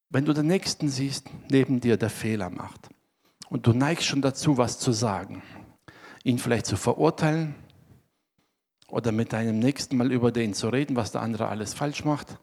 Wenn 0.09 0.25
du 0.25 0.33
den 0.33 0.47
Nächsten 0.47 0.89
siehst, 0.89 1.29
neben 1.51 1.81
dir 1.81 1.97
der 1.97 2.11
Fehler 2.11 2.49
macht 2.49 2.89
und 3.49 3.67
du 3.67 3.73
neigst 3.73 4.07
schon 4.07 4.23
dazu, 4.23 4.57
was 4.57 4.79
zu 4.79 4.93
sagen, 4.93 5.43
ihn 6.23 6.39
vielleicht 6.39 6.67
zu 6.67 6.77
verurteilen 6.77 7.57
oder 8.87 9.11
mit 9.11 9.33
deinem 9.33 9.59
Nächsten 9.59 9.97
mal 9.97 10.13
über 10.13 10.31
den 10.31 10.55
zu 10.55 10.69
reden, 10.69 10.95
was 10.95 11.11
der 11.11 11.23
andere 11.23 11.49
alles 11.49 11.75
falsch 11.75 12.05
macht, 12.05 12.39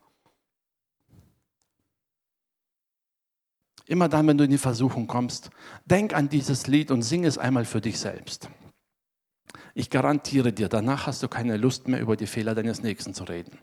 Immer 3.91 4.07
dann, 4.07 4.25
wenn 4.25 4.37
du 4.37 4.45
in 4.45 4.49
die 4.49 4.57
Versuchung 4.57 5.05
kommst, 5.05 5.49
denk 5.83 6.13
an 6.13 6.29
dieses 6.29 6.65
Lied 6.67 6.91
und 6.91 7.01
sing 7.01 7.25
es 7.25 7.37
einmal 7.37 7.65
für 7.65 7.81
dich 7.81 7.99
selbst. 7.99 8.47
Ich 9.73 9.89
garantiere 9.89 10.53
dir, 10.53 10.69
danach 10.69 11.07
hast 11.07 11.23
du 11.23 11.27
keine 11.27 11.57
Lust 11.57 11.89
mehr, 11.89 11.99
über 11.99 12.15
die 12.15 12.25
Fehler 12.25 12.55
deines 12.55 12.83
Nächsten 12.83 13.13
zu 13.13 13.25
reden. 13.25 13.59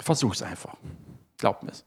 Versuch's 0.00 0.40
einfach. 0.40 0.74
Glaub 1.36 1.64
mir 1.64 1.72
es. 1.72 1.84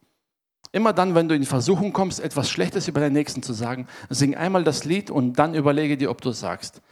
Immer 0.71 0.93
dann, 0.93 1.15
wenn 1.15 1.27
du 1.27 1.33
in 1.33 1.41
die 1.41 1.47
Versuchung 1.47 1.91
kommst, 1.91 2.19
etwas 2.19 2.47
Schlechtes 2.47 2.87
über 2.87 2.99
deinen 2.99 3.13
Nächsten 3.13 3.41
zu 3.41 3.53
sagen, 3.53 3.87
sing 4.11 4.35
einmal 4.35 4.63
das 4.63 4.85
Lied 4.85 5.09
und 5.09 5.39
dann 5.39 5.55
überlege 5.55 5.97
dir, 5.97 6.11
ob 6.11 6.21
du 6.21 6.29
es 6.29 6.39
sagst. 6.39 6.83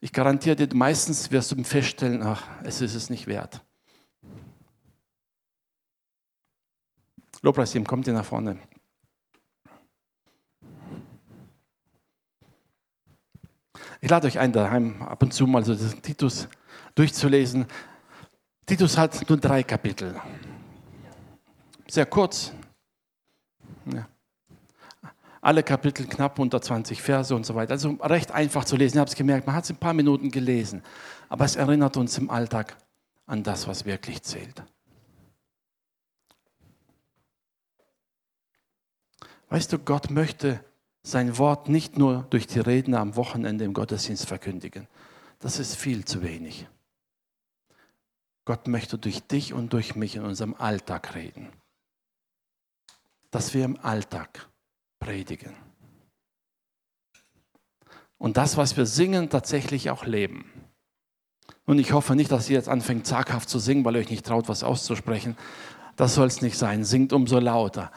Ich 0.00 0.12
garantiere 0.12 0.56
dir, 0.56 0.68
meistens 0.76 1.30
wirst 1.30 1.50
du 1.50 1.64
feststellen, 1.64 2.22
ach, 2.22 2.46
es 2.62 2.82
ist 2.82 2.94
es 2.94 3.08
nicht 3.08 3.26
wert. 3.26 3.62
Lobpreisteam, 7.44 7.86
kommt 7.86 8.06
ihr 8.06 8.14
nach 8.14 8.24
vorne. 8.24 8.56
Ich 14.00 14.08
lade 14.08 14.26
euch 14.26 14.38
ein, 14.38 14.50
daheim 14.50 15.02
ab 15.02 15.22
und 15.22 15.34
zu 15.34 15.46
mal 15.46 15.62
so 15.62 15.74
den 15.74 16.00
Titus 16.00 16.48
durchzulesen. 16.94 17.66
Titus 18.64 18.96
hat 18.96 19.28
nur 19.28 19.36
drei 19.36 19.62
Kapitel. 19.62 20.18
Sehr 21.86 22.06
kurz. 22.06 22.52
Ja. 23.92 24.08
Alle 25.42 25.62
Kapitel 25.62 26.06
knapp 26.06 26.38
unter 26.38 26.62
20 26.62 27.02
Verse 27.02 27.34
und 27.34 27.44
so 27.44 27.54
weiter. 27.54 27.72
Also 27.72 27.90
recht 28.00 28.32
einfach 28.32 28.64
zu 28.64 28.76
lesen. 28.76 28.96
Ich 28.96 29.00
habe 29.00 29.10
es 29.10 29.16
gemerkt, 29.16 29.46
man 29.46 29.54
hat 29.54 29.64
es 29.64 29.70
in 29.70 29.76
ein 29.76 29.80
paar 29.80 29.92
Minuten 29.92 30.30
gelesen. 30.30 30.82
Aber 31.28 31.44
es 31.44 31.56
erinnert 31.56 31.98
uns 31.98 32.16
im 32.16 32.30
Alltag 32.30 32.74
an 33.26 33.42
das, 33.42 33.68
was 33.68 33.84
wirklich 33.84 34.22
zählt. 34.22 34.62
Weißt 39.54 39.72
du, 39.72 39.78
Gott 39.78 40.10
möchte 40.10 40.58
sein 41.04 41.38
Wort 41.38 41.68
nicht 41.68 41.96
nur 41.96 42.26
durch 42.30 42.48
die 42.48 42.58
Redner 42.58 42.98
am 42.98 43.14
Wochenende 43.14 43.64
im 43.64 43.72
Gottesdienst 43.72 44.26
verkündigen. 44.26 44.88
Das 45.38 45.60
ist 45.60 45.76
viel 45.76 46.04
zu 46.04 46.22
wenig. 46.22 46.66
Gott 48.46 48.66
möchte 48.66 48.98
durch 48.98 49.22
dich 49.22 49.52
und 49.52 49.72
durch 49.72 49.94
mich 49.94 50.16
in 50.16 50.24
unserem 50.24 50.54
Alltag 50.54 51.14
reden. 51.14 51.50
Dass 53.30 53.54
wir 53.54 53.64
im 53.64 53.78
Alltag 53.78 54.48
predigen. 54.98 55.54
Und 58.18 58.36
das, 58.36 58.56
was 58.56 58.76
wir 58.76 58.86
singen, 58.86 59.30
tatsächlich 59.30 59.88
auch 59.88 60.04
leben. 60.04 60.50
Und 61.64 61.78
ich 61.78 61.92
hoffe 61.92 62.16
nicht, 62.16 62.32
dass 62.32 62.50
ihr 62.50 62.56
jetzt 62.56 62.68
anfängt, 62.68 63.06
zaghaft 63.06 63.48
zu 63.48 63.60
singen, 63.60 63.84
weil 63.84 63.94
ihr 63.94 64.00
euch 64.00 64.10
nicht 64.10 64.26
traut, 64.26 64.48
was 64.48 64.64
auszusprechen. 64.64 65.36
Das 65.94 66.16
soll 66.16 66.26
es 66.26 66.42
nicht 66.42 66.58
sein. 66.58 66.82
Singt 66.82 67.12
umso 67.12 67.38
lauter. 67.38 67.92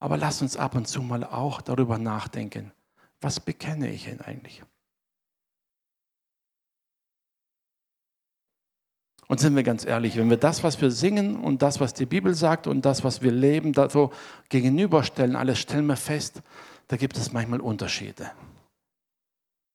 Aber 0.00 0.16
lass 0.16 0.42
uns 0.42 0.56
ab 0.56 0.74
und 0.74 0.88
zu 0.88 1.02
mal 1.02 1.24
auch 1.24 1.60
darüber 1.60 1.98
nachdenken, 1.98 2.72
was 3.20 3.38
bekenne 3.38 3.90
ich 3.90 4.04
denn 4.04 4.20
eigentlich? 4.20 4.62
Und 9.28 9.38
sind 9.38 9.54
wir 9.54 9.62
ganz 9.62 9.84
ehrlich, 9.84 10.16
wenn 10.16 10.28
wir 10.28 10.38
das, 10.38 10.64
was 10.64 10.80
wir 10.80 10.90
singen 10.90 11.36
und 11.36 11.62
das, 11.62 11.78
was 11.78 11.94
die 11.94 12.06
Bibel 12.06 12.34
sagt 12.34 12.66
und 12.66 12.84
das, 12.84 13.04
was 13.04 13.22
wir 13.22 13.30
leben, 13.30 13.72
da 13.72 13.88
so 13.88 14.10
gegenüberstellen, 14.48 15.36
alles 15.36 15.60
stellen 15.60 15.86
wir 15.86 15.96
fest, 15.96 16.42
da 16.88 16.96
gibt 16.96 17.16
es 17.16 17.30
manchmal 17.30 17.60
Unterschiede. 17.60 18.32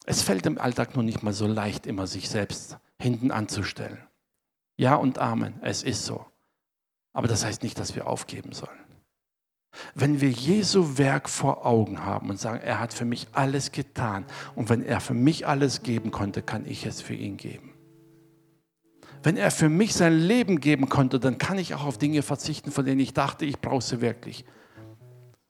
Es 0.05 0.21
fällt 0.21 0.45
im 0.45 0.57
Alltag 0.57 0.95
nur 0.95 1.03
nicht 1.03 1.23
mal 1.23 1.32
so 1.32 1.47
leicht, 1.47 1.88
immer 1.88 2.05
sich 2.05 2.28
selbst 2.28 2.78
hinten 2.99 3.32
anzustellen. 3.32 4.05
Ja 4.76 4.95
und 4.95 5.19
Amen, 5.19 5.53
es 5.61 5.84
ist 5.84 6.03
so. 6.03 6.26
Aber 7.13 7.30
das 7.30 7.45
heißt 7.45 7.63
nicht, 7.63 7.80
dass 7.80 7.95
wir 7.95 8.07
aufgeben 8.07 8.51
sollen. 8.51 8.84
Wenn 9.93 10.21
wir 10.21 10.30
Jesu 10.30 10.97
Werk 10.97 11.30
vor 11.30 11.65
Augen 11.65 12.05
haben 12.05 12.30
und 12.30 12.39
sagen, 12.39 12.61
er 12.61 12.80
hat 12.80 12.93
für 12.93 13.05
mich 13.05 13.28
alles 13.34 13.71
getan 13.71 14.26
und 14.55 14.69
wenn 14.69 14.84
er 14.84 14.99
für 14.99 15.13
mich 15.13 15.47
alles 15.47 15.84
geben 15.84 16.11
konnte, 16.11 16.41
kann 16.41 16.65
ich 16.65 16.86
es 16.86 17.01
für 17.01 17.13
ihn 17.13 17.38
geben. 17.38 17.73
Wenn 19.23 19.38
er 19.38 19.49
für 19.49 19.69
mich 19.69 19.95
sein 19.95 20.13
Leben 20.19 20.59
geben 20.59 20.88
konnte, 20.88 21.19
dann 21.19 21.39
kann 21.39 21.57
ich 21.57 21.73
auch 21.73 21.86
auf 21.86 21.97
Dinge 21.97 22.21
verzichten, 22.21 22.71
von 22.71 22.86
denen 22.86 22.99
ich 22.99 23.13
dachte, 23.13 23.45
ich 23.45 23.59
brauche 23.59 23.82
sie 23.82 23.99
wirklich, 23.99 24.45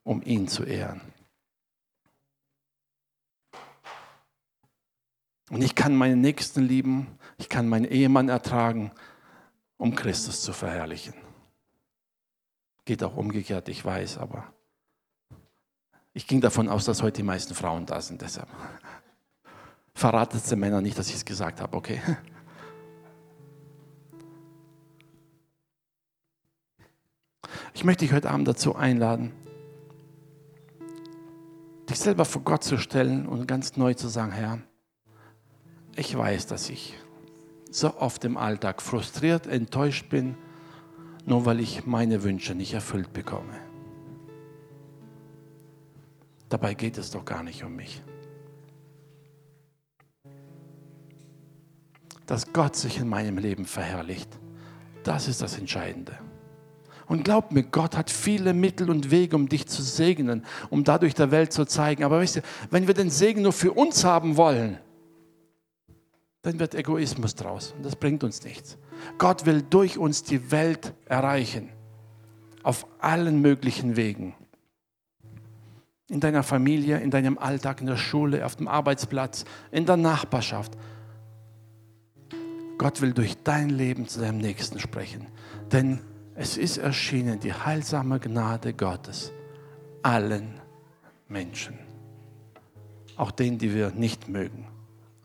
um 0.04 0.22
ihn 0.22 0.48
zu 0.48 0.64
ehren. 0.64 1.02
Und 5.50 5.62
ich 5.62 5.76
kann 5.76 5.96
meinen 5.96 6.22
Nächsten 6.22 6.64
lieben, 6.64 7.08
ich 7.38 7.50
kann 7.50 7.68
meinen 7.68 7.86
Ehemann 7.86 8.30
ertragen, 8.30 8.92
um 9.78 9.94
Christus 9.94 10.42
zu 10.42 10.54
verherrlichen. 10.54 11.25
Geht 12.86 13.04
auch 13.04 13.18
umgekehrt, 13.18 13.68
ich 13.68 13.84
weiß, 13.84 14.20
aber 14.20 14.54
ich 16.14 16.28
ging 16.28 16.40
davon 16.40 16.70
aus, 16.70 16.86
dass 16.86 17.02
heute 17.02 17.18
die 17.18 17.24
meisten 17.24 17.56
Frauen 17.56 17.86
da 17.86 18.00
sind. 18.00 18.22
Deshalb 18.22 18.48
verratet 19.94 20.50
den 20.50 20.60
Männern 20.60 20.84
nicht, 20.84 20.98
dass 20.98 21.10
ich 21.10 21.16
es 21.16 21.26
gesagt 21.26 21.62
habe, 21.62 21.76
okay? 21.76 22.02
Ich 27.74 27.84
möchte 27.84 28.06
dich 28.06 28.14
heute 28.14 28.32
Abend 28.32 28.48
dazu 28.48 28.76
einladen, 28.78 29.34
dich 31.90 32.00
selber 32.00 32.24
vor 32.24 32.42
Gott 32.42 32.64
zu 32.64 32.78
stellen 32.78 33.28
und 33.28 33.48
ganz 33.48 33.76
neu 33.76 33.94
zu 33.94 34.08
sagen, 34.08 34.32
Herr, 34.32 34.60
ich 35.98 36.18
weiß, 36.18 36.48
dass 36.48 36.70
ich 36.70 36.98
so 37.70 37.98
oft 37.98 38.24
im 38.24 38.38
Alltag 38.38 38.82
frustriert, 38.82 39.46
enttäuscht 39.46 40.10
bin, 40.10 40.38
nur 41.26 41.46
weil 41.46 41.60
ich 41.60 41.86
meine 41.86 42.24
Wünsche 42.24 42.56
nicht 42.56 42.74
erfüllt 42.74 43.12
bekomme. 43.14 43.60
Dabei 46.50 46.76
geht 46.76 46.98
es 46.98 47.12
doch 47.12 47.26
gar 47.26 47.44
nicht 47.44 47.64
um 47.64 47.76
mich. 47.76 48.02
Dass 52.28 52.54
Gott 52.54 52.76
sich 52.76 53.00
in 53.00 53.08
meinem 53.08 53.38
Leben 53.38 53.66
verherrlicht, 53.66 54.30
das 55.04 55.28
ist 55.28 55.42
das 55.42 55.58
Entscheidende. 55.58 56.18
Und 57.08 57.24
glaub 57.24 57.52
mir, 57.52 57.64
Gott 57.64 57.96
hat 57.96 58.10
viele 58.10 58.54
Mittel 58.54 58.90
und 58.90 59.12
Wege, 59.12 59.36
um 59.36 59.48
dich 59.48 59.68
zu 59.68 59.84
segnen, 59.84 60.44
um 60.72 60.84
dadurch 60.84 61.14
der 61.14 61.30
Welt 61.30 61.54
zu 61.54 61.66
zeigen. 61.66 62.04
Aber 62.04 62.20
weißt 62.20 62.38
du, 62.38 62.42
wenn 62.72 62.88
wir 62.88 62.96
den 62.96 63.12
Segen 63.12 63.44
nur 63.44 63.54
für 63.54 63.74
uns 63.74 64.04
haben 64.04 64.38
wollen, 64.38 64.80
dann 66.46 66.60
wird 66.60 66.76
Egoismus 66.76 67.34
draus. 67.34 67.74
Und 67.76 67.84
das 67.84 67.96
bringt 67.96 68.24
uns 68.24 68.44
nichts. 68.44 68.78
Gott 69.18 69.48
will 69.48 69.64
durch 69.64 69.98
uns 69.98 70.22
die 70.22 70.52
Welt 70.52 70.94
erreichen. 71.06 71.70
Auf 72.62 72.86
allen 73.00 73.42
möglichen 73.42 73.96
Wegen. 73.96 74.36
In 76.08 76.20
deiner 76.20 76.44
Familie, 76.44 77.00
in 77.00 77.10
deinem 77.10 77.40
Alltag, 77.40 77.82
in 77.82 77.88
der 77.88 77.98
Schule, 77.98 78.46
auf 78.46 78.56
dem 78.58 78.68
Arbeitsplatz, 78.68 79.46
in 79.72 79.88
der 79.88 79.98
Nachbarschaft. 79.98 80.78
Gott 82.78 83.02
will 83.02 83.14
durch 83.14 83.42
dein 83.44 83.70
Leben 83.70 84.08
zu 84.08 84.20
deinem 84.20 84.38
Nächsten 84.38 84.80
sprechen. 84.80 85.26
Denn 85.72 86.00
es 86.36 86.58
ist 86.58 86.78
erschienen 86.78 87.40
die 87.40 87.54
heilsame 87.54 88.20
Gnade 88.20 88.76
Gottes 88.76 89.32
allen 90.04 90.62
Menschen. 91.28 91.80
Auch 93.16 93.32
denen, 93.32 93.58
die 93.58 93.74
wir 93.74 93.90
nicht 93.90 94.28
mögen. 94.28 94.68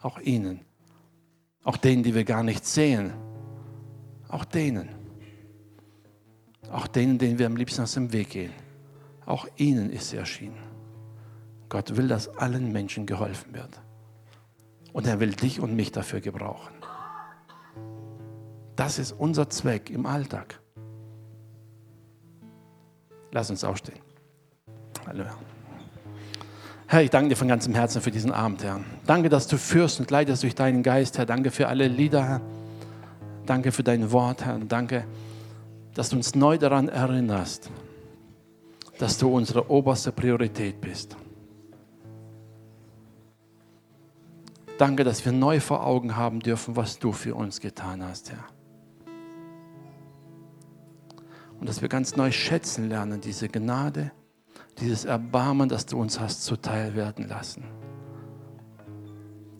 Auch 0.00 0.18
ihnen. 0.18 0.64
Auch 1.64 1.76
denen, 1.76 2.02
die 2.02 2.14
wir 2.14 2.24
gar 2.24 2.42
nicht 2.42 2.64
sehen. 2.66 3.12
Auch 4.28 4.44
denen. 4.44 4.88
Auch 6.70 6.86
denen, 6.86 7.18
denen 7.18 7.38
wir 7.38 7.46
am 7.46 7.56
liebsten 7.56 7.82
aus 7.82 7.92
dem 7.92 8.12
Weg 8.12 8.30
gehen. 8.30 8.52
Auch 9.26 9.46
ihnen 9.56 9.90
ist 9.90 10.10
sie 10.10 10.16
erschienen. 10.16 10.58
Gott 11.68 11.96
will, 11.96 12.08
dass 12.08 12.28
allen 12.28 12.72
Menschen 12.72 13.06
geholfen 13.06 13.54
wird. 13.54 13.80
Und 14.92 15.06
er 15.06 15.20
will 15.20 15.32
dich 15.32 15.60
und 15.60 15.74
mich 15.76 15.92
dafür 15.92 16.20
gebrauchen. 16.20 16.74
Das 18.76 18.98
ist 18.98 19.12
unser 19.12 19.48
Zweck 19.50 19.90
im 19.90 20.06
Alltag. 20.06 20.60
Lass 23.30 23.50
uns 23.50 23.62
aufstehen. 23.62 24.00
Halleluja. 25.06 25.36
Herr, 26.90 27.04
ich 27.04 27.10
danke 27.10 27.28
dir 27.28 27.36
von 27.36 27.46
ganzem 27.46 27.72
Herzen 27.72 28.02
für 28.02 28.10
diesen 28.10 28.32
Abend, 28.32 28.64
Herr. 28.64 28.80
Danke, 29.06 29.28
dass 29.28 29.46
du 29.46 29.58
führst 29.58 30.00
und 30.00 30.10
leitest 30.10 30.42
durch 30.42 30.56
deinen 30.56 30.82
Geist, 30.82 31.18
Herr. 31.18 31.24
Danke 31.24 31.52
für 31.52 31.68
alle 31.68 31.86
Lieder, 31.86 32.24
Herr. 32.26 32.40
Danke 33.46 33.70
für 33.70 33.84
dein 33.84 34.10
Wort, 34.10 34.44
Herr. 34.44 34.56
Und 34.56 34.72
danke, 34.72 35.04
dass 35.94 36.08
du 36.08 36.16
uns 36.16 36.34
neu 36.34 36.58
daran 36.58 36.88
erinnerst, 36.88 37.70
dass 38.98 39.18
du 39.18 39.32
unsere 39.32 39.70
oberste 39.70 40.10
Priorität 40.10 40.80
bist. 40.80 41.16
Danke, 44.76 45.04
dass 45.04 45.24
wir 45.24 45.30
neu 45.30 45.60
vor 45.60 45.86
Augen 45.86 46.16
haben 46.16 46.40
dürfen, 46.40 46.74
was 46.74 46.98
du 46.98 47.12
für 47.12 47.36
uns 47.36 47.60
getan 47.60 48.02
hast, 48.02 48.32
Herr. 48.32 48.44
Und 51.60 51.68
dass 51.68 51.82
wir 51.82 51.88
ganz 51.88 52.16
neu 52.16 52.32
schätzen 52.32 52.88
lernen, 52.88 53.20
diese 53.20 53.48
Gnade, 53.48 54.10
dieses 54.80 55.04
Erbarmen, 55.04 55.68
das 55.68 55.86
du 55.86 56.00
uns 56.00 56.18
hast 56.18 56.44
zuteil 56.44 56.94
werden 56.94 57.28
lassen. 57.28 57.64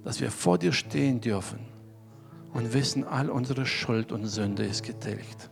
Dass 0.05 0.21
wir 0.21 0.31
vor 0.31 0.59
dir 0.59 0.73
stehen 0.73 1.21
dürfen 1.21 1.61
und 2.53 2.73
wissen, 2.73 3.05
all 3.05 3.31
unsere 3.31 3.67
Schuld 3.67 4.13
und 4.13 4.27
Sünde 4.27 4.65
ist 4.65 4.83
getilgt. 4.83 5.51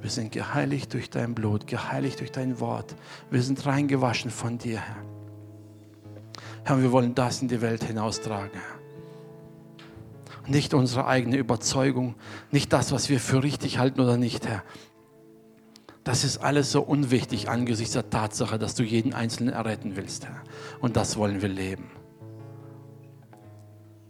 Wir 0.00 0.10
sind 0.10 0.32
geheiligt 0.32 0.92
durch 0.94 1.10
dein 1.10 1.34
Blut, 1.34 1.66
geheiligt 1.66 2.20
durch 2.20 2.32
dein 2.32 2.60
Wort. 2.60 2.94
Wir 3.30 3.42
sind 3.42 3.64
reingewaschen 3.66 4.30
von 4.30 4.58
dir, 4.58 4.80
Herr. 4.80 5.02
Herr, 6.64 6.82
wir 6.82 6.92
wollen 6.92 7.14
das 7.14 7.42
in 7.42 7.48
die 7.48 7.60
Welt 7.60 7.84
hinaustragen, 7.84 8.52
Herr. 8.52 8.76
Nicht 10.48 10.74
unsere 10.74 11.06
eigene 11.06 11.36
Überzeugung, 11.36 12.14
nicht 12.52 12.72
das, 12.72 12.92
was 12.92 13.08
wir 13.08 13.18
für 13.18 13.42
richtig 13.42 13.78
halten 13.78 14.00
oder 14.00 14.16
nicht, 14.16 14.46
Herr. 14.46 14.62
Das 16.06 16.22
ist 16.22 16.38
alles 16.38 16.70
so 16.70 16.82
unwichtig 16.82 17.48
angesichts 17.48 17.94
der 17.94 18.08
Tatsache, 18.08 18.60
dass 18.60 18.76
du 18.76 18.84
jeden 18.84 19.12
Einzelnen 19.12 19.52
erretten 19.52 19.96
willst, 19.96 20.24
Herr. 20.24 20.40
Und 20.78 20.96
das 20.96 21.16
wollen 21.16 21.42
wir 21.42 21.48
leben. 21.48 21.90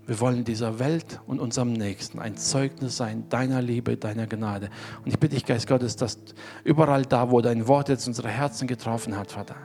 Wir 0.05 0.21
wollen 0.21 0.45
dieser 0.45 0.79
Welt 0.79 1.21
und 1.27 1.41
unserem 1.41 1.73
Nächsten 1.73 2.19
ein 2.19 2.37
Zeugnis 2.37 2.99
sein 2.99 3.31
deiner 3.31 3.63
Liebe, 3.63 3.97
deiner 3.97 4.27
Gnade. 4.27 4.69
Und 4.99 5.07
ich 5.07 5.19
bitte 5.19 5.37
dich, 5.37 5.47
Geist 5.47 5.69
Gottes, 5.69 5.97
dass 5.97 6.19
überall 6.65 7.07
da, 7.07 7.31
wo 7.31 7.41
dein 7.41 7.67
Wort 7.67 7.89
jetzt 7.89 8.07
unsere 8.07 8.29
Herzen 8.29 8.69
getroffen 8.69 9.17
hat, 9.17 9.31
Vater, 9.31 9.57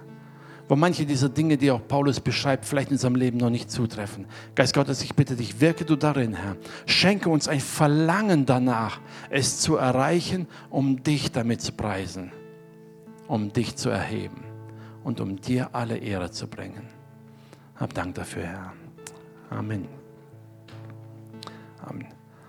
wo 0.71 0.77
manche 0.77 1.05
dieser 1.05 1.27
Dinge, 1.27 1.57
die 1.57 1.69
auch 1.69 1.85
Paulus 1.85 2.21
beschreibt, 2.21 2.63
vielleicht 2.63 2.91
in 2.91 2.97
seinem 2.97 3.17
Leben 3.17 3.37
noch 3.39 3.49
nicht 3.49 3.69
zutreffen. 3.69 4.25
Geist 4.55 4.73
Gottes, 4.73 5.03
ich 5.03 5.13
bitte 5.13 5.35
dich, 5.35 5.59
wirke 5.59 5.83
du 5.83 5.97
darin, 5.97 6.33
Herr. 6.33 6.55
Schenke 6.85 7.27
uns 7.27 7.49
ein 7.49 7.59
Verlangen 7.59 8.45
danach, 8.45 9.01
es 9.29 9.59
zu 9.59 9.75
erreichen, 9.75 10.47
um 10.69 11.03
dich 11.03 11.33
damit 11.33 11.61
zu 11.61 11.73
preisen, 11.73 12.31
um 13.27 13.51
dich 13.51 13.75
zu 13.75 13.89
erheben 13.89 14.45
und 15.03 15.19
um 15.19 15.41
dir 15.41 15.75
alle 15.75 15.97
Ehre 15.97 16.31
zu 16.31 16.47
bringen. 16.47 16.87
Hab 17.75 17.93
Dank 17.93 18.15
dafür, 18.15 18.43
Herr. 18.43 18.73
Amen. 19.49 19.89
Amen. 21.85 22.20